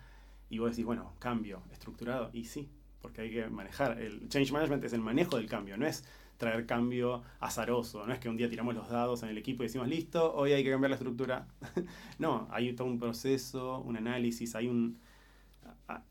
Y 0.50 0.58
vos 0.58 0.70
decís, 0.70 0.84
bueno, 0.84 1.12
cambio, 1.18 1.62
estructurado. 1.72 2.30
Y 2.32 2.44
sí, 2.44 2.68
porque 3.00 3.22
hay 3.22 3.30
que 3.30 3.48
manejar. 3.48 4.00
El 4.00 4.28
change 4.28 4.52
management 4.52 4.84
es 4.84 4.92
el 4.92 5.00
manejo 5.00 5.36
del 5.36 5.46
cambio, 5.48 5.76
no 5.76 5.86
es 5.86 6.04
traer 6.38 6.66
cambio 6.66 7.22
azaroso. 7.40 8.06
No 8.06 8.12
es 8.12 8.18
que 8.18 8.28
un 8.28 8.36
día 8.36 8.48
tiramos 8.48 8.74
los 8.74 8.88
dados 8.88 9.22
en 9.22 9.30
el 9.30 9.38
equipo 9.38 9.62
y 9.62 9.66
decimos, 9.66 9.88
listo, 9.88 10.34
hoy 10.34 10.52
hay 10.52 10.64
que 10.64 10.70
cambiar 10.70 10.90
la 10.90 10.96
estructura. 10.96 11.48
no, 12.18 12.48
hay 12.50 12.72
todo 12.74 12.86
un 12.88 12.98
proceso, 12.98 13.80
un 13.80 13.96
análisis, 13.96 14.54
hay 14.54 14.68
un, 14.68 14.98
a- 14.98 15.07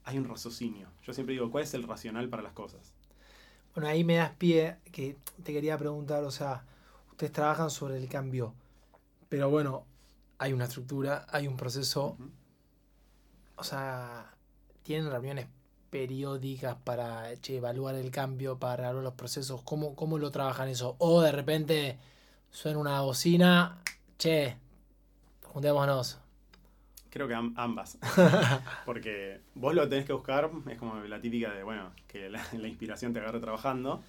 hay 0.04 0.18
un 0.18 0.28
raciocinio. 0.28 0.90
Yo 1.04 1.14
siempre 1.14 1.34
digo, 1.34 1.52
¿cuál 1.52 1.64
es 1.64 1.74
el 1.74 1.84
racional 1.84 2.30
para 2.30 2.44
las 2.44 2.54
cosas? 2.54 2.94
Bueno, 3.74 3.90
ahí 3.90 4.04
me 4.04 4.16
das 4.16 4.32
pie 4.32 4.78
que 4.92 5.18
te 5.44 5.54
quería 5.54 5.78
preguntar, 5.78 6.24
o 6.24 6.32
sea, 6.32 6.66
ustedes 7.12 7.32
trabajan 7.32 7.70
sobre 7.70 7.98
el 7.98 8.10
cambio, 8.10 8.56
pero 9.30 9.50
bueno, 9.50 9.86
hay 10.40 10.54
una 10.54 10.66
estructura, 10.66 11.28
hay 11.30 11.48
un 11.48 11.58
proceso, 11.58 12.18
o 13.56 13.64
sea, 13.64 14.34
tienen 14.82 15.12
reuniones 15.12 15.48
periódicas 15.92 16.76
para 16.84 17.36
che, 17.42 17.58
evaluar 17.58 17.96
el 17.96 18.10
cambio, 18.10 18.58
para 18.58 18.86
evaluar 18.86 19.04
los 19.04 19.14
procesos, 19.14 19.62
¿cómo, 19.62 19.96
cómo 19.96 20.18
lo 20.18 20.32
trabajan 20.32 20.70
eso? 20.70 20.96
O 21.00 21.22
de 21.22 21.32
repente 21.32 22.00
suena 22.50 22.80
una 22.80 23.02
bocina, 23.02 23.84
che, 24.18 24.58
juntémonos. 25.44 26.20
Creo 27.18 27.28
que 27.28 27.34
am- 27.34 27.54
ambas. 27.58 27.98
Porque 28.86 29.42
vos 29.56 29.74
lo 29.74 29.90
tenés 29.90 30.06
que 30.06 30.14
buscar, 30.14 30.52
es 30.70 30.78
como 30.78 30.96
la 31.02 31.20
típica 31.20 31.52
de, 31.52 31.64
bueno, 31.64 31.92
que 32.08 32.30
la, 32.30 32.44
la 32.54 32.68
inspiración 32.68 33.12
te 33.14 33.20
agarre 33.20 33.40
trabajando, 33.40 34.04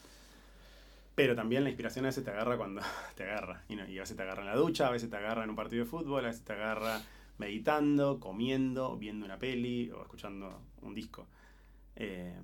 pero 1.15 1.35
también 1.35 1.65
la 1.65 1.71
inspiración 1.71 2.05
a 2.05 2.09
veces 2.09 2.25
te 2.25 2.31
agarra 2.31 2.57
cuando 2.57 2.81
te 3.17 3.25
agarra. 3.25 3.65
Y, 3.69 3.77
no- 3.77 3.89
y 3.89 3.99
a 3.99 4.03
veces 4.03 4.17
te 4.17 4.23
agarra 4.23 4.43
en 4.43 4.49
la 4.49 4.57
ducha, 4.57 4.87
a 4.87 4.91
veces 4.91 5.11
te 5.11 5.17
agarra 5.17 5.45
en 5.45 5.51
un 5.51 5.57
partido 5.57 5.85
de 5.85 5.91
fútbol, 5.91 6.25
a 6.25 6.29
veces 6.29 6.45
te 6.45 6.53
agarra 6.53 7.01
meditando, 7.39 8.21
comiendo, 8.21 8.97
viendo 8.97 9.25
una 9.27 9.39
peli 9.39 9.91
o 9.91 10.03
escuchando 10.03 10.63
un 10.83 10.95
disco. 10.95 11.27
Eh, 11.97 12.37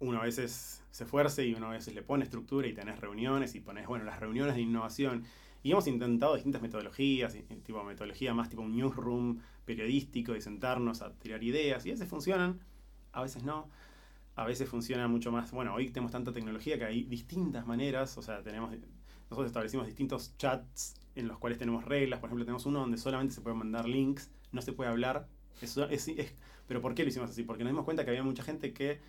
uno 0.00 0.20
a 0.20 0.24
veces 0.24 0.82
se 0.90 1.04
esfuerza 1.04 1.42
y 1.42 1.54
uno 1.54 1.66
a 1.68 1.70
veces 1.70 1.94
le 1.94 2.02
pone 2.02 2.24
estructura 2.24 2.66
y 2.66 2.72
tenés 2.74 3.00
reuniones 3.00 3.54
y 3.54 3.60
pones, 3.60 3.86
bueno, 3.86 4.04
las 4.04 4.18
reuniones 4.20 4.54
de 4.56 4.62
innovación. 4.62 5.24
Y 5.62 5.70
hemos 5.72 5.86
intentado 5.86 6.34
distintas 6.34 6.62
metodologías, 6.62 7.34
y- 7.34 7.42
tipo 7.42 7.82
metodología 7.84 8.34
más 8.34 8.48
tipo 8.48 8.62
un 8.62 8.76
newsroom 8.76 9.40
periodístico, 9.64 10.32
de 10.32 10.40
sentarnos 10.40 11.02
a 11.02 11.12
tirar 11.14 11.42
ideas. 11.42 11.84
Y 11.86 11.90
a 11.90 11.92
veces 11.94 12.08
funcionan, 12.08 12.60
a 13.12 13.22
veces 13.22 13.44
no. 13.44 13.68
A 14.34 14.44
veces 14.46 14.68
funciona 14.68 15.08
mucho 15.08 15.30
más. 15.30 15.52
Bueno, 15.52 15.74
hoy 15.74 15.90
tenemos 15.90 16.10
tanta 16.12 16.32
tecnología 16.32 16.78
que 16.78 16.84
hay 16.86 17.04
distintas 17.04 17.66
maneras. 17.66 18.16
O 18.18 18.22
sea, 18.22 18.42
tenemos 18.42 18.72
nosotros 19.30 19.46
establecimos 19.46 19.86
distintos 19.86 20.36
chats 20.38 20.94
en 21.14 21.28
los 21.28 21.38
cuales 21.38 21.58
tenemos 21.58 21.84
reglas. 21.84 22.20
Por 22.20 22.28
ejemplo, 22.28 22.44
tenemos 22.44 22.66
uno 22.66 22.80
donde 22.80 22.98
solamente 22.98 23.34
se 23.34 23.40
pueden 23.40 23.58
mandar 23.58 23.88
links, 23.88 24.30
no 24.52 24.62
se 24.62 24.72
puede 24.72 24.90
hablar. 24.90 25.28
Eso 25.60 25.88
es, 25.88 26.10
pero 26.66 26.80
¿por 26.80 26.94
qué 26.94 27.02
lo 27.02 27.10
hicimos 27.10 27.30
así? 27.30 27.42
Porque 27.42 27.62
nos 27.64 27.72
dimos 27.72 27.84
cuenta 27.84 28.04
que 28.04 28.10
había 28.10 28.22
mucha 28.22 28.42
gente 28.42 28.72
que 28.72 29.00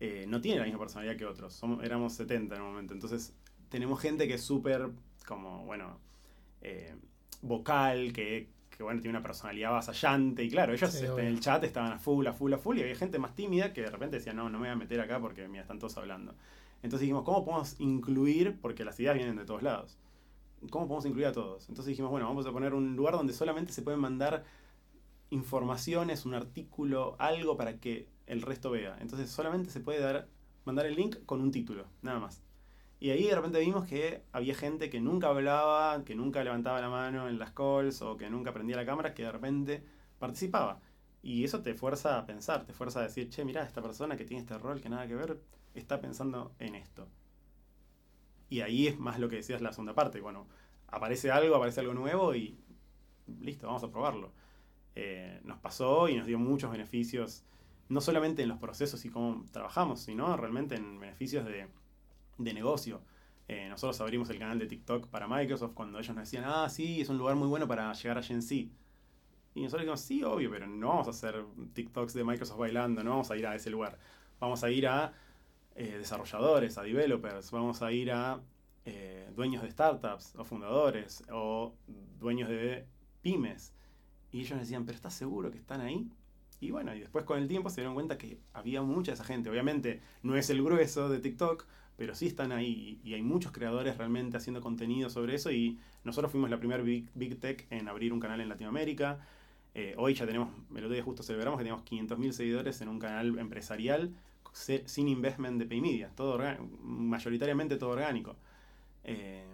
eh, 0.00 0.26
no 0.28 0.40
tiene 0.40 0.58
la 0.58 0.64
misma 0.64 0.80
personalidad 0.80 1.16
que 1.16 1.26
otros. 1.26 1.52
Somos, 1.54 1.84
éramos 1.84 2.14
70 2.14 2.56
en 2.56 2.62
el 2.62 2.66
momento. 2.68 2.94
Entonces, 2.94 3.34
tenemos 3.68 4.00
gente 4.00 4.26
que 4.28 4.34
es 4.34 4.42
súper, 4.42 4.90
como, 5.24 5.64
bueno, 5.64 5.98
eh, 6.60 6.94
vocal, 7.42 8.12
que, 8.12 8.48
que, 8.70 8.82
bueno, 8.82 9.00
tiene 9.00 9.16
una 9.16 9.22
personalidad 9.22 9.70
avasallante. 9.70 10.44
Y 10.44 10.50
claro, 10.50 10.72
ellos 10.72 10.90
Sí, 10.90 11.04
este, 11.04 11.20
en 11.20 11.26
el 11.26 11.40
chat 11.40 11.62
estaban 11.64 11.92
a 11.92 11.98
full, 11.98 12.26
a 12.26 12.32
full, 12.32 12.52
a 12.52 12.58
full. 12.58 12.78
Y 12.78 12.82
había 12.82 12.96
gente 12.96 13.18
más 13.18 13.34
tímida 13.34 13.72
que 13.72 13.82
de 13.82 13.90
repente 13.90 14.16
decía, 14.16 14.32
no, 14.32 14.44
no 14.50 14.58
me 14.58 14.68
voy 14.68 14.72
a 14.72 14.76
meter 14.76 15.00
acá 15.00 15.20
porque, 15.20 15.46
mira, 15.48 15.62
están 15.62 15.78
todos 15.78 15.96
hablando. 15.96 16.34
Entonces 16.82 17.00
dijimos, 17.00 17.24
¿cómo 17.24 17.44
podemos 17.44 17.76
incluir? 17.80 18.58
Porque 18.60 18.84
las 18.84 18.98
ideas 18.98 19.14
vienen 19.14 19.36
de 19.36 19.44
todos 19.44 19.62
lados. 19.62 19.98
¿Cómo 20.70 20.86
podemos 20.86 21.06
incluir 21.06 21.26
a 21.26 21.32
todos? 21.32 21.68
Entonces 21.68 21.90
dijimos, 21.90 22.10
bueno, 22.10 22.26
vamos 22.26 22.46
a 22.46 22.52
poner 22.52 22.74
un 22.74 22.96
lugar 22.96 23.14
donde 23.14 23.32
solamente 23.32 23.72
se 23.72 23.82
pueden 23.82 24.00
mandar 24.00 24.44
informaciones, 25.30 26.26
un 26.26 26.34
artículo, 26.34 27.16
algo 27.18 27.56
para 27.56 27.78
que 27.78 28.08
el 28.26 28.42
resto 28.42 28.70
vea. 28.70 28.96
Entonces 29.00 29.30
solamente 29.30 29.70
se 29.70 29.80
puede 29.80 30.00
dar, 30.00 30.28
mandar 30.64 30.86
el 30.86 30.94
link 30.94 31.16
con 31.26 31.40
un 31.40 31.50
título, 31.50 31.86
nada 32.02 32.18
más. 32.18 32.42
Y 33.02 33.10
ahí 33.10 33.24
de 33.24 33.34
repente 33.34 33.58
vimos 33.58 33.84
que 33.84 34.22
había 34.30 34.54
gente 34.54 34.88
que 34.88 35.00
nunca 35.00 35.26
hablaba, 35.26 36.04
que 36.04 36.14
nunca 36.14 36.44
levantaba 36.44 36.80
la 36.80 36.88
mano 36.88 37.28
en 37.28 37.36
las 37.36 37.50
calls 37.50 38.00
o 38.00 38.16
que 38.16 38.30
nunca 38.30 38.52
prendía 38.52 38.76
la 38.76 38.86
cámara, 38.86 39.12
que 39.12 39.24
de 39.24 39.32
repente 39.32 39.82
participaba. 40.20 40.80
Y 41.20 41.42
eso 41.42 41.62
te 41.62 41.74
fuerza 41.74 42.16
a 42.16 42.26
pensar, 42.26 42.64
te 42.64 42.72
fuerza 42.72 43.00
a 43.00 43.02
decir, 43.02 43.28
che, 43.28 43.44
mirá, 43.44 43.64
esta 43.64 43.82
persona 43.82 44.16
que 44.16 44.24
tiene 44.24 44.42
este 44.42 44.56
rol 44.56 44.80
que 44.80 44.88
nada 44.88 45.08
que 45.08 45.16
ver, 45.16 45.40
está 45.74 46.00
pensando 46.00 46.54
en 46.60 46.76
esto. 46.76 47.08
Y 48.48 48.60
ahí 48.60 48.86
es 48.86 49.00
más 49.00 49.18
lo 49.18 49.28
que 49.28 49.34
decías 49.34 49.60
la 49.62 49.72
segunda 49.72 49.94
parte. 49.94 50.20
Bueno, 50.20 50.46
aparece 50.86 51.32
algo, 51.32 51.56
aparece 51.56 51.80
algo 51.80 51.94
nuevo 51.94 52.36
y 52.36 52.56
listo, 53.40 53.66
vamos 53.66 53.82
a 53.82 53.90
probarlo. 53.90 54.30
Eh, 54.94 55.40
nos 55.42 55.58
pasó 55.58 56.08
y 56.08 56.16
nos 56.16 56.28
dio 56.28 56.38
muchos 56.38 56.70
beneficios, 56.70 57.42
no 57.88 58.00
solamente 58.00 58.44
en 58.44 58.48
los 58.48 58.58
procesos 58.58 59.04
y 59.04 59.10
cómo 59.10 59.44
trabajamos, 59.50 60.02
sino 60.02 60.36
realmente 60.36 60.76
en 60.76 61.00
beneficios 61.00 61.44
de, 61.44 61.66
de 62.44 62.54
negocio. 62.54 63.02
Eh, 63.48 63.68
nosotros 63.68 64.00
abrimos 64.00 64.30
el 64.30 64.38
canal 64.38 64.58
de 64.58 64.66
TikTok 64.66 65.08
para 65.08 65.26
Microsoft 65.28 65.74
cuando 65.74 65.98
ellos 65.98 66.14
nos 66.14 66.24
decían, 66.24 66.44
ah, 66.46 66.68
sí, 66.68 67.00
es 67.00 67.08
un 67.08 67.18
lugar 67.18 67.36
muy 67.36 67.48
bueno 67.48 67.66
para 67.68 67.92
llegar 67.92 68.18
a 68.18 68.22
Gen 68.22 68.42
Z. 68.42 68.70
Y 69.54 69.62
nosotros 69.62 69.82
dijimos, 69.82 70.00
sí, 70.00 70.22
obvio, 70.22 70.50
pero 70.50 70.66
no 70.66 70.88
vamos 70.88 71.06
a 71.08 71.10
hacer 71.10 71.44
TikToks 71.74 72.14
de 72.14 72.24
Microsoft 72.24 72.58
bailando, 72.58 73.02
no 73.04 73.10
vamos 73.10 73.30
a 73.30 73.36
ir 73.36 73.46
a 73.46 73.54
ese 73.54 73.70
lugar. 73.70 73.98
Vamos 74.40 74.64
a 74.64 74.70
ir 74.70 74.86
a 74.86 75.12
eh, 75.74 75.96
desarrolladores, 75.98 76.78
a 76.78 76.82
developers, 76.82 77.50
vamos 77.50 77.82
a 77.82 77.92
ir 77.92 78.10
a 78.12 78.40
eh, 78.84 79.30
dueños 79.34 79.62
de 79.62 79.70
startups 79.70 80.34
o 80.36 80.44
fundadores 80.44 81.22
o 81.30 81.74
dueños 82.18 82.48
de 82.48 82.86
pymes. 83.20 83.74
Y 84.30 84.40
ellos 84.40 84.58
decían, 84.58 84.86
pero 84.86 84.96
¿estás 84.96 85.14
seguro 85.14 85.50
que 85.50 85.58
están 85.58 85.80
ahí? 85.82 86.08
Y 86.60 86.70
bueno, 86.70 86.94
y 86.94 87.00
después 87.00 87.24
con 87.24 87.38
el 87.38 87.48
tiempo 87.48 87.70
se 87.70 87.80
dieron 87.80 87.94
cuenta 87.94 88.16
que 88.16 88.40
había 88.52 88.82
mucha 88.82 89.12
esa 89.12 89.24
gente. 89.24 89.50
Obviamente 89.50 90.00
no 90.22 90.36
es 90.36 90.48
el 90.48 90.62
grueso 90.62 91.08
de 91.08 91.18
TikTok, 91.18 91.66
pero 92.02 92.16
sí 92.16 92.26
están 92.26 92.50
ahí 92.50 92.98
y 93.04 93.14
hay 93.14 93.22
muchos 93.22 93.52
creadores 93.52 93.96
realmente 93.96 94.36
haciendo 94.36 94.60
contenido 94.60 95.08
sobre 95.08 95.36
eso 95.36 95.52
y 95.52 95.78
nosotros 96.02 96.32
fuimos 96.32 96.50
la 96.50 96.58
primera 96.58 96.82
Big, 96.82 97.38
Tech 97.38 97.64
en 97.70 97.86
abrir 97.86 98.12
un 98.12 98.18
canal 98.18 98.40
en 98.40 98.48
Latinoamérica. 98.48 99.20
Eh, 99.72 99.94
hoy 99.96 100.14
ya 100.14 100.26
tenemos, 100.26 100.48
el 100.72 100.78
otro 100.78 100.94
día 100.94 101.04
justo 101.04 101.22
celebramos 101.22 101.58
que 101.58 101.62
tenemos 101.62 101.84
500.000 101.84 102.32
seguidores 102.32 102.80
en 102.80 102.88
un 102.88 102.98
canal 102.98 103.38
empresarial 103.38 104.12
sin 104.52 105.06
investment 105.06 105.60
de 105.60 105.66
Paymedia, 105.66 106.10
todo 106.16 106.40
mayoritariamente 106.82 107.76
todo 107.76 107.90
orgánico. 107.90 108.34
Eh, 109.04 109.44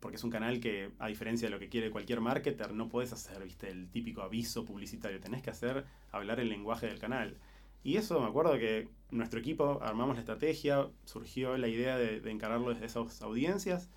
porque 0.00 0.16
es 0.16 0.24
un 0.24 0.30
canal 0.30 0.58
que, 0.58 0.92
a 1.00 1.08
diferencia 1.08 1.48
de 1.48 1.50
lo 1.50 1.58
que 1.58 1.68
quiere 1.68 1.90
cualquier 1.90 2.22
marketer, 2.22 2.72
no 2.72 2.88
puedes 2.88 3.12
hacer, 3.12 3.44
viste, 3.44 3.68
el 3.68 3.90
típico 3.90 4.22
aviso 4.22 4.64
publicitario. 4.64 5.20
Tenés 5.20 5.42
que 5.42 5.50
hacer, 5.50 5.84
hablar 6.12 6.40
el 6.40 6.48
lenguaje 6.48 6.86
del 6.86 6.98
canal. 6.98 7.36
Y 7.82 7.96
eso 7.96 8.20
me 8.20 8.26
acuerdo 8.26 8.52
que 8.58 8.88
nuestro 9.10 9.40
equipo 9.40 9.80
armamos 9.82 10.16
la 10.16 10.20
estrategia, 10.20 10.88
surgió 11.04 11.56
la 11.58 11.68
idea 11.68 11.96
de, 11.96 12.20
de 12.20 12.30
encararlo 12.30 12.70
desde 12.70 12.86
esas 12.86 13.22
audiencias 13.22 13.88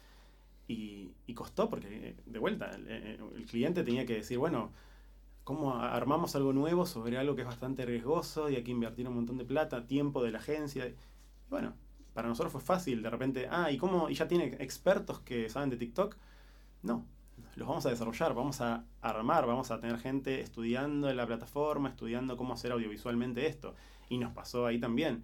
y, 0.67 1.33
costó 1.33 1.69
porque, 1.69 2.15
de 2.25 2.39
vuelta, 2.39 2.71
el, 2.71 2.87
el 2.87 3.45
cliente 3.45 3.83
tenía 3.83 4.05
que 4.05 4.15
decir, 4.15 4.37
bueno, 4.37 4.71
¿cómo 5.43 5.75
armamos 5.75 6.35
algo 6.35 6.53
nuevo 6.53 6.85
sobre 6.85 7.17
algo 7.17 7.35
que 7.35 7.41
es 7.41 7.47
bastante 7.47 7.85
riesgoso 7.85 8.49
y 8.49 8.55
hay 8.55 8.63
que 8.63 8.71
invertir 8.71 9.07
un 9.07 9.15
montón 9.15 9.37
de 9.37 9.45
plata, 9.45 9.87
tiempo 9.87 10.23
de 10.23 10.31
la 10.31 10.39
agencia? 10.39 10.93
Bueno, 11.49 11.73
para 12.13 12.27
nosotros 12.27 12.51
fue 12.51 12.61
fácil, 12.61 13.01
de 13.01 13.09
repente, 13.09 13.47
ah, 13.49 13.71
¿y 13.71 13.77
cómo? 13.77 14.09
¿Y 14.09 14.15
ya 14.15 14.27
tiene 14.27 14.57
expertos 14.59 15.19
que 15.21 15.49
saben 15.49 15.69
de 15.69 15.77
TikTok? 15.77 16.15
No, 16.83 17.05
los 17.55 17.67
vamos 17.67 17.85
a 17.85 17.89
desarrollar, 17.89 18.33
vamos 18.33 18.61
a 18.61 18.83
armar, 19.01 19.45
vamos 19.45 19.71
a 19.71 19.79
tener 19.79 19.97
gente 19.99 20.41
estudiando 20.41 21.09
en 21.09 21.17
la 21.17 21.27
plataforma, 21.27 21.89
estudiando 21.89 22.37
cómo 22.37 22.53
hacer 22.53 22.71
audiovisualmente 22.71 23.45
esto. 23.45 23.75
Y 24.09 24.17
nos 24.17 24.33
pasó 24.33 24.65
ahí 24.65 24.79
también, 24.79 25.23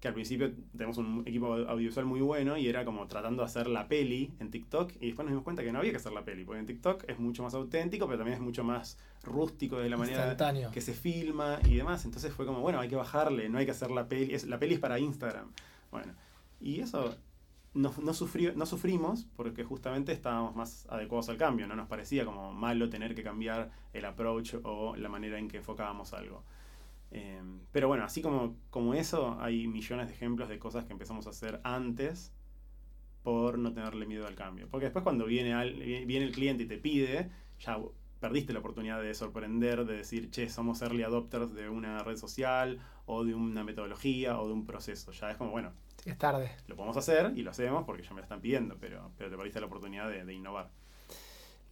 que 0.00 0.08
al 0.08 0.14
principio 0.14 0.50
tenemos 0.72 0.96
un 0.98 1.22
equipo 1.26 1.52
audiovisual 1.54 2.06
muy 2.06 2.20
bueno 2.20 2.56
y 2.56 2.68
era 2.68 2.84
como 2.84 3.06
tratando 3.06 3.42
de 3.42 3.46
hacer 3.46 3.66
la 3.66 3.86
peli 3.86 4.32
en 4.40 4.50
TikTok 4.50 4.92
y 5.00 5.06
después 5.06 5.24
nos 5.24 5.32
dimos 5.32 5.44
cuenta 5.44 5.62
que 5.62 5.72
no 5.72 5.78
había 5.78 5.90
que 5.90 5.98
hacer 5.98 6.12
la 6.12 6.24
peli, 6.24 6.44
porque 6.44 6.60
en 6.60 6.66
TikTok 6.66 7.04
es 7.06 7.18
mucho 7.18 7.42
más 7.42 7.54
auténtico, 7.54 8.06
pero 8.06 8.18
también 8.18 8.38
es 8.38 8.42
mucho 8.42 8.64
más 8.64 8.98
rústico 9.22 9.78
de 9.78 9.90
la 9.90 9.98
manera 9.98 10.36
que 10.72 10.80
se 10.80 10.94
filma 10.94 11.58
y 11.64 11.76
demás. 11.76 12.04
Entonces 12.04 12.32
fue 12.32 12.46
como, 12.46 12.60
bueno, 12.60 12.80
hay 12.80 12.88
que 12.88 12.96
bajarle, 12.96 13.48
no 13.48 13.58
hay 13.58 13.66
que 13.66 13.72
hacer 13.72 13.90
la 13.90 14.08
peli, 14.08 14.34
es, 14.34 14.46
la 14.46 14.58
peli 14.58 14.74
es 14.74 14.80
para 14.80 14.98
Instagram. 14.98 15.50
Bueno, 15.90 16.14
y 16.60 16.80
eso 16.80 17.14
no, 17.74 17.94
no, 17.98 18.12
no 18.12 18.66
sufrimos 18.66 19.26
porque 19.36 19.64
justamente 19.64 20.12
estábamos 20.12 20.56
más 20.56 20.86
adecuados 20.90 21.28
al 21.28 21.36
cambio, 21.36 21.66
no 21.66 21.76
nos 21.76 21.88
parecía 21.88 22.24
como 22.24 22.52
malo 22.52 22.88
tener 22.88 23.14
que 23.14 23.22
cambiar 23.22 23.70
el 23.92 24.04
approach 24.04 24.54
o 24.64 24.96
la 24.96 25.08
manera 25.08 25.38
en 25.38 25.48
que 25.48 25.58
enfocábamos 25.58 26.12
algo. 26.12 26.44
Em, 27.10 27.60
pero 27.72 27.88
bueno, 27.88 28.04
así 28.04 28.22
como, 28.22 28.56
como 28.70 28.94
eso, 28.94 29.36
hay 29.40 29.66
millones 29.66 30.08
de 30.08 30.14
ejemplos 30.14 30.48
de 30.48 30.58
cosas 30.58 30.84
que 30.84 30.92
empezamos 30.92 31.26
a 31.26 31.30
hacer 31.30 31.60
antes 31.64 32.32
por 33.22 33.58
no 33.58 33.72
tenerle 33.72 34.06
miedo 34.06 34.26
al 34.26 34.34
cambio. 34.34 34.68
Porque 34.70 34.86
después 34.86 35.02
cuando 35.02 35.26
viene, 35.26 35.52
al, 35.54 35.74
viene 35.74 36.24
el 36.24 36.32
cliente 36.32 36.64
y 36.64 36.66
te 36.66 36.78
pide, 36.78 37.30
ya 37.58 37.78
perdiste 38.20 38.52
la 38.52 38.60
oportunidad 38.60 39.02
de 39.02 39.14
sorprender, 39.14 39.84
de 39.86 39.96
decir, 39.96 40.30
che, 40.30 40.48
somos 40.48 40.82
early 40.82 41.02
adopters 41.02 41.54
de 41.54 41.68
una 41.68 42.02
red 42.02 42.16
social 42.16 42.78
o 43.06 43.24
de 43.24 43.34
una 43.34 43.64
metodología 43.64 44.38
o 44.40 44.46
de 44.46 44.52
un 44.52 44.66
proceso. 44.66 45.10
Ya 45.12 45.30
es 45.30 45.36
como, 45.36 45.50
bueno, 45.50 45.72
es 46.04 46.18
tarde. 46.18 46.50
Lo 46.66 46.76
podemos 46.76 46.96
hacer 46.96 47.32
y 47.36 47.42
lo 47.42 47.50
hacemos 47.50 47.84
porque 47.84 48.02
ya 48.02 48.10
me 48.10 48.16
lo 48.16 48.22
están 48.22 48.40
pidiendo, 48.40 48.76
pero, 48.80 49.10
pero 49.16 49.30
te 49.30 49.36
perdiste 49.36 49.60
la 49.60 49.66
oportunidad 49.66 50.08
de, 50.08 50.32
innovar. 50.32 50.70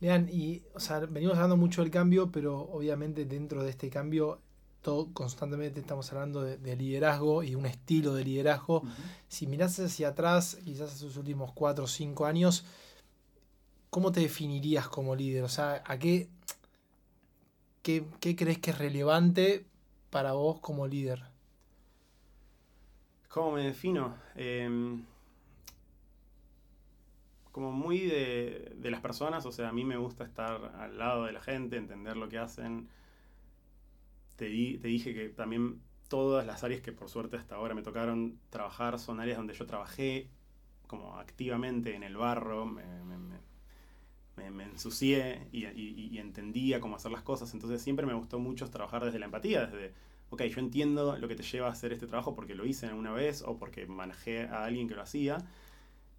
Lean, 0.00 0.28
y 0.30 0.62
o 0.74 0.80
sea, 0.80 1.00
venimos 1.00 1.36
hablando 1.36 1.56
mucho 1.56 1.82
del 1.82 1.90
cambio, 1.90 2.30
pero 2.30 2.60
obviamente 2.60 3.24
dentro 3.24 3.62
de 3.62 3.70
este 3.70 3.90
cambio 3.90 4.40
todo, 4.82 5.12
constantemente 5.12 5.80
estamos 5.80 6.12
hablando 6.12 6.42
de, 6.42 6.76
liderazgo 6.76 7.42
y 7.42 7.54
un 7.54 7.66
estilo 7.66 8.14
de 8.14 8.24
liderazgo. 8.24 8.82
Si 9.28 9.46
miras 9.46 9.78
hacia 9.80 10.08
atrás, 10.08 10.58
quizás 10.64 10.92
a 10.92 10.96
sus 10.96 11.16
últimos 11.16 11.52
cuatro 11.52 11.84
o 11.84 11.88
cinco 11.88 12.26
años, 12.26 12.64
¿cómo 13.90 14.12
te 14.12 14.20
definirías 14.20 14.88
como 14.88 15.16
líder? 15.16 15.42
O 15.42 15.48
sea, 15.48 15.82
¿a 15.84 15.98
qué, 15.98 16.28
qué, 17.82 18.04
qué 18.20 18.36
crees 18.36 18.58
que 18.58 18.70
es 18.70 18.78
relevante 18.78 19.66
para 20.10 20.32
vos 20.32 20.60
como 20.60 20.86
líder? 20.86 21.27
¿Cómo 23.38 23.52
me 23.52 23.62
defino? 23.62 24.16
Em, 24.34 25.04
como 27.52 27.70
muy 27.70 28.00
de, 28.00 28.72
de, 28.74 28.90
las 28.90 29.00
personas, 29.00 29.46
o 29.46 29.52
sea, 29.52 29.68
a 29.68 29.72
mí 29.72 29.84
me 29.84 29.96
gusta 29.96 30.24
estar 30.24 30.74
al 30.76 30.98
lado 30.98 31.24
de 31.24 31.30
la 31.30 31.40
gente, 31.40 31.76
entender 31.76 32.16
lo 32.16 32.28
que 32.28 32.36
hacen. 32.36 32.88
Te, 34.34 34.46
te 34.46 34.88
dije 34.88 35.14
que 35.14 35.28
también 35.28 35.80
todas 36.08 36.44
las 36.44 36.64
áreas 36.64 36.80
que 36.80 36.90
por 36.90 37.08
suerte 37.08 37.36
hasta 37.36 37.54
ahora 37.54 37.76
me 37.76 37.82
tocaron 37.82 38.40
trabajar 38.50 38.98
son 38.98 39.20
áreas 39.20 39.38
donde 39.38 39.54
yo 39.54 39.66
trabajé 39.66 40.28
como 40.88 41.16
activamente 41.16 41.94
en 41.94 42.02
el 42.02 42.16
barro, 42.16 42.66
me, 42.66 42.82
me, 44.36 44.50
me, 44.50 44.64
ensucié 44.64 45.46
y, 45.52 46.18
entendía 46.18 46.80
cómo 46.80 46.96
hacer 46.96 47.12
las 47.12 47.22
cosas, 47.22 47.54
entonces 47.54 47.80
siempre 47.82 48.04
me 48.04 48.14
gustó 48.14 48.40
mucho 48.40 48.68
trabajar 48.68 49.04
desde 49.04 49.20
la 49.20 49.26
empatía, 49.26 49.66
desde 49.66 49.94
ok, 50.30 50.42
yo 50.44 50.60
entiendo 50.60 51.16
lo 51.16 51.28
que 51.28 51.36
te 51.36 51.42
lleva 51.42 51.68
a 51.68 51.72
hacer 51.72 51.92
este 51.92 52.06
trabajo 52.06 52.34
porque 52.34 52.54
lo 52.54 52.66
hice 52.66 52.86
alguna 52.86 53.12
vez 53.12 53.42
o 53.42 53.58
porque 53.58 53.86
manejé 53.86 54.42
a 54.42 54.64
alguien 54.64 54.88
que 54.88 54.94
lo 54.94 55.02
hacía. 55.02 55.38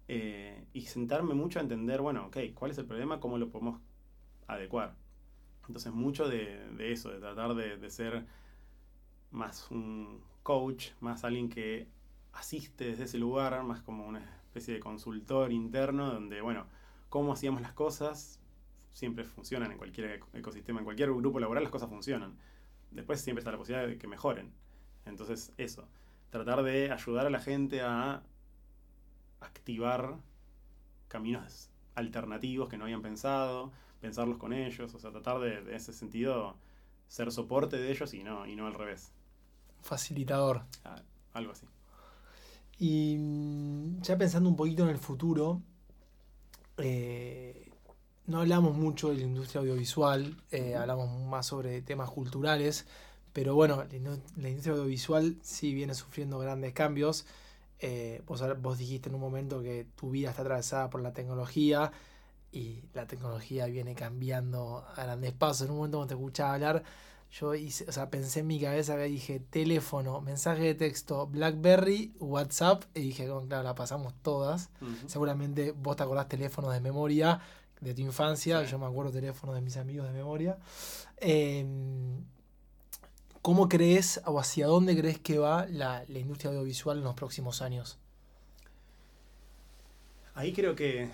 Eh, 0.08 0.64
y 0.72 0.82
sentarme 0.82 1.34
mucho 1.34 1.60
a 1.60 1.62
entender, 1.62 2.00
bueno, 2.00 2.26
ok, 2.26 2.38
¿cuál 2.54 2.72
es 2.72 2.78
el 2.78 2.86
problema? 2.86 3.20
¿Cómo 3.20 3.38
lo 3.38 3.48
podemos 3.50 3.80
adecuar? 4.48 4.96
Entonces, 5.68 5.92
mucho 5.92 6.28
de, 6.28 6.92
eso, 6.92 7.10
de 7.10 7.20
tratar 7.20 7.54
de, 7.54 7.90
ser 7.90 8.26
más 9.30 9.70
un 9.70 10.20
coach, 10.42 10.88
más 11.00 11.22
alguien 11.22 11.48
que 11.48 11.86
asiste 12.32 12.86
desde 12.86 13.04
ese 13.04 13.18
lugar, 13.18 13.62
más 13.62 13.82
como 13.82 14.04
una 14.04 14.18
especie 14.46 14.74
de 14.74 14.80
consultor 14.80 15.52
interno, 15.52 16.12
donde, 16.12 16.40
bueno, 16.40 16.66
cómo 17.08 17.32
hacíamos 17.32 17.62
las 17.62 17.72
cosas, 17.72 18.40
siempre 18.92 19.22
funcionan 19.22 19.70
en 19.70 19.78
cualquier 19.78 20.20
ecosistema, 20.32 20.80
en 20.80 20.84
cualquier 20.86 21.12
grupo 21.12 21.38
laboral 21.38 21.62
las 21.62 21.70
cosas 21.70 21.88
funcionan 21.88 22.36
después 22.90 23.20
siempre 23.20 23.40
está 23.40 23.52
la 23.52 23.58
posibilidad 23.58 23.88
de 23.88 23.98
que 23.98 24.06
mejoren. 24.06 24.52
Entonces, 25.06 25.52
eso, 25.56 25.88
tratar 26.30 26.62
de 26.62 26.90
ayudar 26.90 27.26
a 27.26 27.30
la 27.30 27.40
gente 27.40 27.80
a 27.82 28.22
activar 29.40 30.16
caminos 31.08 31.70
alternativos 31.94 32.68
que 32.68 32.78
no 32.78 32.84
habían 32.84 33.02
pensado, 33.02 33.72
pensarlos 34.00 34.38
con 34.38 34.52
ellos, 34.52 34.94
o 34.94 34.98
sea, 34.98 35.10
tratar 35.10 35.40
de, 35.40 35.62
de 35.62 35.76
ese 35.76 35.92
sentido 35.92 36.56
ser 37.08 37.32
soporte 37.32 37.76
de 37.76 37.90
ellos 37.90 38.14
y 38.14 38.22
no, 38.22 38.46
y 38.46 38.54
no 38.54 38.66
al 38.66 38.74
revés. 38.74 39.12
Facilitador. 39.82 40.62
Ah, 40.84 41.02
algo 41.32 41.52
así. 41.52 41.66
Y 42.78 43.16
mm, 43.18 44.00
ya 44.00 44.16
pensando 44.16 44.48
un 44.48 44.56
poquito 44.56 44.84
en 44.84 44.90
el 44.90 44.98
futuro, 44.98 45.60
eh, 46.78 47.69
no 48.26 48.40
hablamos 48.40 48.76
mucho 48.76 49.10
de 49.10 49.16
la 49.16 49.22
industria 49.22 49.60
audiovisual, 49.60 50.36
eh, 50.50 50.76
hablamos 50.76 51.10
más 51.26 51.46
sobre 51.46 51.82
temas 51.82 52.10
culturales, 52.10 52.86
pero 53.32 53.54
bueno, 53.54 53.84
la, 54.36 54.48
industria 54.48 54.74
audiovisual 54.74 55.36
sí 55.42 55.74
viene 55.74 55.94
sufriendo 55.94 56.38
grandes 56.38 56.72
cambios. 56.72 57.26
Eh, 57.78 58.22
vos, 58.26 58.42
vos 58.60 58.78
dijiste 58.78 59.08
en 59.08 59.14
un 59.14 59.20
momento 59.20 59.62
que 59.62 59.86
tu 59.96 60.10
vida 60.10 60.30
está 60.30 60.42
atravesada 60.42 60.90
por 60.90 61.00
la 61.00 61.12
tecnología 61.12 61.92
y 62.52 62.82
la 62.94 63.06
tecnología 63.06 63.66
viene 63.66 63.94
cambiando 63.94 64.84
a 64.96 65.04
grandes 65.04 65.32
pasos. 65.32 65.66
En 65.66 65.70
un 65.70 65.76
momento 65.78 65.98
cuando 65.98 66.14
te 66.14 66.20
escuchaba 66.20 66.54
hablar, 66.54 66.82
yo 67.32 67.54
hice, 67.54 67.84
o 67.88 67.92
sea, 67.92 68.10
pensé 68.10 68.40
en 68.40 68.48
mi 68.48 68.60
cabeza 68.60 68.96
que 68.96 69.04
dije 69.04 69.38
teléfono, 69.38 70.20
mensaje 70.20 70.62
de 70.62 70.74
texto, 70.74 71.28
Blackberry, 71.28 72.12
WhatsApp, 72.18 72.84
y 72.94 73.00
dije, 73.00 73.26
claro, 73.46 73.62
la 73.62 73.74
pasamos 73.74 74.14
todas. 74.22 74.70
Seguramente 75.06 75.70
vos 75.72 75.96
te 75.96 76.02
acordás 76.02 76.28
teléfonos 76.28 76.72
de 76.72 76.80
memoria, 76.80 77.40
de 77.80 77.94
tu 77.94 78.02
infancia, 78.02 78.62
yo 78.64 78.78
me 78.78 78.86
acuerdo 78.86 79.10
teléfono 79.12 79.54
de 79.54 79.60
mis 79.60 79.76
amigos 79.76 80.06
de 80.06 80.12
memoria. 80.12 80.58
Em, 81.18 82.24
¿Cómo 83.42 83.70
crees 83.70 84.20
o 84.26 84.38
hacia 84.38 84.66
dónde 84.66 84.94
crees 84.96 85.18
que 85.18 85.38
va 85.38 85.66
la, 85.66 86.04
industria 86.08 86.50
audiovisual 86.50 86.98
en 86.98 87.04
los 87.04 87.14
próximos 87.14 87.62
años? 87.62 87.98
Ahí 90.34 90.52
creo 90.52 90.76
que 90.76 91.10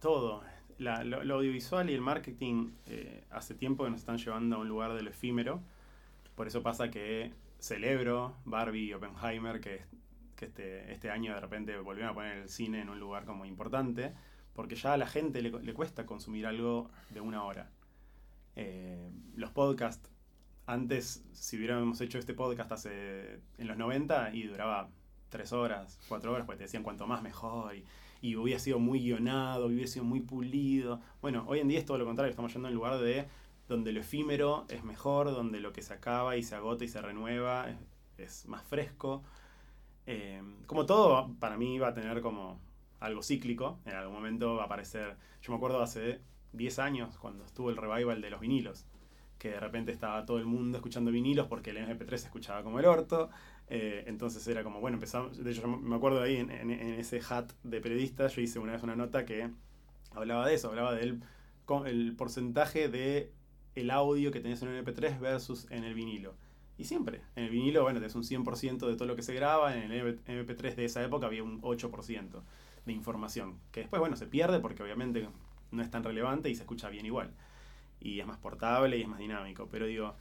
todo, 0.00 0.42
lo, 0.78 1.34
audiovisual 1.34 1.88
y 1.88 1.94
el 1.94 2.00
marketing 2.00 2.72
eh, 2.86 3.22
hace 3.30 3.54
tiempo 3.54 3.84
que 3.84 3.90
nos 3.90 4.00
están 4.00 4.18
llevando 4.18 4.56
a 4.56 4.58
un 4.58 4.68
lugar 4.68 4.92
del 4.94 5.06
efímero. 5.06 5.60
Por 6.34 6.48
eso 6.48 6.62
pasa 6.62 6.90
que 6.90 7.32
celebro 7.60 8.34
Barbie 8.44 8.86
y 8.86 8.92
Oppenheimer, 8.92 9.60
que 9.60 9.82
que 10.36 10.46
este, 10.46 10.92
este 10.92 11.10
año 11.10 11.34
de 11.34 11.40
repente 11.40 11.76
volvieron 11.78 12.10
a 12.10 12.14
poner 12.14 12.38
el 12.38 12.48
cine 12.48 12.80
en 12.80 12.88
un 12.88 13.00
lugar 13.00 13.24
como 13.24 13.44
importante, 13.44 14.12
porque 14.54 14.74
ya 14.74 14.92
a 14.92 14.96
la 14.96 15.06
gente 15.06 15.42
le, 15.42 15.74
cuesta 15.74 16.06
consumir 16.06 16.46
algo 16.46 16.90
de 17.10 17.20
una 17.20 17.44
hora. 17.44 17.70
Eh, 18.54 19.10
los 19.34 19.50
podcasts, 19.50 20.10
antes, 20.66 21.24
si 21.32 21.56
hubiéramos 21.56 22.00
hecho 22.00 22.18
este 22.18 22.34
podcast 22.34 22.72
hace 22.72 23.40
en 23.58 23.68
los 23.68 23.76
90 23.76 24.34
y 24.34 24.44
duraba 24.44 24.90
tres 25.28 25.52
horas, 25.52 25.98
cuatro 26.08 26.32
horas, 26.32 26.46
pues 26.46 26.58
te 26.58 26.64
decían 26.64 26.82
cuanto 26.82 27.06
más 27.06 27.22
mejor 27.22 27.76
y, 27.76 27.84
y 28.20 28.36
hubiera 28.36 28.58
sido 28.58 28.78
muy 28.78 29.00
guionado, 29.00 29.66
hubiera 29.66 29.86
sido 29.86 30.04
muy 30.04 30.20
pulido. 30.20 31.00
Bueno, 31.20 31.44
hoy 31.48 31.60
en 31.60 31.68
día 31.68 31.78
es 31.78 31.84
todo 31.84 31.98
lo 31.98 32.04
contrario, 32.04 32.30
estamos 32.30 32.52
yendo 32.52 32.68
en 32.68 32.74
lugar 32.74 32.98
de 32.98 33.26
donde 33.68 33.92
lo 33.92 34.00
efímero 34.00 34.64
es 34.68 34.84
mejor, 34.84 35.30
donde 35.30 35.60
lo 35.60 35.72
que 35.72 35.82
se 35.82 35.92
acaba 35.92 36.36
y 36.36 36.42
se 36.42 36.54
agota 36.54 36.84
y 36.84 36.88
se 36.88 37.00
renueva 37.00 37.66
es 38.16 38.46
más 38.46 38.64
fresco. 38.64 39.22
Eh, 40.06 40.42
como 40.66 40.86
todo, 40.86 41.34
para 41.40 41.56
mí 41.56 41.78
va 41.78 41.88
a 41.88 41.94
tener 41.94 42.20
como 42.20 42.60
algo 43.00 43.22
cíclico. 43.22 43.78
En 43.84 43.94
algún 43.94 44.14
momento 44.14 44.54
va 44.56 44.62
a 44.62 44.66
aparecer. 44.66 45.16
Yo 45.42 45.52
me 45.52 45.56
acuerdo 45.56 45.80
hace 45.82 46.20
10 46.52 46.78
años 46.78 47.18
cuando 47.18 47.44
estuvo 47.44 47.70
el 47.70 47.76
revival 47.76 48.20
de 48.20 48.30
los 48.30 48.40
vinilos. 48.40 48.86
Que 49.38 49.50
de 49.50 49.60
repente 49.60 49.92
estaba 49.92 50.24
todo 50.24 50.38
el 50.38 50.46
mundo 50.46 50.78
escuchando 50.78 51.10
vinilos 51.10 51.46
porque 51.46 51.70
el 51.70 51.78
MP3 51.78 52.16
se 52.16 52.26
escuchaba 52.26 52.62
como 52.62 52.80
el 52.80 52.86
orto. 52.86 53.30
Eh, 53.68 54.04
entonces 54.06 54.46
era 54.46 54.62
como, 54.62 54.80
bueno, 54.80 54.96
empezamos. 54.96 55.42
De 55.42 55.50
hecho, 55.50 55.62
yo 55.62 55.68
me 55.68 55.96
acuerdo 55.96 56.22
ahí 56.22 56.36
en, 56.36 56.70
ese 56.70 57.20
hat 57.28 57.52
de 57.62 57.80
periodistas, 57.80 58.34
yo 58.34 58.42
hice 58.42 58.58
una 58.58 58.72
vez 58.72 58.82
una 58.82 58.96
nota 58.96 59.24
que 59.24 59.50
hablaba 60.12 60.46
de 60.46 60.54
eso, 60.54 60.68
hablaba 60.68 60.94
del 60.94 61.22
el 61.84 62.14
porcentaje 62.14 62.88
de 62.88 63.32
el 63.74 63.90
audio 63.90 64.30
que 64.30 64.40
tenías 64.40 64.62
en 64.62 64.68
un 64.68 64.84
MP3 64.84 65.18
versus 65.18 65.66
en 65.70 65.84
el 65.84 65.94
vinilo. 65.94 66.34
Y 66.78 66.84
siempre, 66.84 67.22
en 67.36 67.44
el 67.44 67.50
vinilo, 67.50 67.82
bueno, 67.82 68.00
tenés 68.00 68.14
un 68.14 68.22
100% 68.22 68.86
de 68.86 68.96
todo 68.96 69.06
lo 69.06 69.16
que 69.16 69.22
se 69.22 69.34
graba, 69.34 69.76
en 69.76 69.90
el 69.90 70.20
MP3 70.26 70.74
de 70.74 70.84
esa 70.84 71.02
época 71.02 71.26
había 71.26 71.42
un 71.42 71.62
8% 71.62 72.42
de 72.84 72.92
información, 72.92 73.58
que 73.72 73.80
después, 73.80 74.00
bueno, 74.00 74.16
se 74.16 74.26
pierde 74.26 74.60
porque 74.60 74.82
obviamente 74.82 75.28
no 75.70 75.82
es 75.82 75.90
tan 75.90 76.04
relevante 76.04 76.50
y 76.50 76.54
se 76.54 76.62
escucha 76.62 76.88
bien 76.88 77.06
igual. 77.06 77.32
Y 77.98 78.20
es 78.20 78.26
más 78.26 78.38
portable 78.38 78.98
y 78.98 79.02
es 79.02 79.08
más 79.08 79.18
dinámico, 79.18 79.68
pero 79.70 79.86
digo, 79.86 80.14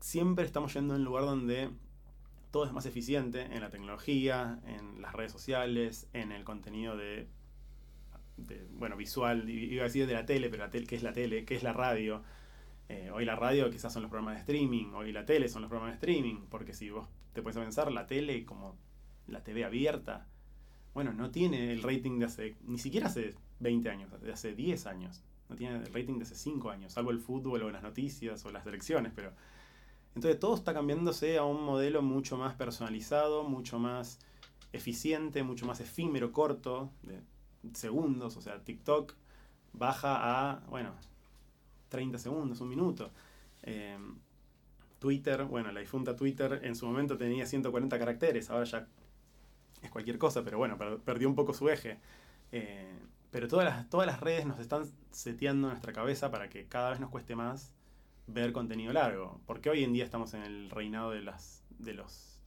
siempre 0.00 0.44
estamos 0.44 0.74
yendo 0.74 0.94
a 0.94 0.96
un 0.96 1.04
lugar 1.04 1.24
donde 1.24 1.70
todo 2.50 2.66
es 2.66 2.72
más 2.72 2.86
eficiente 2.86 3.42
en 3.42 3.60
la 3.60 3.70
tecnología, 3.70 4.58
en 4.66 5.00
las 5.00 5.14
redes 5.14 5.30
sociales, 5.30 6.08
en 6.12 6.32
el 6.32 6.42
contenido 6.44 6.96
de, 6.96 7.28
bueno, 8.72 8.96
visual, 8.96 9.48
iba 9.48 9.82
a 9.82 9.86
decir 9.86 10.06
de 10.06 10.14
la 10.14 10.26
tele, 10.26 10.48
pero 10.48 10.64
la 10.64 10.70
tele, 10.70 10.86
¿qué 10.86 10.96
es 10.96 11.02
la 11.02 11.12
tele? 11.12 11.44
¿Qué 11.44 11.54
es 11.54 11.62
la 11.62 11.72
radio? 11.72 12.22
Eh, 12.90 13.08
hoy 13.14 13.24
la 13.24 13.36
radio 13.36 13.70
quizás 13.70 13.92
son 13.92 14.02
los 14.02 14.10
programas 14.10 14.34
de 14.34 14.40
streaming, 14.40 14.94
hoy 14.94 15.12
la 15.12 15.24
tele 15.24 15.48
son 15.48 15.62
los 15.62 15.68
programas 15.68 15.92
de 15.92 15.98
streaming, 15.98 16.46
porque 16.50 16.74
si 16.74 16.90
vos 16.90 17.06
te 17.32 17.40
puedes 17.40 17.56
pensar, 17.56 17.92
la 17.92 18.08
tele 18.08 18.44
como 18.44 18.76
la 19.28 19.44
TV 19.44 19.64
abierta, 19.64 20.26
bueno, 20.92 21.12
no 21.12 21.30
tiene 21.30 21.72
el 21.72 21.84
rating 21.84 22.18
de 22.18 22.24
hace, 22.24 22.56
ni 22.66 22.78
siquiera 22.78 23.06
hace 23.06 23.36
20 23.60 23.88
años, 23.90 24.20
de 24.20 24.32
hace 24.32 24.56
10 24.56 24.86
años, 24.86 25.22
no 25.48 25.54
tiene 25.54 25.76
el 25.76 25.94
rating 25.94 26.18
de 26.18 26.24
hace 26.24 26.34
5 26.34 26.68
años, 26.68 26.92
salvo 26.92 27.12
el 27.12 27.20
fútbol 27.20 27.62
o 27.62 27.70
las 27.70 27.84
noticias 27.84 28.44
o 28.44 28.50
las 28.50 28.66
elecciones, 28.66 29.12
pero... 29.14 29.32
Entonces 30.16 30.40
todo 30.40 30.56
está 30.56 30.74
cambiándose 30.74 31.38
a 31.38 31.44
un 31.44 31.62
modelo 31.62 32.02
mucho 32.02 32.36
más 32.36 32.56
personalizado, 32.56 33.44
mucho 33.44 33.78
más 33.78 34.18
eficiente, 34.72 35.44
mucho 35.44 35.64
más 35.64 35.78
efímero, 35.78 36.32
corto, 36.32 36.90
de 37.04 37.20
segundos, 37.72 38.36
o 38.36 38.40
sea, 38.40 38.64
TikTok 38.64 39.14
baja 39.72 40.16
a, 40.50 40.66
bueno, 40.68 40.92
30 41.90 42.18
segundos, 42.18 42.60
un 42.62 42.70
minuto. 42.70 43.10
Eh, 43.62 43.98
Twitter, 44.98 45.44
bueno, 45.44 45.70
la 45.72 45.80
difunta 45.80 46.16
Twitter 46.16 46.60
en 46.62 46.74
su 46.74 46.86
momento 46.86 47.18
tenía 47.18 47.44
140 47.44 47.98
caracteres, 47.98 48.50
ahora 48.50 48.64
ya 48.64 48.86
es 49.82 49.90
cualquier 49.90 50.18
cosa, 50.18 50.42
pero 50.44 50.58
bueno, 50.58 50.78
perdió 51.04 51.28
un 51.28 51.34
poco 51.34 51.52
su 51.52 51.68
eje. 51.68 51.98
Eh, 52.52 52.92
pero 53.30 53.48
todas 53.48 53.64
las, 53.64 53.88
todas 53.88 54.06
las 54.06 54.20
redes 54.20 54.46
nos 54.46 54.58
están 54.58 54.90
seteando 55.10 55.68
nuestra 55.68 55.92
cabeza 55.92 56.30
para 56.30 56.48
que 56.48 56.66
cada 56.66 56.90
vez 56.90 57.00
nos 57.00 57.10
cueste 57.10 57.36
más 57.36 57.72
ver 58.26 58.52
contenido 58.52 58.92
largo. 58.92 59.40
Porque 59.46 59.70
hoy 59.70 59.84
en 59.84 59.92
día 59.92 60.04
estamos 60.04 60.34
en 60.34 60.42
el 60.42 60.70
reinado 60.70 61.10
de, 61.12 61.22
las, 61.22 61.64
de 61.78 61.94
los 61.94 62.40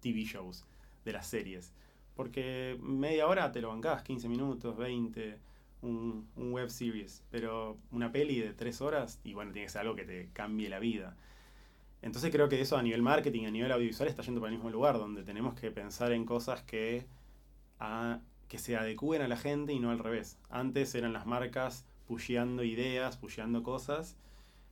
TV 0.00 0.24
shows, 0.24 0.66
de 1.04 1.12
las 1.12 1.26
series. 1.26 1.72
Porque 2.14 2.76
media 2.82 3.28
hora 3.28 3.52
te 3.52 3.60
lo 3.60 3.68
bancás, 3.68 4.02
15 4.02 4.28
minutos, 4.28 4.76
20, 4.76 5.38
un, 5.82 6.28
web 6.36 6.70
series. 6.70 7.24
Pero 7.30 7.78
una 7.90 8.12
peli 8.12 8.40
de 8.40 8.52
3 8.52 8.80
horas, 8.80 9.20
y 9.24 9.34
bueno, 9.34 9.52
tiene 9.52 9.66
que 9.66 9.72
ser 9.72 9.82
algo 9.82 9.96
que 9.96 10.04
te 10.04 10.30
cambie 10.32 10.68
la 10.68 10.78
vida. 10.78 11.16
Entonces 12.02 12.30
creo 12.30 12.48
que 12.48 12.60
eso 12.60 12.76
a 12.76 12.82
nivel 12.82 13.02
marketing, 13.02 13.46
a 13.46 13.50
nivel 13.50 13.72
audiovisual, 13.72 14.08
está 14.08 14.22
yendo 14.22 14.40
para 14.40 14.52
el 14.52 14.58
mismo 14.58 14.70
lugar, 14.70 14.98
donde 14.98 15.24
tenemos 15.24 15.54
que 15.54 15.70
pensar 15.70 16.12
en 16.12 16.24
cosas 16.24 16.62
que, 16.62 17.06
que 18.48 18.58
se 18.58 18.76
adecúen 18.76 19.22
a 19.22 19.28
la 19.28 19.36
gente 19.36 19.72
y 19.72 19.80
no 19.80 19.90
al 19.90 19.98
revés. 19.98 20.38
Antes 20.48 20.94
eran 20.94 21.12
las 21.12 21.26
marcas 21.26 21.84
pusheando 22.06 22.62
ideas, 22.62 23.16
pusheando 23.16 23.62
cosas, 23.62 24.16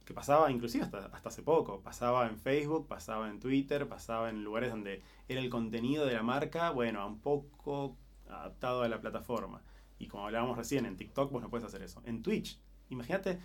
que 0.04 0.14
pasaba 0.14 0.50
inclusive 0.52 0.84
hasta, 0.84 1.06
hasta 1.06 1.28
hace 1.28 1.42
poco. 1.42 1.80
Pasaba 1.80 2.28
en 2.28 2.38
Facebook, 2.38 2.86
pasaba 2.86 3.28
en 3.28 3.40
Twitter, 3.40 3.88
pasaba 3.88 4.30
en 4.30 4.44
lugares 4.44 4.70
donde 4.70 5.02
era 5.28 5.40
el 5.40 5.50
contenido 5.50 6.06
de 6.06 6.14
la 6.14 6.22
marca, 6.22 6.70
bueno, 6.70 7.04
un 7.06 7.18
poco 7.18 7.96
adaptado 8.28 8.82
a 8.82 8.88
la 8.88 9.00
plataforma. 9.00 9.62
Y 9.98 10.08
como 10.08 10.26
hablábamos 10.26 10.56
recién, 10.56 10.86
en 10.86 10.96
TikTok 10.96 11.32
vos 11.32 11.42
no 11.42 11.50
puedes 11.50 11.66
hacer 11.66 11.82
eso. 11.82 12.02
En 12.04 12.22
Twitch, 12.22 12.58
imagínate 12.90 13.38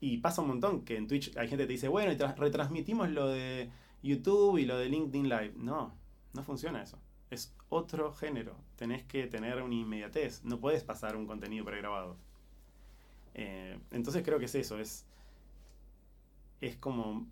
y 0.00 0.16
pasa 0.18 0.40
un 0.40 0.48
montón 0.48 0.82
que 0.84 0.96
en 0.96 1.06
Twitch 1.06 1.36
hay 1.36 1.46
gente 1.48 1.64
que 1.64 1.68
te 1.68 1.72
dice, 1.74 1.88
bueno, 1.88 2.10
y 2.10 2.16
retransmitimos 2.16 3.10
lo 3.10 3.28
de 3.28 3.70
YouTube 4.02 4.56
y 4.56 4.64
lo 4.64 4.78
de 4.78 4.88
LinkedIn 4.88 5.28
Live. 5.28 5.52
No, 5.56 5.94
no 6.32 6.42
funciona 6.42 6.82
eso. 6.82 6.98
Es 7.30 7.54
otro 7.68 8.12
género. 8.14 8.56
Tenés 8.76 9.04
que 9.04 9.26
tener 9.26 9.62
una 9.62 9.74
inmediatez. 9.74 10.42
No 10.42 10.58
puedes 10.58 10.82
pasar 10.84 11.16
un 11.16 11.26
contenido 11.26 11.66
pregrabado. 11.66 12.16
Eh, 13.34 13.78
entonces 13.90 14.22
creo 14.24 14.38
que 14.38 14.46
es 14.46 14.54
eso. 14.54 14.78
Es, 14.78 15.04
es 16.62 16.76
como. 16.76 17.26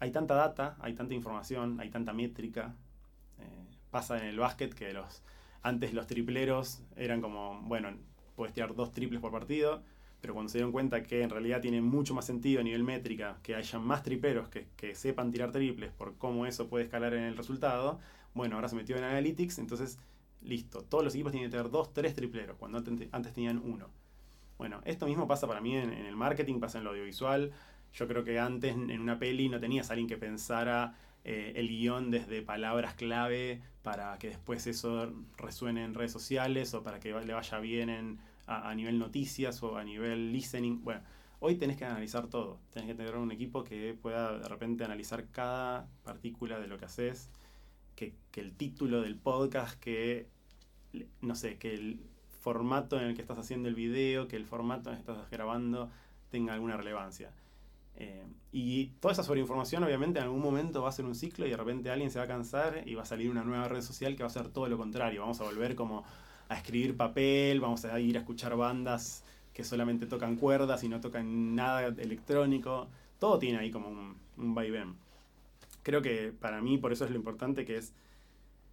Hay 0.00 0.10
tanta 0.10 0.34
data, 0.34 0.76
hay 0.80 0.94
tanta 0.94 1.12
información, 1.12 1.78
hay 1.78 1.90
tanta 1.90 2.14
métrica. 2.14 2.74
Eh, 3.38 3.66
pasa 3.90 4.18
en 4.18 4.24
el 4.24 4.38
básquet 4.38 4.72
que 4.74 4.94
los 4.94 5.22
antes 5.62 5.92
los 5.94 6.06
tripleros 6.06 6.82
eran 6.96 7.20
como, 7.20 7.60
bueno, 7.62 7.90
puedes 8.36 8.54
tirar 8.54 8.74
dos 8.74 8.92
triples 8.92 9.20
por 9.20 9.32
partido 9.32 9.82
pero 10.20 10.34
cuando 10.34 10.50
se 10.50 10.58
dieron 10.58 10.72
cuenta 10.72 11.02
que 11.02 11.22
en 11.22 11.30
realidad 11.30 11.60
tiene 11.60 11.80
mucho 11.80 12.12
más 12.14 12.24
sentido 12.24 12.60
a 12.60 12.64
nivel 12.64 12.82
métrica 12.82 13.38
que 13.42 13.54
haya 13.54 13.78
más 13.78 14.02
triperos 14.02 14.48
que, 14.48 14.66
que, 14.76 14.94
sepan 14.94 15.30
tirar 15.30 15.52
triples 15.52 15.92
por 15.92 16.16
cómo 16.16 16.44
eso 16.44 16.68
puede 16.68 16.84
escalar 16.84 17.14
en 17.14 17.22
el 17.22 17.36
resultado, 17.36 18.00
bueno, 18.34 18.56
ahora 18.56 18.68
se 18.68 18.76
metió 18.76 18.96
en 18.96 19.04
Analytics, 19.04 19.58
entonces 19.58 19.98
listo, 20.42 20.82
todos 20.82 21.04
los 21.04 21.14
equipos 21.14 21.32
tienen 21.32 21.50
que 21.50 21.56
tener 21.56 21.70
dos, 21.70 21.92
tres 21.92 22.14
tripleros, 22.14 22.56
cuando 22.56 22.78
antes, 22.78 23.32
tenían 23.32 23.58
uno. 23.58 23.88
Bueno, 24.56 24.80
esto 24.84 25.06
mismo 25.06 25.26
pasa 25.28 25.46
para 25.46 25.60
mí 25.60 25.76
en, 25.76 25.92
el 25.92 26.16
marketing, 26.16 26.58
pasa 26.60 26.78
en 26.78 26.84
lo 26.84 26.90
audiovisual. 26.90 27.52
Yo 27.92 28.08
creo 28.08 28.24
que 28.24 28.38
antes 28.38 28.74
en 28.74 29.00
una 29.00 29.18
peli 29.18 29.48
no 29.48 29.60
tenías 29.60 29.90
a 29.90 29.92
alguien 29.94 30.08
que 30.08 30.16
pensara 30.16 30.94
eh, 31.30 31.52
el 31.56 31.68
guion 31.68 32.10
desde 32.10 32.40
palabras 32.40 32.94
clave 32.94 33.60
para 33.82 34.16
que 34.18 34.28
después 34.28 34.66
eso 34.66 35.12
resuene 35.36 35.84
en 35.84 35.92
redes 35.92 36.10
sociales 36.10 36.72
o 36.72 36.82
para 36.82 37.00
que 37.00 37.12
le 37.12 37.34
vaya 37.34 37.58
bien 37.58 37.90
en 37.90 38.18
a, 38.46 38.74
nivel 38.74 38.98
noticias 38.98 39.62
o 39.62 39.76
a 39.76 39.84
nivel 39.84 40.32
listening. 40.32 40.82
Bueno, 40.82 41.02
hoy 41.40 41.56
tenés 41.56 41.76
que 41.76 41.84
analizar 41.84 42.28
todo. 42.28 42.58
Tenés 42.72 42.88
que 42.88 42.94
tener 42.94 43.14
un 43.14 43.30
equipo 43.30 43.62
que 43.62 43.92
pueda 43.92 44.38
de 44.38 44.48
repente 44.48 44.84
analizar 44.84 45.26
cada 45.30 45.86
partícula 46.02 46.58
de 46.60 46.66
lo 46.66 46.78
que 46.78 46.86
haces, 46.86 47.28
que, 47.94 48.14
el 48.36 48.54
título 48.54 49.02
del 49.02 49.16
podcast, 49.16 49.78
que, 49.78 50.28
no 51.20 51.34
sé, 51.34 51.58
que 51.58 51.74
el 51.74 52.00
formato 52.40 52.98
en 52.98 53.04
el 53.08 53.14
que 53.14 53.20
estás 53.20 53.36
haciendo 53.36 53.68
el 53.68 53.74
video, 53.74 54.28
que 54.28 54.36
el 54.36 54.46
formato 54.46 54.88
en 54.88 54.96
el 54.96 55.04
que 55.04 55.12
estás 55.12 55.30
grabando 55.30 55.90
tenga 56.30 56.54
alguna 56.54 56.78
relevancia. 56.78 57.32
Eh, 57.96 58.24
y 58.52 58.86
toda 59.00 59.12
esa 59.12 59.22
sobreinformación 59.22 59.82
obviamente 59.82 60.20
en 60.20 60.24
algún 60.24 60.40
momento 60.40 60.82
va 60.82 60.88
a 60.88 60.92
ser 60.92 61.04
un 61.04 61.14
ciclo 61.14 61.46
y 61.46 61.50
de 61.50 61.56
repente 61.56 61.90
alguien 61.90 62.10
se 62.10 62.18
va 62.18 62.26
a 62.26 62.28
cansar 62.28 62.82
y 62.86 62.94
va 62.94 63.02
a 63.02 63.06
salir 63.06 63.28
una 63.28 63.42
nueva 63.42 63.68
red 63.68 63.82
social 63.82 64.14
que 64.14 64.22
va 64.22 64.28
a 64.28 64.32
ser 64.32 64.48
todo 64.48 64.68
lo 64.68 64.78
contrario. 64.78 65.20
Vamos 65.20 65.40
a 65.40 65.44
volver 65.44 65.74
como 65.74 66.04
a 66.48 66.56
escribir 66.56 66.96
papel, 66.96 67.60
vamos 67.60 67.84
a 67.84 68.00
ir 68.00 68.16
a 68.16 68.20
escuchar 68.20 68.56
bandas 68.56 69.24
que 69.52 69.64
solamente 69.64 70.06
tocan 70.06 70.36
cuerdas 70.36 70.84
y 70.84 70.88
no 70.88 71.00
tocan 71.00 71.54
nada 71.54 71.88
electrónico. 71.88 72.88
Todo 73.18 73.38
tiene 73.38 73.58
ahí 73.58 73.70
como 73.70 73.88
un, 73.88 74.16
un 74.36 74.54
vaivén. 74.54 74.94
Creo 75.82 76.00
que 76.00 76.32
para 76.32 76.60
mí 76.60 76.78
por 76.78 76.92
eso 76.92 77.04
es 77.04 77.10
lo 77.10 77.16
importante 77.16 77.64
que 77.64 77.76
es, 77.76 77.92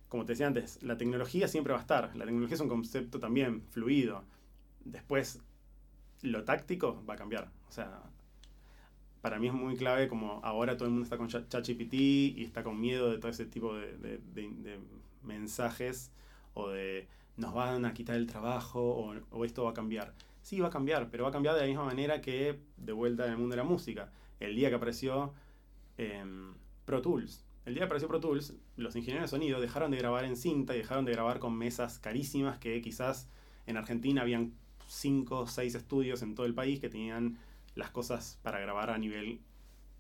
como 0.10 0.26
te 0.26 0.34
decía 0.34 0.48
antes, 0.48 0.82
la 0.84 0.98
tecnología 0.98 1.48
siempre 1.48 1.74
va 1.74 1.80
a 1.80 1.82
estar. 1.82 2.16
La 2.16 2.26
tecnología 2.26 2.56
es 2.56 2.62
un 2.62 2.70
concepto 2.70 3.20
también 3.20 3.64
fluido. 3.72 4.24
Después, 4.84 5.42
lo 6.22 6.44
táctico 6.44 7.04
va 7.10 7.16
a 7.16 7.18
cambiar. 7.18 7.52
O 7.68 7.72
sea, 7.72 8.04
para 9.26 9.40
mí 9.40 9.48
es 9.48 9.54
muy 9.54 9.76
clave 9.76 10.08
como 10.08 10.40
ahora 10.44 10.78
todo 10.78 10.86
el 10.86 10.92
mundo 10.92 11.06
está 11.06 11.18
con 11.18 11.28
ChatGPT 11.28 11.94
y 11.96 12.44
está 12.44 12.62
con 12.62 12.80
miedo 12.80 13.10
de 13.10 13.18
todo 13.18 13.32
ese 13.32 13.48
tipo 13.48 13.74
de, 13.74 14.20
mensajes 15.24 16.12
o 16.54 16.70
de 16.70 17.08
nos 17.36 17.52
van 17.52 17.86
a 17.86 17.94
quitar 17.96 18.18
el 18.18 18.28
trabajo 18.28 19.16
o, 19.32 19.44
esto 19.44 19.64
va 19.64 19.72
a 19.72 19.74
cambiar. 19.74 20.14
Sí, 20.44 20.60
va 20.60 20.68
a 20.68 20.70
cambiar, 20.70 21.10
pero 21.10 21.24
va 21.24 21.30
a 21.30 21.34
cambiar 21.34 21.56
de 21.56 21.62
la 21.62 21.66
misma 21.66 21.86
manera 21.86 22.22
que 22.22 22.60
de 22.78 22.94
vuelta 22.94 23.26
en 23.26 23.32
el 23.32 23.38
mundo 23.40 23.56
de 23.56 23.64
la 23.64 23.68
música. 23.68 24.12
El 24.40 24.56
día 24.56 24.70
que 24.70 24.76
apareció 24.76 25.34
em, 25.98 26.54
Pro 26.86 27.02
Tools. 27.02 27.44
El 27.66 27.74
día 27.74 27.82
que 27.82 27.86
apareció 27.86 28.08
Pro 28.08 28.20
Tools, 28.20 28.54
los 28.78 28.96
ingenieros 28.96 29.32
de 29.32 29.36
sonido 29.36 29.60
dejaron 29.60 29.90
de 29.90 29.98
grabar 29.98 30.26
en 30.26 30.36
cinta 30.36 30.76
y 30.76 30.78
dejaron 30.78 31.04
de 31.04 31.14
grabar 31.14 31.40
con 31.40 31.58
mesas 31.58 31.98
carísimas 31.98 32.60
que 32.60 32.80
quizás 32.80 33.28
en 33.66 33.76
Argentina 33.76 34.22
habían 34.22 34.54
5 34.86 35.40
o 35.40 35.48
6 35.48 35.74
estudios 35.74 36.22
en 36.22 36.36
todo 36.36 36.46
el 36.46 36.54
país 36.54 36.80
que 36.80 36.90
tenían 36.90 37.40
las 37.76 37.92
cosas 37.92 38.40
para 38.42 38.60
grabar 38.60 38.90
a 38.90 38.98
nivel 38.98 39.42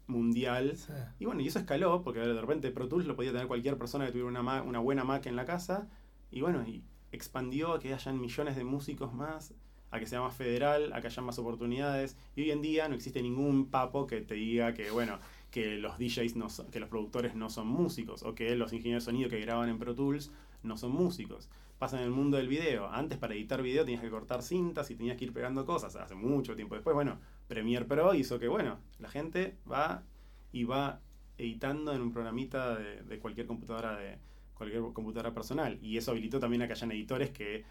mundial. 0.07 0.77
Y 1.19 1.25
bueno, 1.25 1.41
y 1.41 1.47
eso 1.47 1.59
escaló 1.59 2.01
porque 2.03 2.19
de 2.19 2.39
repente 2.39 2.71
Pro 2.71 2.87
Tools 2.87 3.05
lo 3.05 3.15
podía 3.15 3.31
tener 3.31 3.47
cualquier 3.47 3.77
persona 3.77 4.05
que 4.05 4.11
tuviera 4.11 4.29
una, 4.29 4.61
una 4.61 4.79
buena 4.79 5.03
Mac 5.03 5.25
en 5.25 5.35
la 5.35 5.45
casa. 5.45 5.87
Y 6.31 6.41
bueno, 6.41 6.63
y 6.67 6.83
expandió 7.11 7.73
a 7.73 7.79
que 7.79 7.93
hayan 7.93 8.19
millones 8.19 8.55
de 8.55 8.63
músicos 8.63 9.13
más, 9.13 9.53
a 9.91 9.99
que 9.99 10.05
sea 10.05 10.21
más 10.21 10.35
federal, 10.35 10.91
a 10.93 11.01
que 11.01 11.07
haya 11.07 11.21
más 11.21 11.39
oportunidades. 11.39 12.17
Y 12.35 12.41
hoy 12.41 12.51
en 12.51 12.61
día 12.61 12.87
no 12.87 12.95
existe 12.95 13.21
ningún 13.21 13.69
papo 13.69 14.07
que 14.07 14.21
te 14.21 14.35
diga 14.35 14.73
que, 14.73 14.91
bueno, 14.91 15.19
que 15.55 15.77
los 15.77 15.97
DJs 15.97 16.35
no 16.35 16.47
que 16.69 16.81
los 16.81 16.89
productores 16.89 17.33
no 17.33 17.49
son 17.49 17.67
músicos, 17.67 18.23
o 18.23 18.35
que 18.35 18.57
los 18.57 18.73
ingenieros 18.73 19.05
de 19.05 19.11
sonido 19.11 19.29
que 19.29 19.39
graban 19.39 19.69
en 19.69 19.79
Pro 19.79 19.95
Tools 19.95 20.29
no 20.63 20.75
son 20.75 20.91
músicos. 20.91 21.49
Pasa 21.79 21.97
en 21.97 22.03
el 22.03 22.11
mundo 22.11 22.35
del 22.35 22.49
video. 22.49 22.89
Antes 22.89 23.17
para 23.17 23.35
editar 23.35 23.61
video 23.61 23.85
tenías 23.85 24.01
que 24.01 24.09
cortar 24.09 24.43
cintas 24.43 24.91
y 24.91 24.95
tenías 24.95 25.15
que 25.15 25.23
ir 25.23 25.31
pegando 25.31 25.65
cosas. 25.65 25.95
Hace 25.95 26.13
mucho 26.13 26.57
tiempo 26.57 26.75
después, 26.75 26.93
bueno, 26.93 27.19
Premiere 27.47 27.85
Pro 27.85 28.13
hizo 28.13 28.37
que, 28.37 28.49
bueno, 28.49 28.79
la 28.99 29.07
gente 29.07 29.55
va 29.71 30.03
y 30.51 30.65
va 30.65 30.99
editando 31.37 31.93
en 31.93 32.01
un 32.01 32.11
programita 32.11 32.75
de 32.75 33.19
cualquier 33.19 33.47
computadora 33.47 33.95
de, 33.95 34.17
cualquier 34.55 34.81
computadora 34.91 35.33
personal. 35.33 35.79
Y 35.81 35.95
eso 35.95 36.11
habilitó 36.11 36.37
también 36.37 36.63
a 36.63 36.67
que 36.67 36.73
hayan 36.73 36.91
editores 36.91 37.29
que 37.29 37.63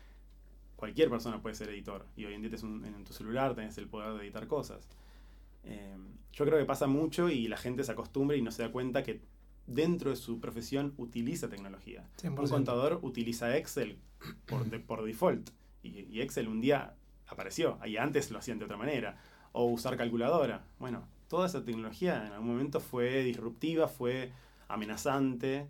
cualquier 0.76 1.10
persona 1.10 1.42
puede 1.42 1.54
ser 1.54 1.68
editor. 1.68 2.06
Y 2.16 2.24
hoy 2.24 2.32
en 2.32 2.40
día 2.40 2.50
en 2.62 3.04
tu 3.04 3.12
celular 3.12 3.54
tenés 3.54 3.76
el 3.76 3.88
poder 3.88 4.14
de 4.14 4.24
editar 4.24 4.46
cosas. 4.46 4.88
Eh, 5.64 5.96
yo 6.32 6.44
creo 6.44 6.58
que 6.58 6.64
pasa 6.64 6.86
mucho 6.86 7.28
y 7.28 7.48
la 7.48 7.56
gente 7.56 7.84
se 7.84 7.92
acostumbra 7.92 8.36
y 8.36 8.42
no 8.42 8.50
se 8.50 8.62
da 8.62 8.72
cuenta 8.72 9.02
que 9.02 9.22
dentro 9.66 10.10
de 10.10 10.16
su 10.16 10.40
profesión 10.40 10.94
utiliza 10.96 11.48
tecnología. 11.48 12.08
Un 12.24 12.34
contador 12.48 12.98
utiliza 13.02 13.56
Excel 13.56 13.98
por, 14.46 14.68
por 14.82 15.04
default. 15.04 15.50
Y, 15.82 16.06
y, 16.10 16.20
Excel 16.20 16.48
un 16.48 16.60
día 16.60 16.94
apareció. 17.28 17.78
Y 17.84 17.96
antes 17.96 18.30
lo 18.30 18.38
hacían 18.38 18.58
de 18.58 18.64
otra 18.64 18.76
manera. 18.76 19.18
O 19.52 19.66
usar 19.66 19.96
calculadora. 19.96 20.64
Bueno, 20.78 21.06
toda 21.28 21.46
esa 21.46 21.64
tecnología 21.64 22.26
en 22.26 22.32
algún 22.32 22.48
momento 22.48 22.80
fue 22.80 23.22
disruptiva, 23.22 23.88
fue 23.88 24.32
amenazante. 24.68 25.68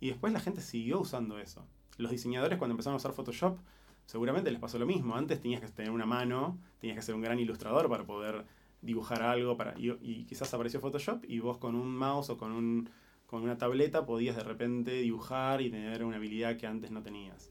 Y 0.00 0.08
después 0.08 0.32
la 0.32 0.40
gente 0.40 0.60
siguió 0.60 1.00
usando 1.00 1.38
eso. 1.38 1.66
Los 1.98 2.10
diseñadores 2.10 2.58
cuando 2.58 2.72
empezaron 2.72 2.94
a 2.94 2.96
usar 2.96 3.12
Photoshop, 3.12 3.58
seguramente 4.06 4.50
les 4.50 4.60
pasó 4.60 4.78
lo 4.78 4.86
mismo. 4.86 5.16
Antes 5.16 5.40
tenías 5.40 5.60
que 5.60 5.68
tener 5.68 5.90
una 5.90 6.06
mano, 6.06 6.58
tenías 6.78 6.96
que 6.96 7.02
ser 7.02 7.14
un 7.14 7.22
gran 7.22 7.38
ilustrador 7.38 7.88
para 7.88 8.04
poder 8.04 8.44
dibujar 8.82 9.22
algo. 9.22 9.56
Para, 9.56 9.74
y, 9.78 10.24
quizás 10.24 10.52
apareció 10.52 10.80
Photoshop 10.80 11.24
y 11.28 11.40
vos 11.40 11.58
con 11.58 11.74
un 11.74 11.96
mouse 11.96 12.30
o 12.30 12.36
con, 12.36 12.52
un, 12.52 12.88
con 13.26 13.42
una 13.42 13.58
tableta 13.58 14.06
podías 14.06 14.36
de 14.36 14.44
repente 14.44 14.92
dibujar 14.92 15.60
y 15.62 15.70
tener 15.70 16.04
una 16.04 16.16
habilidad 16.16 16.56
que 16.56 16.66
antes 16.66 16.90
no 16.90 17.02
tenías. 17.02 17.50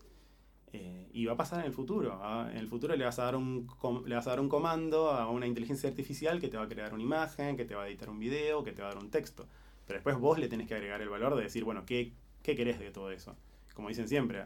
Eh, 0.74 1.08
y 1.14 1.26
va 1.26 1.34
a 1.34 1.38
pasar 1.38 1.60
en 1.60 1.66
el 1.66 1.74
futuro. 1.74 2.20
¿ah? 2.22 2.50
En 2.52 2.58
el 2.58 2.68
futuro 2.68 2.96
le 2.96 3.06
vas, 3.06 3.20
a 3.20 3.24
dar 3.24 3.36
un, 3.36 3.68
le 4.06 4.16
vas 4.16 4.28
a 4.28 4.32
dar 4.32 4.40
un 4.40 4.50
comando 4.50 5.10
a 5.12 5.30
una 5.30 5.48
inteligencia 5.48 5.90
artificial 5.90 6.42
que 6.42 6.50
te 6.50 6.58
va 6.58 6.64
a 6.64 6.68
crear 6.68 6.94
una 6.94 7.04
imagen, 7.04 7.56
que 7.56 7.66
te 7.66 7.76
va 7.76 7.84
a 7.84 7.88
editar 7.88 8.10
un 8.10 8.20
video, 8.20 8.64
que 8.64 8.72
te 8.72 8.82
va 8.82 8.90
a 8.90 8.94
dar 8.94 9.02
un 9.02 9.10
texto. 9.10 9.48
Pero 9.88 9.98
después 9.98 10.18
vos 10.18 10.40
le 10.40 10.48
tenés 10.48 10.68
que 10.68 10.76
agregar 10.76 11.02
el 11.02 11.10
valor 11.10 11.36
de 11.36 11.44
decir, 11.44 11.64
bueno, 11.64 11.86
¿qué, 11.86 12.14
¿Qué 12.46 12.56
querés 12.56 12.80
de 12.80 12.92
todo 12.92 13.10
eso? 13.10 13.36
como 13.74 13.90
dicen 13.90 14.08
siempre. 14.08 14.46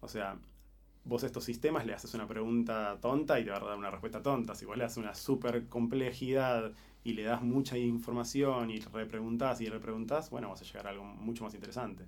O 0.00 0.08
sea, 0.08 0.36
vos 1.06 1.22
estos 1.22 1.44
sistemas 1.44 1.86
le 1.86 1.94
haces 1.94 2.12
una 2.14 2.26
pregunta 2.26 2.98
tonta 3.00 3.38
y 3.38 3.44
te 3.44 3.50
va 3.50 3.58
a 3.58 3.60
dar 3.60 3.78
una 3.78 3.90
respuesta 3.90 4.22
tonta. 4.22 4.54
Si 4.54 4.64
vos 4.64 4.76
le 4.76 4.84
haces 4.84 4.98
una 4.98 5.14
super 5.14 5.66
complejidad 5.68 6.72
y 7.04 7.12
le 7.12 7.22
das 7.22 7.42
mucha 7.42 7.78
información 7.78 8.70
y 8.70 8.80
repreguntás 8.80 9.60
y 9.60 9.68
repreguntás, 9.68 10.30
bueno, 10.30 10.48
vas 10.48 10.60
a 10.62 10.64
llegar 10.64 10.88
a 10.88 10.90
algo 10.90 11.04
mucho 11.04 11.44
más 11.44 11.54
interesante. 11.54 12.04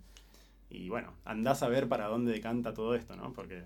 Y 0.69 0.89
bueno, 0.89 1.13
andás 1.25 1.63
a 1.63 1.69
ver 1.69 1.89
para 1.89 2.09
dónde 2.09 2.33
decanta 2.33 2.75
todo 2.75 2.95
esto, 2.97 3.15
¿no? 3.15 3.33
Porque 3.33 3.63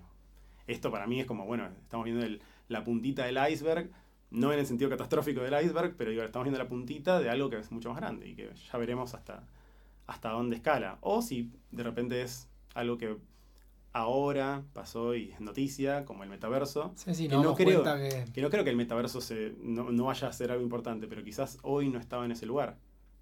esto 0.67 0.91
para 0.91 1.07
mí 1.07 1.19
es 1.19 1.25
como, 1.25 1.45
bueno, 1.45 1.67
estamos 1.81 2.05
viendo 2.05 2.25
la 2.69 2.83
puntita 2.83 3.25
del 3.25 3.39
iceberg, 3.51 3.89
no 4.29 4.53
en 4.53 4.59
el 4.59 4.67
sentido 4.67 4.89
catastrófico 4.89 5.41
del 5.41 5.65
iceberg, 5.65 5.95
pero 5.97 6.11
estamos 6.11 6.45
viendo 6.45 6.59
la 6.59 6.69
puntita 6.69 7.19
de 7.19 7.29
algo 7.29 7.49
que 7.49 7.57
es 7.57 7.71
mucho 7.71 7.89
más 7.89 7.97
grande 7.97 8.29
y 8.29 8.35
que 8.35 8.51
ya 8.53 8.77
veremos 8.77 9.15
hasta, 9.15 9.43
hasta 10.05 10.29
dónde 10.29 10.57
escala. 10.57 10.99
O 11.01 11.23
si 11.23 11.51
de 11.71 11.83
repente 11.83 12.21
es 12.21 12.47
algo 12.75 12.97
que 12.97 13.17
ahora 13.93 14.65
pasó 14.73 15.15
y 15.15 15.31
es 15.31 15.39
noticia, 15.39 16.03
como 16.03 16.23
el 16.23 16.29
metaverso. 16.29 16.93
que, 17.05 17.27
no 17.27 17.55
creo, 17.55 17.83
que... 17.83 18.41
no 18.41 18.49
creo 18.49 18.63
que 18.63 18.69
el 18.71 18.75
metaverso 18.75 19.21
se, 19.21 19.53
no, 19.61 20.03
vaya 20.03 20.27
a 20.27 20.33
ser 20.33 20.51
algo 20.51 20.63
importante, 20.63 21.07
pero 21.07 21.23
quizás 21.23 21.59
hoy 21.61 21.89
no 21.89 21.99
estaba 21.99 22.25
en 22.25 22.31
ese 22.31 22.47
lugar. 22.47 22.77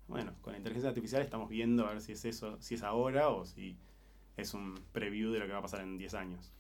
Bueno, 0.08 0.34
con 0.42 0.54
la 0.54 0.58
inteligencia 0.58 0.90
artificial 0.90 1.22
estamos 1.22 1.50
viendo 1.50 1.86
a 1.86 1.92
ver 1.92 2.02
si 2.02 2.14
es 2.14 2.26
eso, 2.26 2.58
si 2.62 2.76
es 2.76 2.84
ahora 2.84 3.30
o 3.30 3.46
si 3.46 3.78
es 4.38 4.54
un 4.54 4.76
preview 4.94 5.32
de 5.32 5.40
lo 5.40 5.46
que 5.46 5.52
va 5.52 5.60
a 5.60 5.62
pasar 5.62 5.82
en 5.82 5.98
10 5.98 6.14
años. 6.14 6.52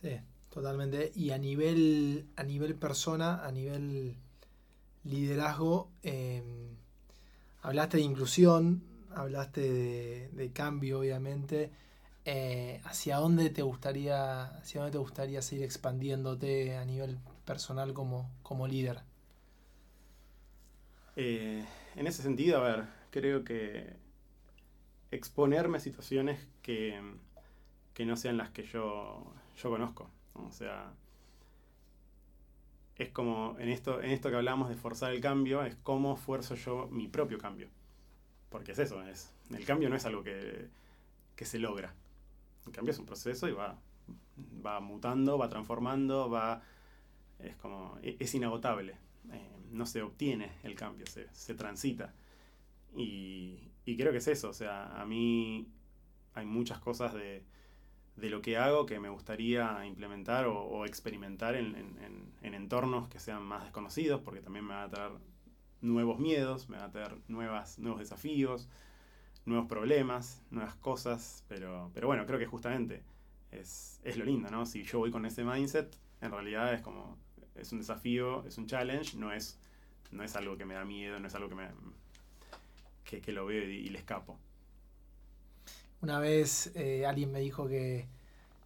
Sí, 0.00 0.10
totalmente. 0.50 1.12
Y 1.14 1.30
a 1.30 1.38
nivel, 1.38 2.26
a 2.36 2.42
nivel 2.42 2.74
persona, 2.74 3.44
a 3.46 3.52
nivel 3.52 4.16
liderazgo, 5.04 5.90
em, 6.02 6.76
hablaste 7.62 7.98
de 7.98 8.02
inclusión, 8.02 8.82
hablaste 9.14 9.60
de, 9.60 10.28
de 10.32 10.52
cambio, 10.52 11.00
obviamente. 11.00 11.70
Eh, 12.28 12.80
¿hacia 12.82 13.18
dónde 13.18 13.50
te 13.50 13.62
gustaría, 13.62 14.46
hacia 14.46 14.80
dónde 14.80 14.90
te 14.90 14.98
gustaría 14.98 15.40
seguir 15.42 15.64
expandiéndote 15.64 16.76
a 16.76 16.84
nivel 16.84 17.18
personal 17.44 17.94
como, 17.94 18.28
como 18.42 18.66
líder? 18.66 18.98
Eh, 21.14 21.64
en 21.94 22.06
ese 22.08 22.24
sentido, 22.24 22.58
a 22.58 22.62
ver, 22.64 22.84
creo 23.12 23.44
que 23.44 23.94
exponerme 25.12 25.76
a 25.76 25.80
situaciones 25.80 26.48
que, 26.62 27.00
no 28.04 28.16
sean 28.16 28.38
las 28.38 28.50
que 28.50 28.64
yo, 28.64 29.32
yo 29.56 29.70
conozco. 29.70 30.10
O 30.34 30.50
sea, 30.50 30.92
es 32.96 33.08
como 33.10 33.56
en 33.60 33.68
esto, 33.68 34.02
en 34.02 34.10
esto 34.10 34.30
que 34.30 34.36
hablamos 34.36 34.68
de 34.68 34.74
forzar 34.74 35.12
el 35.12 35.20
cambio, 35.20 35.62
es 35.62 35.76
cómo 35.76 36.16
fuerzo 36.16 36.56
yo 36.56 36.88
mi 36.88 37.06
propio 37.06 37.38
cambio. 37.38 37.68
Porque 38.50 38.72
es 38.72 38.80
eso, 38.80 39.00
es, 39.06 39.32
el 39.50 39.64
cambio 39.64 39.88
no 39.88 39.94
es 39.94 40.04
algo 40.06 40.24
que, 40.24 40.66
que 41.36 41.44
se 41.44 41.60
logra. 41.60 41.94
En 42.66 42.72
cambio 42.72 42.92
es 42.92 42.98
un 42.98 43.06
proceso 43.06 43.48
y 43.48 43.52
va, 43.52 43.78
va 44.64 44.80
mutando, 44.80 45.38
va 45.38 45.48
transformando, 45.48 46.28
va. 46.28 46.62
Es 47.38 47.56
como. 47.56 47.98
E, 48.02 48.16
es 48.18 48.34
inagotable. 48.34 48.98
Eh, 49.32 49.50
no 49.70 49.86
se 49.86 50.02
obtiene 50.02 50.52
el 50.62 50.74
cambio, 50.74 51.06
se, 51.06 51.28
se 51.32 51.54
transita. 51.54 52.14
Y, 52.94 53.70
y, 53.84 53.96
creo 53.96 54.12
que 54.12 54.18
es 54.18 54.28
eso. 54.28 54.50
O 54.50 54.52
sea, 54.52 55.00
a 55.00 55.04
mí 55.06 55.68
hay 56.34 56.46
muchas 56.46 56.78
cosas 56.78 57.14
de, 57.14 57.44
de 58.16 58.30
lo 58.30 58.40
que 58.42 58.56
hago 58.56 58.86
que 58.86 58.98
me 59.00 59.08
gustaría 59.08 59.84
implementar 59.86 60.46
o, 60.46 60.84
experimentar 60.86 61.54
en, 61.54 61.74
en, 61.74 62.32
en, 62.42 62.54
entornos 62.54 63.08
que 63.08 63.20
sean 63.20 63.42
más 63.42 63.64
desconocidos, 63.64 64.20
porque 64.22 64.40
también 64.40 64.64
me 64.64 64.74
va 64.74 64.84
a 64.84 64.90
traer 64.90 65.12
nuevos 65.82 66.18
miedos, 66.18 66.68
me 66.68 66.78
va 66.78 66.84
a 66.84 66.90
traer 66.90 67.16
nuevas, 67.28 67.78
nuevos 67.78 68.00
desafíos 68.00 68.68
nuevos 69.46 69.68
problemas, 69.68 70.42
nuevas 70.50 70.74
cosas, 70.74 71.44
pero, 71.48 71.90
pero 71.94 72.08
bueno, 72.08 72.26
creo 72.26 72.38
que 72.38 72.46
justamente 72.46 73.02
es, 73.52 74.00
lo 74.16 74.24
lindo, 74.24 74.50
¿no? 74.50 74.66
Si 74.66 74.82
yo 74.82 74.98
voy 74.98 75.10
con 75.10 75.24
ese 75.24 75.44
mindset, 75.44 75.96
en 76.20 76.30
realidad 76.30 76.74
es 76.74 76.82
como, 76.82 77.16
es 77.54 77.72
un 77.72 77.78
desafío, 77.78 78.44
es 78.44 78.58
un 78.58 78.66
challenge, 78.66 79.16
no 79.16 79.32
es, 79.32 79.58
no 80.10 80.24
es 80.24 80.34
algo 80.36 80.56
que 80.56 80.64
me 80.64 80.74
da 80.74 80.84
miedo, 80.84 81.18
no 81.20 81.28
es 81.28 81.34
algo 81.34 81.48
que 81.48 81.54
me 81.54 81.68
que, 83.04 83.32
lo 83.32 83.46
veo 83.46 83.62
y, 83.62 83.88
le 83.88 83.98
escapo. 83.98 84.36
Una 86.02 86.18
vez 86.18 86.72
eh, 86.74 87.06
alguien 87.06 87.30
me 87.30 87.38
dijo 87.38 87.68
que 87.68 88.06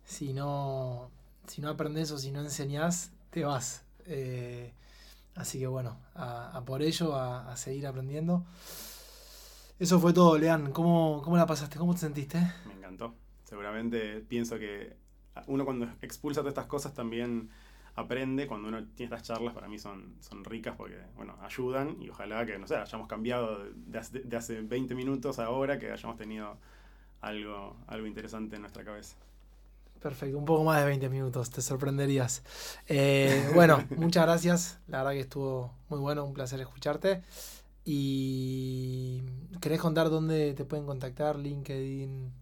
si 0.04 0.32
no, 0.32 1.10
si 1.46 1.60
no 1.60 1.68
aprendes 1.68 2.10
o 2.10 2.18
si 2.18 2.30
no 2.32 2.40
enseñas 2.40 3.12
te 3.30 3.44
vas. 3.44 3.84
Eh, 4.06 4.72
así 5.34 5.58
que 5.58 5.66
bueno, 5.66 5.98
a, 6.14 6.62
por 6.64 6.80
ello, 6.82 7.14
a 7.14 7.54
seguir 7.56 7.86
aprendiendo. 7.86 8.44
Eso 9.80 9.98
fue 9.98 10.12
todo, 10.12 10.36
Lean. 10.36 10.72
¿Cómo, 10.72 11.22
¿Cómo 11.24 11.38
la 11.38 11.46
pasaste? 11.46 11.78
¿Cómo 11.78 11.94
te 11.94 12.00
sentiste? 12.00 12.38
Me 12.66 12.74
encantó. 12.74 13.14
Seguramente 13.44 14.20
pienso 14.20 14.58
que 14.58 14.94
uno 15.46 15.64
cuando 15.64 15.88
expulsa 16.02 16.42
todas 16.42 16.50
estas 16.50 16.66
cosas 16.66 16.92
también 16.92 17.48
aprende. 17.94 18.46
Cuando 18.46 18.68
uno 18.68 18.84
tiene 18.94 19.14
estas 19.14 19.26
charlas, 19.26 19.54
para 19.54 19.68
mí 19.68 19.78
son, 19.78 20.16
son 20.20 20.44
ricas 20.44 20.74
porque, 20.76 20.98
bueno, 21.16 21.34
ayudan 21.40 21.96
y 21.98 22.10
ojalá 22.10 22.44
que, 22.44 22.58
no 22.58 22.66
sé, 22.66 22.76
hayamos 22.76 23.08
cambiado 23.08 23.64
de 23.74 23.98
hace, 23.98 24.18
de 24.20 24.36
hace 24.36 24.60
20 24.60 24.94
minutos 24.94 25.38
a 25.38 25.46
ahora, 25.46 25.78
que 25.78 25.90
hayamos 25.90 26.18
tenido 26.18 26.58
algo, 27.22 27.74
algo 27.86 28.06
interesante 28.06 28.56
en 28.56 28.62
nuestra 28.62 28.84
cabeza. 28.84 29.16
Perfecto, 30.02 30.36
un 30.36 30.44
poco 30.44 30.62
más 30.62 30.78
de 30.78 30.84
20 30.84 31.08
minutos, 31.08 31.48
te 31.48 31.62
sorprenderías. 31.62 32.42
Eh, 32.86 33.50
bueno, 33.54 33.82
muchas 33.96 34.24
gracias, 34.26 34.78
la 34.88 34.98
verdad 34.98 35.12
que 35.12 35.20
estuvo 35.20 35.72
muy 35.88 36.00
bueno, 36.00 36.22
un 36.26 36.34
placer 36.34 36.60
escucharte. 36.60 37.22
¿Y 37.84 39.22
querés 39.60 39.80
contar 39.80 40.10
dónde 40.10 40.54
te 40.54 40.64
pueden 40.64 40.86
contactar? 40.86 41.38
LinkedIn. 41.38 42.32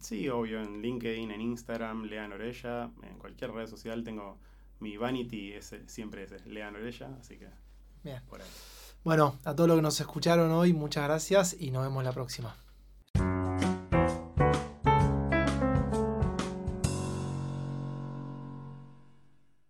Sí, 0.00 0.28
obvio, 0.28 0.60
en 0.60 0.82
LinkedIn, 0.82 1.30
en 1.30 1.40
Instagram, 1.40 2.04
Lean 2.04 2.32
Orella, 2.32 2.90
en 3.02 3.18
cualquier 3.18 3.52
red 3.52 3.66
social 3.66 4.04
tengo 4.04 4.38
mi 4.80 4.96
vanity, 4.96 5.52
ese, 5.52 5.88
siempre 5.88 6.24
es 6.24 6.46
Lean 6.46 6.76
Orella, 6.76 7.16
así 7.18 7.38
que 7.38 7.48
Bien. 8.02 8.22
Bueno, 9.02 9.36
a 9.44 9.54
todos 9.54 9.68
los 9.68 9.78
que 9.78 9.82
nos 9.82 10.00
escucharon 10.00 10.50
hoy, 10.52 10.72
muchas 10.72 11.04
gracias 11.04 11.56
y 11.58 11.70
nos 11.70 11.82
vemos 11.82 12.04
la 12.04 12.12
próxima. 12.12 12.54